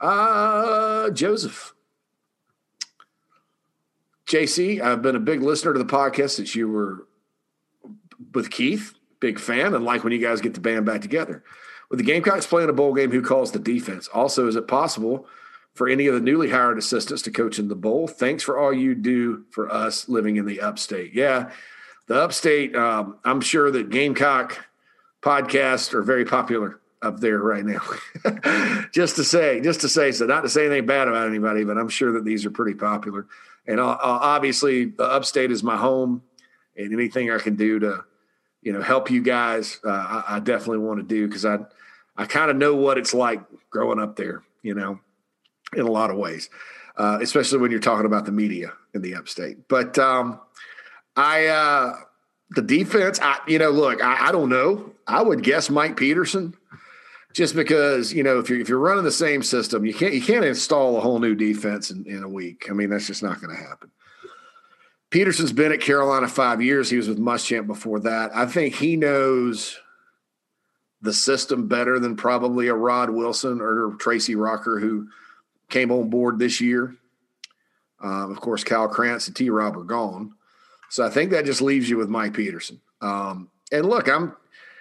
Uh, 0.00 1.10
Joseph. 1.10 1.74
JC, 4.26 4.80
I've 4.80 5.02
been 5.02 5.16
a 5.16 5.20
big 5.20 5.42
listener 5.42 5.72
to 5.72 5.78
the 5.78 5.84
podcast 5.84 6.30
since 6.30 6.54
you 6.54 6.68
were 6.68 7.08
with 8.32 8.50
Keith. 8.50 8.94
Big 9.20 9.38
fan 9.38 9.74
and 9.74 9.84
like 9.84 10.02
when 10.02 10.12
you 10.12 10.18
guys 10.18 10.40
get 10.40 10.54
the 10.54 10.60
band 10.60 10.86
back 10.86 11.00
together. 11.00 11.44
With 11.90 11.98
the 11.98 12.04
Gamecocks 12.04 12.46
playing 12.46 12.68
a 12.68 12.72
bowl 12.72 12.94
game, 12.94 13.10
who 13.10 13.22
calls 13.22 13.52
the 13.52 13.58
defense? 13.58 14.08
Also, 14.08 14.46
is 14.46 14.56
it 14.56 14.68
possible 14.68 15.26
for 15.74 15.88
any 15.88 16.06
of 16.06 16.14
the 16.14 16.20
newly 16.20 16.50
hired 16.50 16.78
assistants 16.78 17.22
to 17.22 17.30
coach 17.30 17.58
in 17.58 17.68
the 17.68 17.74
bowl. 17.74 18.08
Thanks 18.08 18.42
for 18.42 18.58
all 18.58 18.72
you 18.72 18.94
do 18.94 19.44
for 19.50 19.72
us 19.72 20.08
living 20.08 20.36
in 20.36 20.46
the 20.46 20.60
upstate. 20.60 21.14
Yeah, 21.14 21.50
the 22.06 22.20
upstate, 22.20 22.74
um, 22.74 23.18
I'm 23.24 23.40
sure 23.40 23.70
that 23.70 23.90
Gamecock 23.90 24.66
podcasts 25.22 25.94
are 25.94 26.02
very 26.02 26.24
popular 26.24 26.80
up 27.02 27.20
there 27.20 27.38
right 27.38 27.64
now. 27.64 27.80
just 28.92 29.16
to 29.16 29.24
say, 29.24 29.60
just 29.60 29.80
to 29.82 29.88
say, 29.88 30.12
so 30.12 30.26
not 30.26 30.42
to 30.42 30.48
say 30.48 30.66
anything 30.66 30.86
bad 30.86 31.08
about 31.08 31.28
anybody, 31.28 31.64
but 31.64 31.78
I'm 31.78 31.88
sure 31.88 32.12
that 32.12 32.24
these 32.24 32.44
are 32.44 32.50
pretty 32.50 32.76
popular. 32.76 33.26
And 33.66 33.78
uh, 33.78 33.96
obviously, 34.00 34.86
the 34.86 35.04
upstate 35.04 35.50
is 35.50 35.62
my 35.62 35.76
home, 35.76 36.22
and 36.76 36.92
anything 36.92 37.30
I 37.30 37.38
can 37.38 37.56
do 37.56 37.78
to, 37.78 38.04
you 38.62 38.72
know, 38.72 38.82
help 38.82 39.10
you 39.10 39.22
guys, 39.22 39.78
uh, 39.84 39.90
I, 39.90 40.36
I 40.36 40.40
definitely 40.40 40.78
want 40.78 41.00
to 41.00 41.06
do 41.06 41.26
because 41.26 41.44
I, 41.44 41.58
I 42.16 42.26
kind 42.26 42.50
of 42.50 42.56
know 42.56 42.74
what 42.76 42.98
it's 42.98 43.14
like 43.14 43.40
growing 43.70 43.98
up 43.98 44.16
there. 44.16 44.42
You 44.62 44.74
know, 44.74 45.00
in 45.74 45.80
a 45.80 45.90
lot 45.90 46.10
of 46.10 46.16
ways, 46.16 46.50
uh, 46.96 47.18
especially 47.22 47.58
when 47.58 47.70
you're 47.70 47.80
talking 47.80 48.06
about 48.06 48.26
the 48.26 48.32
media 48.32 48.72
in 48.94 49.02
the 49.02 49.14
upstate. 49.14 49.68
But 49.68 49.98
um, 49.98 50.38
I, 51.16 51.46
uh, 51.46 51.96
the 52.50 52.62
defense, 52.62 53.18
I, 53.22 53.38
you 53.46 53.58
know, 53.58 53.70
look, 53.70 54.02
I, 54.02 54.28
I, 54.28 54.32
don't 54.32 54.48
know. 54.48 54.92
I 55.06 55.22
would 55.22 55.42
guess 55.42 55.70
Mike 55.70 55.96
Peterson 55.96 56.54
just 57.32 57.54
because 57.54 58.12
you 58.12 58.24
know 58.24 58.40
if 58.40 58.50
you're 58.50 58.60
if 58.60 58.68
you're 58.68 58.78
running 58.78 59.04
the 59.04 59.12
same 59.12 59.42
system, 59.42 59.86
you 59.86 59.94
can't 59.94 60.12
you 60.12 60.22
can't 60.22 60.44
install 60.44 60.96
a 60.96 61.00
whole 61.00 61.20
new 61.20 61.34
defense 61.34 61.90
in, 61.90 62.04
in 62.06 62.22
a 62.22 62.28
week. 62.28 62.66
I 62.68 62.72
mean, 62.72 62.90
that's 62.90 63.06
just 63.06 63.22
not 63.22 63.40
going 63.40 63.54
to 63.54 63.62
happen. 63.62 63.90
Peterson's 65.10 65.52
been 65.52 65.72
at 65.72 65.80
Carolina 65.80 66.28
five 66.28 66.62
years. 66.62 66.88
He 66.88 66.96
was 66.96 67.08
with 67.08 67.18
Muschamp 67.18 67.66
before 67.66 68.00
that. 68.00 68.30
I 68.34 68.46
think 68.46 68.74
he 68.74 68.96
knows 68.96 69.78
the 71.02 71.12
system 71.12 71.66
better 71.66 71.98
than 71.98 72.16
probably 72.16 72.68
a 72.68 72.74
Rod 72.74 73.10
Wilson 73.10 73.60
or 73.60 73.94
Tracy 73.98 74.36
Rocker 74.36 74.78
who 74.78 75.08
came 75.68 75.90
on 75.90 76.10
board 76.10 76.38
this 76.38 76.60
year. 76.60 76.94
Um, 78.02 78.30
of 78.30 78.40
course, 78.40 78.64
Kyle 78.64 78.88
Krantz 78.88 79.26
and 79.26 79.36
T. 79.36 79.50
Rob 79.50 79.76
are 79.76 79.84
gone, 79.84 80.34
so 80.88 81.04
I 81.04 81.10
think 81.10 81.32
that 81.32 81.44
just 81.44 81.60
leaves 81.60 81.90
you 81.90 81.98
with 81.98 82.08
Mike 82.08 82.32
Peterson. 82.32 82.80
Um, 83.02 83.50
and 83.72 83.86
look, 83.86 84.08
I'm 84.08 84.34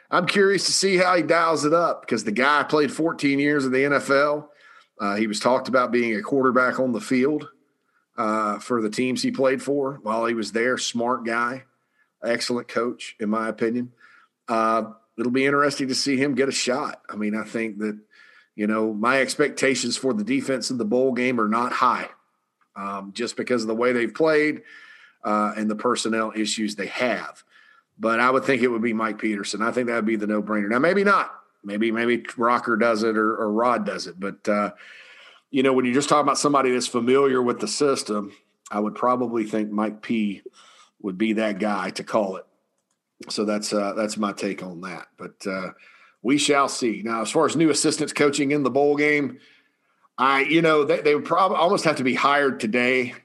I'm 0.10 0.26
curious 0.26 0.66
to 0.68 0.72
see 0.72 0.96
how 0.96 1.16
he 1.16 1.24
dials 1.24 1.66
it 1.66 1.74
up 1.74 2.02
because 2.02 2.24
the 2.24 2.32
guy 2.32 2.64
played 2.64 2.92
14 2.92 3.40
years 3.40 3.66
in 3.66 3.72
the 3.72 3.84
NFL. 3.84 4.48
Uh, 5.00 5.16
he 5.16 5.28
was 5.28 5.40
talked 5.40 5.68
about 5.68 5.92
being 5.92 6.16
a 6.16 6.22
quarterback 6.22 6.80
on 6.80 6.94
the 6.94 7.02
field 7.02 7.50
uh, 8.20 8.60
for 8.60 8.82
the 8.82 8.90
teams 8.90 9.24
he 9.24 9.32
played 9.32 9.64
for 9.64 9.98
while 10.04 10.26
he 10.26 10.34
was 10.34 10.52
there. 10.52 10.78
Smart 10.78 11.26
guy, 11.26 11.64
excellent 12.24 12.68
coach, 12.68 13.16
in 13.20 13.30
my 13.30 13.48
opinion. 13.48 13.94
Uh, 14.50 14.92
it'll 15.18 15.32
be 15.32 15.46
interesting 15.46 15.88
to 15.88 15.96
see 15.96 16.18
him 16.18 16.36
get 16.36 16.50
a 16.50 16.52
shot. 16.52 17.02
I 17.10 17.16
mean, 17.16 17.34
I 17.34 17.44
think 17.44 17.80
that, 17.80 17.98
you 18.56 18.68
know, 18.68 18.94
my 18.94 19.22
expectations 19.22 19.96
for 19.96 20.14
the 20.14 20.26
defense 20.26 20.70
in 20.70 20.78
the 20.78 20.86
bowl 20.86 21.14
game 21.14 21.40
are 21.40 21.48
not 21.48 21.72
high 21.72 22.10
um, 22.76 23.14
just 23.14 23.38
because 23.38 23.62
of 23.62 23.70
the 23.70 23.76
way 23.76 23.94
they've 23.94 24.14
played 24.14 24.64
uh, 25.24 25.54
and 25.56 25.72
the 25.72 25.76
personnel 25.76 26.34
issues 26.36 26.76
they 26.76 26.88
have. 26.88 27.44
But 27.98 28.20
I 28.20 28.30
would 28.30 28.44
think 28.44 28.62
it 28.62 28.68
would 28.68 28.82
be 28.82 28.94
Mike 28.94 29.20
Peterson. 29.20 29.62
I 29.62 29.72
think 29.72 29.88
that 29.88 29.96
would 29.96 30.06
be 30.06 30.18
the 30.18 30.28
no 30.28 30.44
brainer. 30.44 30.70
Now, 30.70 30.80
maybe 30.80 31.06
not. 31.06 31.34
Maybe 31.64 31.92
maybe 31.92 32.26
Rocker 32.38 32.78
does 32.78 33.04
it 33.04 33.18
or, 33.18 33.36
or 33.36 33.52
Rod 33.52 33.86
does 33.86 34.08
it. 34.08 34.18
But 34.18 34.48
uh, 34.48 34.72
you 35.52 35.64
know, 35.64 35.74
when 35.74 35.86
you're 35.86 35.94
just 35.94 36.10
talking 36.10 36.24
about 36.24 36.38
somebody 36.38 36.72
that's 36.72 36.88
familiar 36.88 37.42
with 37.42 37.60
the 37.60 37.68
system, 37.68 38.32
I 38.72 38.80
would 38.80 38.96
probably 38.96 39.46
think 39.46 39.72
Mike 39.72 40.02
P 40.02 40.42
would 41.02 41.18
be 41.18 41.34
that 41.34 41.60
guy 41.60 41.90
to 41.92 42.04
call 42.04 42.38
it. 42.38 42.46
So 43.30 43.46
that's 43.46 43.74
uh, 43.74 43.94
that's 43.94 44.18
my 44.18 44.32
take 44.32 44.64
on 44.64 44.82
that. 44.82 45.08
But 45.18 45.46
uh, 45.46 45.72
we 46.22 46.38
shall 46.38 46.70
see. 46.70 47.02
Now, 47.04 47.22
as 47.22 47.32
far 47.32 47.46
as 47.46 47.56
new 47.56 47.70
assistants 47.70 48.14
coaching 48.14 48.52
in 48.52 48.64
the 48.64 48.70
bowl 48.70 48.96
game, 48.96 49.40
I 50.18 50.42
you 50.42 50.62
know 50.62 50.84
they, 50.84 51.02
they 51.02 51.16
would 51.16 51.26
probably 51.26 51.58
almost 51.58 51.86
have 51.86 51.98
to 51.98 52.04
be 52.04 52.16
hired 52.16 52.60
today. 52.60 53.16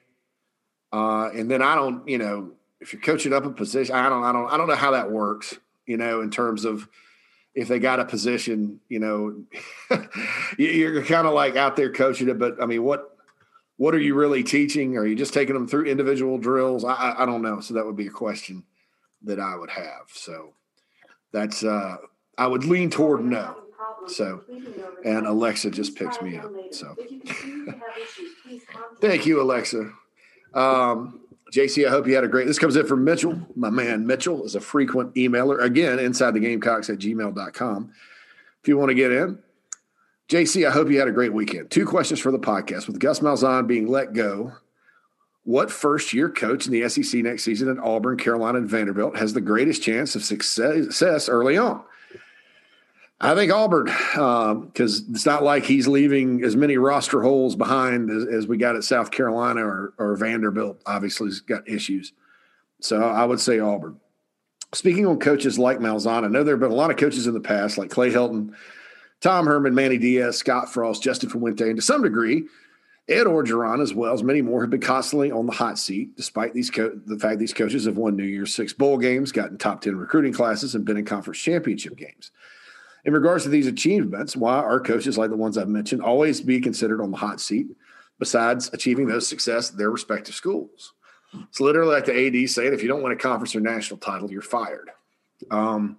Uh, 0.92 1.28
and 1.34 1.50
then 1.50 1.60
I 1.60 1.74
don't, 1.74 2.08
you 2.08 2.18
know, 2.18 2.52
if 2.80 2.92
you're 2.92 3.02
coaching 3.02 3.32
up 3.32 3.44
a 3.44 3.50
position, 3.50 3.96
I 3.96 4.08
don't, 4.08 4.22
I 4.22 4.32
don't, 4.32 4.48
I 4.48 4.56
don't 4.56 4.68
know 4.68 4.76
how 4.76 4.92
that 4.92 5.10
works. 5.10 5.58
You 5.86 5.96
know, 5.96 6.22
in 6.22 6.30
terms 6.30 6.64
of 6.64 6.88
if 7.54 7.68
they 7.68 7.78
got 7.78 8.00
a 8.00 8.04
position, 8.04 8.80
you 8.88 8.98
know, 8.98 9.44
you're 10.58 11.04
kind 11.04 11.26
of 11.26 11.34
like 11.34 11.56
out 11.56 11.76
there 11.76 11.92
coaching 11.92 12.28
it. 12.28 12.38
But 12.38 12.62
I 12.62 12.66
mean, 12.66 12.82
what 12.82 13.16
what 13.76 13.94
are 13.94 14.00
you 14.00 14.14
really 14.14 14.42
teaching? 14.42 14.96
Are 14.96 15.06
you 15.06 15.16
just 15.16 15.34
taking 15.34 15.54
them 15.54 15.66
through 15.66 15.86
individual 15.86 16.38
drills? 16.38 16.84
I, 16.84 17.14
I 17.18 17.26
don't 17.26 17.42
know. 17.42 17.60
So 17.60 17.74
that 17.74 17.84
would 17.84 17.96
be 17.96 18.06
a 18.06 18.10
question 18.10 18.64
that 19.22 19.40
I 19.40 19.56
would 19.56 19.70
have. 19.70 20.08
So 20.12 20.54
that's 21.32 21.64
uh, 21.64 21.96
I 22.38 22.46
would 22.46 22.64
lean 22.64 22.90
toward 22.90 23.24
no. 23.24 23.56
So, 24.06 24.42
and 25.04 25.26
Alexa 25.26 25.70
just 25.70 25.96
picks 25.96 26.20
me 26.20 26.36
up. 26.36 26.52
So, 26.72 26.94
thank 29.00 29.24
you, 29.24 29.40
Alexa. 29.40 29.90
Um, 30.52 31.20
JC, 31.52 31.86
I 31.86 31.90
hope 31.90 32.06
you 32.06 32.14
had 32.14 32.24
a 32.24 32.28
great. 32.28 32.46
This 32.46 32.58
comes 32.58 32.76
in 32.76 32.86
from 32.86 33.04
Mitchell. 33.04 33.38
My 33.54 33.70
man 33.70 34.06
Mitchell 34.06 34.44
is 34.44 34.54
a 34.54 34.60
frequent 34.60 35.14
emailer. 35.14 35.62
Again, 35.62 35.98
inside 35.98 36.32
the 36.32 36.40
Gamecocks 36.40 36.90
at 36.90 36.98
gmail.com. 36.98 37.92
If 38.62 38.68
you 38.68 38.76
want 38.78 38.88
to 38.88 38.94
get 38.94 39.12
in, 39.12 39.38
JC, 40.28 40.66
I 40.66 40.70
hope 40.70 40.88
you 40.88 40.98
had 40.98 41.08
a 41.08 41.12
great 41.12 41.32
weekend. 41.32 41.70
Two 41.70 41.84
questions 41.84 42.18
for 42.18 42.32
the 42.32 42.38
podcast. 42.38 42.86
With 42.86 42.98
Gus 42.98 43.20
Malzahn 43.20 43.66
being 43.66 43.86
let 43.86 44.14
go, 44.14 44.52
what 45.44 45.70
first 45.70 46.14
year 46.14 46.30
coach 46.30 46.66
in 46.66 46.72
the 46.72 46.88
SEC 46.88 47.22
next 47.22 47.44
season 47.44 47.68
at 47.68 47.78
Auburn, 47.78 48.16
Carolina, 48.16 48.58
and 48.58 48.68
Vanderbilt 48.68 49.16
has 49.16 49.34
the 49.34 49.42
greatest 49.42 49.82
chance 49.82 50.16
of 50.16 50.24
success 50.24 51.28
early 51.28 51.58
on? 51.58 51.84
I 53.20 53.34
think 53.34 53.52
Auburn, 53.52 53.84
because 53.84 55.00
um, 55.00 55.06
it's 55.12 55.24
not 55.24 55.42
like 55.42 55.64
he's 55.64 55.86
leaving 55.86 56.44
as 56.44 56.56
many 56.56 56.76
roster 56.76 57.22
holes 57.22 57.54
behind 57.54 58.10
as, 58.10 58.24
as 58.26 58.46
we 58.46 58.56
got 58.56 58.76
at 58.76 58.84
South 58.84 59.10
Carolina 59.10 59.64
or, 59.64 59.94
or 59.98 60.16
Vanderbilt. 60.16 60.82
Obviously, 60.84 61.28
has 61.28 61.40
got 61.40 61.68
issues. 61.68 62.12
So 62.80 63.02
I 63.02 63.24
would 63.24 63.40
say 63.40 63.60
Auburn. 63.60 64.00
Speaking 64.74 65.06
on 65.06 65.20
coaches 65.20 65.58
like 65.58 65.78
Malzahn, 65.78 66.24
I 66.24 66.28
know 66.28 66.42
there 66.42 66.54
have 66.54 66.60
been 66.60 66.72
a 66.72 66.74
lot 66.74 66.90
of 66.90 66.96
coaches 66.96 67.28
in 67.28 67.34
the 67.34 67.40
past, 67.40 67.78
like 67.78 67.90
Clay 67.90 68.10
Helton, 68.10 68.52
Tom 69.20 69.46
Herman, 69.46 69.74
Manny 69.74 69.96
Diaz, 69.96 70.36
Scott 70.36 70.72
Frost, 70.72 71.02
Justin 71.02 71.30
Fuente, 71.30 71.68
and 71.68 71.76
to 71.76 71.82
some 71.82 72.02
degree, 72.02 72.44
Ed 73.08 73.24
Orgeron, 73.26 73.80
as 73.80 73.94
well 73.94 74.12
as 74.12 74.22
many 74.22 74.42
more, 74.42 74.62
have 74.62 74.70
been 74.70 74.80
constantly 74.80 75.30
on 75.30 75.46
the 75.46 75.52
hot 75.52 75.78
seat, 75.78 76.16
despite 76.16 76.54
these 76.54 76.70
co- 76.70 76.98
the 77.06 77.18
fact 77.18 77.38
these 77.38 77.54
coaches 77.54 77.84
have 77.84 77.96
won 77.96 78.16
New 78.16 78.24
Year's 78.24 78.54
Six 78.54 78.72
bowl 78.72 78.98
games, 78.98 79.30
gotten 79.30 79.58
top 79.58 79.80
10 79.82 79.96
recruiting 79.96 80.32
classes, 80.32 80.74
and 80.74 80.84
been 80.84 80.96
in 80.96 81.04
conference 81.04 81.38
championship 81.38 81.96
games. 81.96 82.32
In 83.04 83.12
regards 83.12 83.44
to 83.44 83.50
these 83.50 83.66
achievements, 83.66 84.36
why 84.36 84.56
are 84.56 84.80
coaches 84.80 85.18
like 85.18 85.30
the 85.30 85.36
ones 85.36 85.58
I've 85.58 85.68
mentioned 85.68 86.02
always 86.02 86.40
be 86.40 86.60
considered 86.60 87.02
on 87.02 87.10
the 87.10 87.16
hot 87.16 87.40
seat 87.40 87.66
besides 88.18 88.70
achieving 88.72 89.06
those 89.06 89.28
success 89.28 89.70
at 89.70 89.76
their 89.76 89.90
respective 89.90 90.34
schools? 90.34 90.94
It's 91.48 91.60
literally 91.60 91.94
like 91.94 92.06
the 92.06 92.26
AD 92.26 92.48
saying, 92.48 92.72
if 92.72 92.82
you 92.82 92.88
don't 92.88 93.02
win 93.02 93.12
a 93.12 93.16
conference 93.16 93.54
or 93.54 93.60
national 93.60 93.98
title, 93.98 94.30
you're 94.30 94.42
fired. 94.42 94.90
Um, 95.50 95.98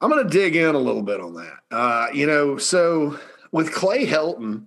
I'm 0.00 0.10
going 0.10 0.22
to 0.22 0.30
dig 0.30 0.56
in 0.56 0.74
a 0.74 0.78
little 0.78 1.02
bit 1.02 1.20
on 1.20 1.34
that. 1.34 1.58
Uh, 1.70 2.08
you 2.12 2.26
know, 2.26 2.58
so 2.58 3.18
with 3.52 3.72
Clay 3.72 4.06
Helton, 4.06 4.66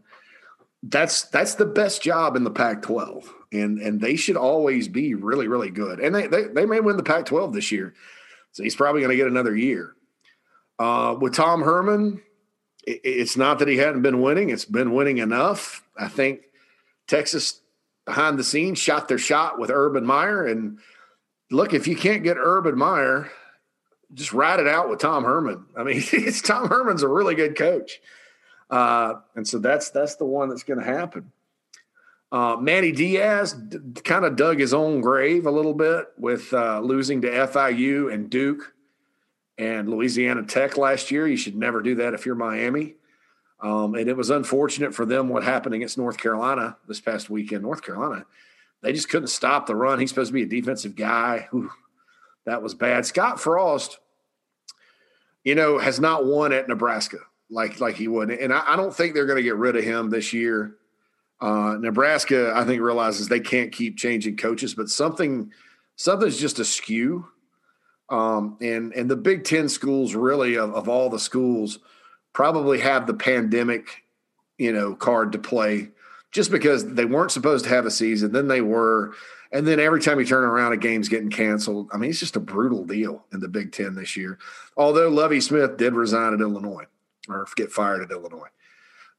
that's 0.84 1.24
that's 1.24 1.56
the 1.56 1.66
best 1.66 2.02
job 2.02 2.36
in 2.36 2.44
the 2.44 2.52
Pac-12, 2.52 3.26
and 3.52 3.80
and 3.80 4.00
they 4.00 4.16
should 4.16 4.38
always 4.38 4.88
be 4.88 5.16
really 5.16 5.48
really 5.48 5.70
good. 5.70 6.00
And 6.00 6.14
they 6.14 6.28
they, 6.28 6.44
they 6.46 6.66
may 6.66 6.80
win 6.80 6.98
the 6.98 7.04
Pac-12 7.04 7.54
this 7.54 7.72
year, 7.72 7.94
so 8.52 8.64
he's 8.64 8.76
probably 8.76 9.02
going 9.02 9.12
to 9.12 9.18
get 9.18 9.28
another 9.28 9.56
year. 9.56 9.96
Uh, 10.80 11.16
with 11.20 11.34
Tom 11.34 11.62
Herman, 11.62 12.22
it, 12.86 13.02
it's 13.04 13.38
not 13.38 13.60
that 13.60 13.68
he 13.68 13.78
hadn't 13.78 14.02
been 14.02 14.22
winning; 14.22 14.50
it's 14.50 14.66
been 14.66 14.94
winning 14.94 15.18
enough. 15.18 15.84
I 15.98 16.08
think 16.08 16.42
Texas 17.08 17.62
behind 18.06 18.38
the 18.40 18.44
scenes 18.44 18.80
shot 18.80 19.08
their 19.08 19.18
shot 19.18 19.60
with 19.60 19.70
Urban 19.70 20.06
Meyer, 20.06 20.46
and 20.46 20.80
look, 21.52 21.74
if 21.74 21.88
you 21.88 21.96
can't 21.96 22.24
get 22.24 22.38
Urban 22.40 22.78
Meyer, 22.78 23.32
just 24.14 24.34
ride 24.34 24.60
it 24.60 24.68
out 24.68 24.90
with 24.90 25.00
Tom 25.00 25.24
Herman. 25.24 25.66
I 25.76 25.84
mean, 25.84 25.98
it's 26.12 26.42
Tom 26.42 26.68
Herman's 26.68 27.04
a 27.04 27.08
really 27.08 27.36
good 27.36 27.58
coach, 27.58 28.00
uh, 28.70 29.16
and 29.36 29.48
so 29.48 29.60
that's 29.60 29.90
that's 29.90 30.16
the 30.16 30.26
one 30.26 30.50
that's 30.50 30.64
going 30.64 30.80
to 30.80 30.86
happen. 30.86 31.32
Uh, 32.32 32.58
Manny 32.60 32.92
Diaz 32.92 33.54
d- 33.54 34.02
kind 34.02 34.26
of 34.26 34.36
dug 34.36 34.60
his 34.60 34.74
own 34.74 35.00
grave 35.00 35.46
a 35.46 35.52
little 35.52 35.74
bit 35.74 36.08
with 36.18 36.54
uh, 36.54 36.82
losing 36.82 37.22
to 37.22 37.30
FIU 37.30 38.14
and 38.14 38.30
Duke 38.30 38.74
and 39.58 39.90
Louisiana 39.90 40.44
Tech 40.44 40.78
last 40.78 41.12
year. 41.12 41.28
You 41.28 41.38
should 41.38 41.56
never 41.56 41.82
do 41.82 41.96
that 41.96 42.14
if 42.14 42.26
you're 42.26 42.36
Miami. 42.36 42.96
Um, 43.60 43.96
and 43.96 44.08
it 44.08 44.16
was 44.16 44.30
unfortunate 44.30 44.94
for 44.94 45.06
them 45.06 45.30
what 45.30 45.44
happened 45.44 45.74
against 45.74 45.98
North 45.98 46.18
Carolina 46.18 46.78
this 46.88 47.02
past 47.02 47.30
weekend. 47.30 47.64
North 47.64 47.82
Carolina, 47.82 48.26
they 48.82 48.94
just 48.94 49.10
couldn't 49.10 49.30
stop 49.30 49.66
the 49.66 49.76
run. 49.76 50.00
He's 50.00 50.10
supposed 50.10 50.30
to 50.30 50.34
be 50.34 50.44
a 50.44 50.46
defensive 50.46 50.96
guy. 50.96 51.48
Whew, 51.52 51.72
that 52.46 52.62
was 52.62 52.76
bad. 52.76 53.06
Scott 53.06 53.40
Frost, 53.40 53.98
you 55.44 55.56
know, 55.56 55.80
has 55.80 56.00
not 56.00 56.26
won 56.26 56.54
at 56.54 56.68
Nebraska 56.68 57.18
like 57.50 57.80
like 57.80 57.96
he 57.96 58.08
would, 58.08 58.30
and 58.30 58.54
I, 58.54 58.74
I 58.74 58.76
don't 58.76 58.94
think 58.94 59.14
they're 59.14 59.26
going 59.26 59.38
to 59.38 59.44
get 59.44 59.56
rid 59.56 59.76
of 59.76 59.84
him 59.84 60.10
this 60.10 60.34
year. 60.34 60.76
Uh, 61.40 61.78
Nebraska, 61.80 62.52
I 62.56 62.64
think, 62.64 62.82
realizes 62.82 63.28
they 63.28 63.40
can't 63.40 63.72
keep 63.72 63.98
changing 63.98 64.38
coaches, 64.38 64.76
but 64.76 64.90
something 64.90 65.52
something's 65.96 66.38
just 66.38 66.60
askew 66.60 67.28
um, 68.10 68.58
and 68.62 68.94
and 68.94 69.10
the 69.10 69.16
Big 69.16 69.44
Ten 69.44 69.70
schools 69.70 70.16
really 70.16 70.58
of, 70.58 70.74
of 70.74 70.88
all 70.88 71.10
the 71.10 71.20
schools 71.20 71.80
probably 72.34 72.80
have 72.80 73.08
the 73.08 73.14
pandemic, 73.14 74.04
you 74.58 74.72
know, 74.72 74.96
card 74.96 75.32
to 75.34 75.40
play 75.40 75.90
just 76.32 76.52
because 76.52 76.94
they 76.94 77.06
weren't 77.06 77.32
supposed 77.32 77.66
to 77.66 77.72
have 77.72 77.86
a 77.86 77.92
season, 77.92 78.32
then 78.32 78.48
they 78.48 78.62
were, 78.62 79.14
and 79.52 79.66
then 79.66 79.80
every 79.80 80.02
time 80.02 80.20
you 80.20 80.26
turn 80.26 80.44
around, 80.44 80.74
a 80.74 80.78
game's 80.78 81.10
getting 81.10 81.30
canceled. 81.30 81.90
I 81.92 81.98
mean, 81.98 82.10
it's 82.10 82.20
just 82.20 82.36
a 82.36 82.42
brutal 82.42 82.86
deal 82.86 83.26
in 83.34 83.40
the 83.40 83.48
Big 83.48 83.72
Ten 83.72 83.96
this 83.96 84.16
year. 84.16 84.38
Although 84.76 85.10
Lovie 85.10 85.42
Smith 85.42 85.78
did 85.78 85.94
resign 85.94 86.34
at 86.34 86.42
Illinois 86.42 86.86
or 87.30 87.48
get 87.56 87.72
fired 87.72 88.04
at 88.04 88.12
Illinois, 88.12 88.50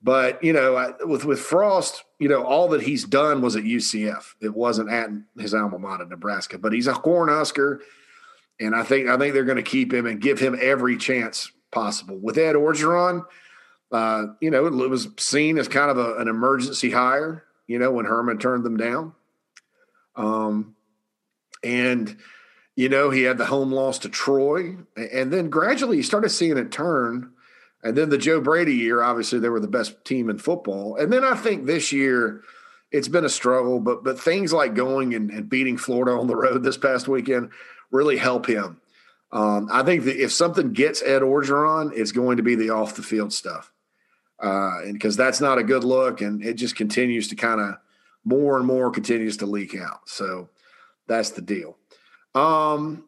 but 0.03 0.43
you 0.43 0.53
know, 0.53 0.95
with 1.01 1.25
with 1.25 1.41
Frost, 1.41 2.05
you 2.19 2.29
know, 2.29 2.45
all 2.45 2.69
that 2.69 2.83
he's 2.83 3.05
done 3.05 3.43
was 3.43 3.57
at 3.57 3.65
UCF. 3.65 4.35
It 4.41 4.55
wasn't 4.55 4.91
at 4.91 5.11
his 5.37 5.55
alma 5.55 5.79
mater, 5.79 6.07
Nebraska. 6.07 6.57
But 6.59 6.73
he's 6.73 6.87
a 6.87 6.93
Cornhusker 6.93 7.81
and 8.61 8.75
I 8.75 8.83
think 8.83 9.09
I 9.09 9.17
think 9.17 9.35
they're 9.35 9.45
going 9.45 9.57
to 9.57 9.63
keep 9.63 9.93
him 9.93 10.07
and 10.07 10.21
give 10.21 10.39
him 10.39 10.57
every 10.61 10.97
chance 10.97 11.53
possible. 11.71 12.19
With 12.19 12.39
Ed 12.39 12.55
Orgeron, 12.55 13.25
uh, 13.93 14.27
you 14.41 14.51
know, 14.51 14.67
it 14.67 14.91
was 14.91 15.09
seen 15.19 15.59
as 15.59 15.69
kind 15.69 15.91
of 15.91 15.99
a, 15.99 16.17
an 16.17 16.29
emergency 16.29 16.91
hire. 16.91 17.45
You 17.67 17.79
know, 17.79 17.93
when 17.93 18.07
Herman 18.07 18.39
turned 18.39 18.65
them 18.65 18.77
down, 18.77 19.13
um, 20.17 20.75
and 21.63 22.17
you 22.77 22.89
know 22.89 23.11
he 23.11 23.23
had 23.23 23.39
the 23.39 23.47
home 23.47 23.73
loss 23.73 23.99
to 24.01 24.09
Troy, 24.09 24.77
and 24.97 25.33
then 25.33 25.51
gradually 25.51 25.99
you 25.99 26.03
started 26.03 26.31
seeing 26.31 26.57
it 26.57 26.73
turn 26.73 27.33
And 27.83 27.97
then 27.97 28.09
the 28.09 28.19
Joe 28.19 28.41
Brady 28.41 28.75
year, 28.75 29.03
obviously 29.03 29.39
they 29.39 29.49
were 29.51 29.61
the 29.61 29.69
best 29.69 30.05
team 30.05 30.31
in 30.31 30.39
football. 30.39 30.97
And 30.97 31.13
then 31.13 31.25
I 31.25 31.35
think 31.35 31.67
this 31.67 31.93
year 31.93 32.43
it's 32.91 33.09
been 33.09 33.25
a 33.25 33.29
struggle, 33.29 33.81
but 33.81 34.03
but 34.03 34.19
things 34.19 34.53
like 34.53 34.75
going 34.75 35.15
and, 35.15 35.31
and 35.31 35.49
beating 35.49 35.77
Florida 35.77 36.19
on 36.19 36.27
the 36.27 36.37
road 36.37 36.63
this 36.63 36.79
past 36.79 37.07
weekend 37.07 37.51
really 37.91 38.17
help 38.17 38.47
him. 38.47 38.81
Um, 39.31 39.69
I 39.71 39.83
think 39.83 40.05
that 40.05 40.23
if 40.23 40.33
something 40.33 40.73
gets 40.73 41.03
Ed 41.03 41.23
Orgeron, 41.23 41.93
it's 41.95 42.13
going 42.13 42.39
to 42.39 42.43
be 42.43 42.55
the 42.55 42.71
off 42.71 42.97
the 42.97 43.03
field 43.03 43.33
stuff, 43.33 43.73
uh, 44.43 44.81
and 44.83 44.95
because 44.95 45.17
that's 45.17 45.41
not 45.41 45.59
a 45.59 45.63
good 45.63 45.85
look, 45.85 46.23
and 46.23 46.43
it 46.43 46.55
just 46.55 46.77
continues 46.77 47.29
to 47.29 47.37
kind 47.37 47.61
of 47.61 47.75
more 48.25 48.57
and 48.57 48.67
more 48.67 48.91
continues 48.91 49.37
to 49.39 49.47
leak 49.47 49.77
out. 49.77 50.01
So 50.07 50.49
that's 51.07 51.31
the 51.31 51.43
deal. 51.43 51.77
Um, 52.35 53.05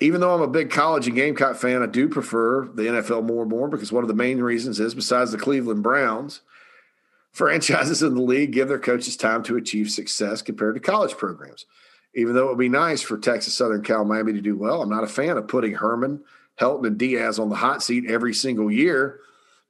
even 0.00 0.20
though 0.20 0.34
I'm 0.34 0.40
a 0.40 0.48
big 0.48 0.70
college 0.70 1.06
and 1.06 1.16
Gamecock 1.16 1.56
fan, 1.56 1.82
I 1.82 1.86
do 1.86 2.08
prefer 2.08 2.66
the 2.66 2.84
NFL 2.84 3.24
more 3.24 3.42
and 3.42 3.50
more 3.50 3.68
because 3.68 3.92
one 3.92 4.04
of 4.04 4.08
the 4.08 4.14
main 4.14 4.40
reasons 4.40 4.80
is, 4.80 4.94
besides 4.94 5.32
the 5.32 5.38
Cleveland 5.38 5.82
Browns, 5.82 6.40
franchises 7.32 8.02
in 8.02 8.14
the 8.14 8.22
league 8.22 8.52
give 8.52 8.68
their 8.68 8.78
coaches 8.78 9.16
time 9.16 9.42
to 9.44 9.56
achieve 9.56 9.90
success 9.90 10.42
compared 10.42 10.74
to 10.74 10.80
college 10.80 11.16
programs. 11.16 11.66
Even 12.14 12.34
though 12.34 12.46
it 12.46 12.48
would 12.48 12.58
be 12.58 12.68
nice 12.68 13.02
for 13.02 13.18
Texas, 13.18 13.54
Southern 13.54 13.82
Cal, 13.82 14.04
Miami 14.04 14.32
to 14.32 14.40
do 14.40 14.56
well, 14.56 14.82
I'm 14.82 14.90
not 14.90 15.04
a 15.04 15.08
fan 15.08 15.36
of 15.36 15.46
putting 15.46 15.74
Herman, 15.74 16.24
Helton, 16.60 16.86
and 16.86 16.98
Diaz 16.98 17.38
on 17.38 17.48
the 17.48 17.56
hot 17.56 17.82
seat 17.82 18.04
every 18.08 18.34
single 18.34 18.70
year 18.70 19.20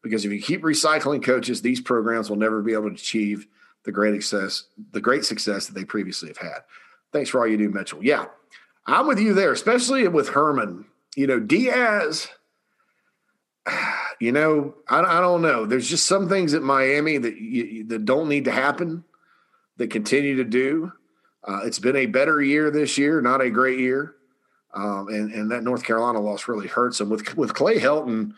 because 0.03 0.25
if 0.25 0.33
you 0.33 0.41
keep 0.41 0.63
recycling 0.63 1.23
coaches, 1.23 1.63
these 1.63 1.81
programs 1.81 2.31
will 2.31 2.37
never 2.37 2.63
be 2.63 2.73
able 2.73 2.89
to 2.89 2.95
achieve 2.95 3.47
the 3.85 3.93
great 3.93 4.15
success, 4.23 4.65
the 4.93 5.01
great 5.01 5.25
success 5.25 5.67
that 5.67 5.75
they 5.75 5.85
previously 5.85 6.29
have 6.29 6.39
had. 6.39 6.61
Thanks 7.13 7.31
for 7.31 7.41
all 7.41 7.47
you 7.47 7.57
do, 7.57 7.71
Mitchell. 7.71 8.03
Yeah, 8.03 8.27
I'm 8.87 9.07
with 9.07 9.19
you 9.19 9.35
there, 9.35 9.53
especially 9.53 10.07
with 10.09 10.31
Herman. 10.31 10.87
You 11.17 11.27
know, 11.27 11.41
Diaz. 11.41 12.29
You 14.23 14.33
know, 14.33 14.75
I, 14.87 15.01
I 15.01 15.21
don't 15.21 15.41
know. 15.41 15.65
There's 15.65 15.89
just 15.89 16.07
some 16.07 16.29
things 16.29 16.53
at 16.53 16.61
Miami 16.61 17.17
that 17.17 17.39
you, 17.39 17.85
that 17.85 18.05
don't 18.05 18.29
need 18.29 18.45
to 18.45 18.51
happen 18.51 19.03
that 19.79 19.89
continue 19.89 20.37
to 20.37 20.45
do. 20.45 20.93
Uh, 21.43 21.61
it's 21.65 21.79
been 21.79 21.97
a 21.97 22.07
better 22.07 22.41
year 22.41 22.71
this 22.71 22.99
year, 22.99 23.21
not 23.21 23.41
a 23.41 23.51
great 23.51 23.79
year, 23.79 24.15
um, 24.75 25.09
and 25.09 25.33
and 25.33 25.51
that 25.51 25.63
North 25.63 25.85
Carolina 25.85 26.21
loss 26.21 26.49
really 26.49 26.69
hurts 26.69 27.01
him. 27.01 27.09
With 27.09 27.37
with 27.37 27.55
Clay 27.55 27.79
Helton, 27.79 28.35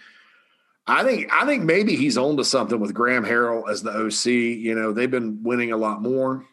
I 0.86 1.04
think 1.04 1.32
I 1.32 1.44
think 1.46 1.64
maybe 1.64 1.96
he's 1.96 2.16
on 2.16 2.36
to 2.36 2.44
something 2.44 2.78
with 2.78 2.94
Graham 2.94 3.24
Harrell 3.24 3.68
as 3.68 3.82
the 3.82 3.90
OC. 3.90 4.26
You 4.26 4.74
know, 4.74 4.92
they've 4.92 5.10
been 5.10 5.42
winning 5.42 5.72
a 5.72 5.76
lot 5.76 6.00
more. 6.00 6.44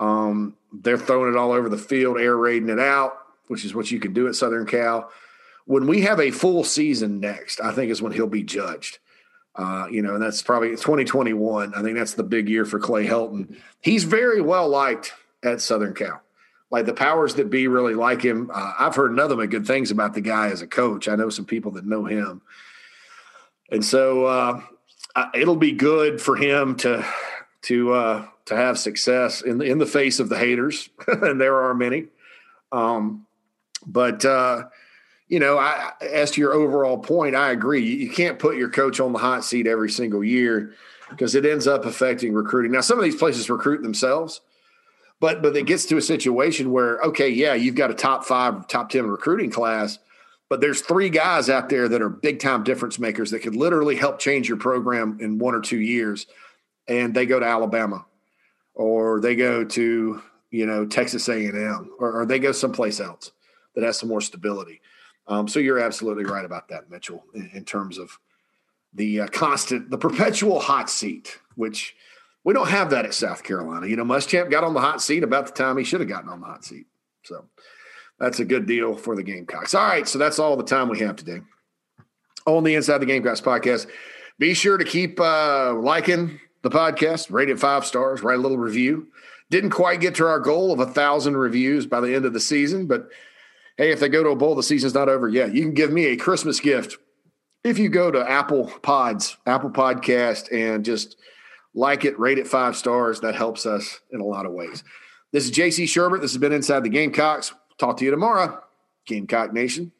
Um, 0.00 0.56
they're 0.72 0.98
throwing 0.98 1.32
it 1.32 1.38
all 1.38 1.52
over 1.52 1.68
the 1.68 1.78
field, 1.78 2.18
air 2.18 2.36
raiding 2.36 2.68
it 2.68 2.80
out, 2.80 3.18
which 3.46 3.64
is 3.64 3.74
what 3.74 3.90
you 3.90 4.00
can 4.00 4.12
do 4.12 4.26
at 4.26 4.34
Southern 4.34 4.66
Cal. 4.66 5.10
When 5.64 5.86
we 5.86 6.00
have 6.00 6.18
a 6.18 6.32
full 6.32 6.64
season 6.64 7.20
next, 7.20 7.60
I 7.60 7.72
think 7.72 7.92
is 7.92 8.02
when 8.02 8.12
he'll 8.12 8.26
be 8.26 8.42
judged. 8.42 8.98
Uh, 9.54 9.86
you 9.90 10.02
know, 10.02 10.14
and 10.14 10.22
that's 10.22 10.42
probably 10.42 10.70
2021. 10.70 11.74
I 11.74 11.82
think 11.82 11.96
that's 11.96 12.14
the 12.14 12.22
big 12.22 12.48
year 12.48 12.64
for 12.64 12.80
Clay 12.80 13.06
Helton. 13.06 13.56
He's 13.80 14.04
very 14.04 14.40
well 14.40 14.68
liked 14.68 15.12
at 15.42 15.60
Southern 15.60 15.94
Cal. 15.94 16.22
Like 16.70 16.86
the 16.86 16.94
powers 16.94 17.34
that 17.34 17.50
be 17.50 17.68
really 17.68 17.94
like 17.94 18.22
him. 18.22 18.50
Uh, 18.52 18.72
I've 18.78 18.94
heard 18.94 19.14
nothing 19.14 19.36
but 19.36 19.50
good 19.50 19.66
things 19.66 19.90
about 19.90 20.14
the 20.14 20.22
guy 20.22 20.48
as 20.48 20.62
a 20.62 20.66
coach. 20.66 21.06
I 21.06 21.16
know 21.16 21.28
some 21.28 21.44
people 21.44 21.72
that 21.72 21.84
know 21.84 22.04
him. 22.06 22.40
And 23.70 23.84
so 23.84 24.24
uh, 24.24 24.62
it'll 25.34 25.56
be 25.56 25.72
good 25.72 26.20
for 26.20 26.36
him 26.36 26.76
to 26.76 27.04
to 27.62 27.92
uh, 27.92 28.26
to 28.46 28.56
have 28.56 28.78
success 28.78 29.42
in 29.42 29.58
the 29.58 29.64
in 29.64 29.78
the 29.78 29.86
face 29.86 30.20
of 30.20 30.28
the 30.28 30.38
haters, 30.38 30.88
and 31.06 31.40
there 31.40 31.62
are 31.62 31.74
many. 31.74 32.06
Um, 32.70 33.26
but 33.86 34.24
uh, 34.24 34.64
you 35.28 35.40
know, 35.40 35.58
I, 35.58 35.92
as 36.00 36.32
to 36.32 36.40
your 36.40 36.52
overall 36.52 36.98
point, 36.98 37.34
I 37.34 37.50
agree. 37.50 37.82
You 37.82 38.10
can't 38.10 38.38
put 38.38 38.56
your 38.56 38.68
coach 38.68 39.00
on 39.00 39.12
the 39.12 39.18
hot 39.18 39.44
seat 39.44 39.66
every 39.66 39.90
single 39.90 40.22
year 40.22 40.74
because 41.08 41.34
it 41.34 41.46
ends 41.46 41.66
up 41.66 41.84
affecting 41.84 42.34
recruiting. 42.34 42.72
Now, 42.72 42.80
some 42.80 42.98
of 42.98 43.04
these 43.04 43.16
places 43.16 43.48
recruit 43.48 43.82
themselves, 43.82 44.40
but 45.22 45.40
but 45.40 45.56
it 45.56 45.66
gets 45.66 45.86
to 45.86 45.96
a 45.96 46.02
situation 46.02 46.72
where 46.72 46.98
okay, 46.98 47.28
yeah, 47.28 47.54
you've 47.54 47.76
got 47.76 47.92
a 47.92 47.94
top 47.94 48.24
five, 48.24 48.66
top 48.66 48.90
ten 48.90 49.06
recruiting 49.06 49.50
class, 49.50 50.00
but 50.50 50.60
there's 50.60 50.80
three 50.80 51.08
guys 51.10 51.48
out 51.48 51.68
there 51.68 51.88
that 51.88 52.02
are 52.02 52.08
big 52.08 52.40
time 52.40 52.64
difference 52.64 52.98
makers 52.98 53.30
that 53.30 53.38
could 53.38 53.54
literally 53.54 53.94
help 53.94 54.18
change 54.18 54.48
your 54.48 54.58
program 54.58 55.18
in 55.20 55.38
one 55.38 55.54
or 55.54 55.60
two 55.60 55.78
years, 55.78 56.26
and 56.88 57.14
they 57.14 57.24
go 57.24 57.38
to 57.38 57.46
Alabama 57.46 58.04
or 58.74 59.20
they 59.20 59.36
go 59.36 59.62
to 59.62 60.20
you 60.50 60.66
know 60.66 60.84
Texas 60.86 61.28
A&M 61.28 61.92
or, 62.00 62.22
or 62.22 62.26
they 62.26 62.40
go 62.40 62.50
someplace 62.50 62.98
else 62.98 63.30
that 63.76 63.84
has 63.84 64.00
some 64.00 64.08
more 64.08 64.20
stability. 64.20 64.80
Um, 65.28 65.46
so 65.46 65.60
you're 65.60 65.78
absolutely 65.78 66.24
right 66.24 66.44
about 66.44 66.68
that, 66.70 66.90
Mitchell, 66.90 67.24
in, 67.32 67.48
in 67.54 67.64
terms 67.64 67.96
of 67.96 68.18
the 68.92 69.20
uh, 69.20 69.28
constant, 69.28 69.88
the 69.88 69.98
perpetual 69.98 70.58
hot 70.58 70.90
seat, 70.90 71.38
which 71.54 71.94
we 72.44 72.54
don't 72.54 72.68
have 72.68 72.90
that 72.90 73.04
at 73.04 73.14
South 73.14 73.42
Carolina. 73.42 73.86
You 73.86 73.96
know, 73.96 74.04
Muschamp 74.04 74.50
got 74.50 74.64
on 74.64 74.74
the 74.74 74.80
hot 74.80 75.00
seat 75.00 75.22
about 75.22 75.46
the 75.46 75.52
time 75.52 75.76
he 75.76 75.84
should 75.84 76.00
have 76.00 76.08
gotten 76.08 76.28
on 76.28 76.40
the 76.40 76.46
hot 76.46 76.64
seat. 76.64 76.86
So 77.24 77.46
that's 78.18 78.40
a 78.40 78.44
good 78.44 78.66
deal 78.66 78.96
for 78.96 79.14
the 79.14 79.22
Gamecocks. 79.22 79.74
All 79.74 79.86
right, 79.86 80.06
so 80.08 80.18
that's 80.18 80.38
all 80.38 80.56
the 80.56 80.64
time 80.64 80.88
we 80.88 81.00
have 81.00 81.16
today 81.16 81.40
on 82.46 82.64
the 82.64 82.74
Inside 82.74 82.98
the 82.98 83.06
Gamecocks 83.06 83.40
podcast. 83.40 83.86
Be 84.38 84.54
sure 84.54 84.76
to 84.76 84.84
keep 84.84 85.20
uh, 85.20 85.74
liking, 85.74 86.40
the 86.62 86.70
podcast, 86.70 87.30
rate 87.30 87.50
it 87.50 87.60
five 87.60 87.84
stars, 87.84 88.22
write 88.22 88.38
a 88.38 88.42
little 88.42 88.58
review. 88.58 89.08
Didn't 89.50 89.70
quite 89.70 90.00
get 90.00 90.14
to 90.16 90.26
our 90.26 90.40
goal 90.40 90.72
of 90.72 90.80
a 90.80 90.86
thousand 90.86 91.36
reviews 91.36 91.86
by 91.86 92.00
the 92.00 92.14
end 92.14 92.24
of 92.24 92.32
the 92.32 92.40
season, 92.40 92.86
but 92.86 93.08
hey, 93.76 93.90
if 93.90 94.00
they 94.00 94.08
go 94.08 94.22
to 94.22 94.30
a 94.30 94.36
bowl, 94.36 94.54
the 94.54 94.62
season's 94.62 94.94
not 94.94 95.08
over 95.08 95.28
yet. 95.28 95.54
You 95.54 95.62
can 95.62 95.74
give 95.74 95.92
me 95.92 96.06
a 96.06 96.16
Christmas 96.16 96.58
gift 96.60 96.96
if 97.64 97.78
you 97.78 97.88
go 97.88 98.10
to 98.10 98.28
Apple 98.28 98.66
Pods, 98.82 99.36
Apple 99.46 99.70
Podcast, 99.70 100.52
and 100.52 100.84
just 100.84 101.16
like 101.74 102.04
it, 102.04 102.18
rate 102.18 102.38
it 102.38 102.46
five 102.46 102.76
stars. 102.76 103.20
That 103.20 103.34
helps 103.34 103.66
us 103.66 104.00
in 104.10 104.20
a 104.20 104.24
lot 104.24 104.46
of 104.46 104.52
ways. 104.52 104.84
This 105.32 105.44
is 105.44 105.50
JC 105.50 105.84
Shurburtt. 105.84 106.20
This 106.20 106.32
has 106.32 106.38
been 106.38 106.52
Inside 106.52 106.84
the 106.84 106.90
Gamecocks. 106.90 107.54
Talk 107.78 107.96
to 107.98 108.04
you 108.04 108.10
tomorrow, 108.10 108.62
Gamecock 109.06 109.52
Nation. 109.52 109.92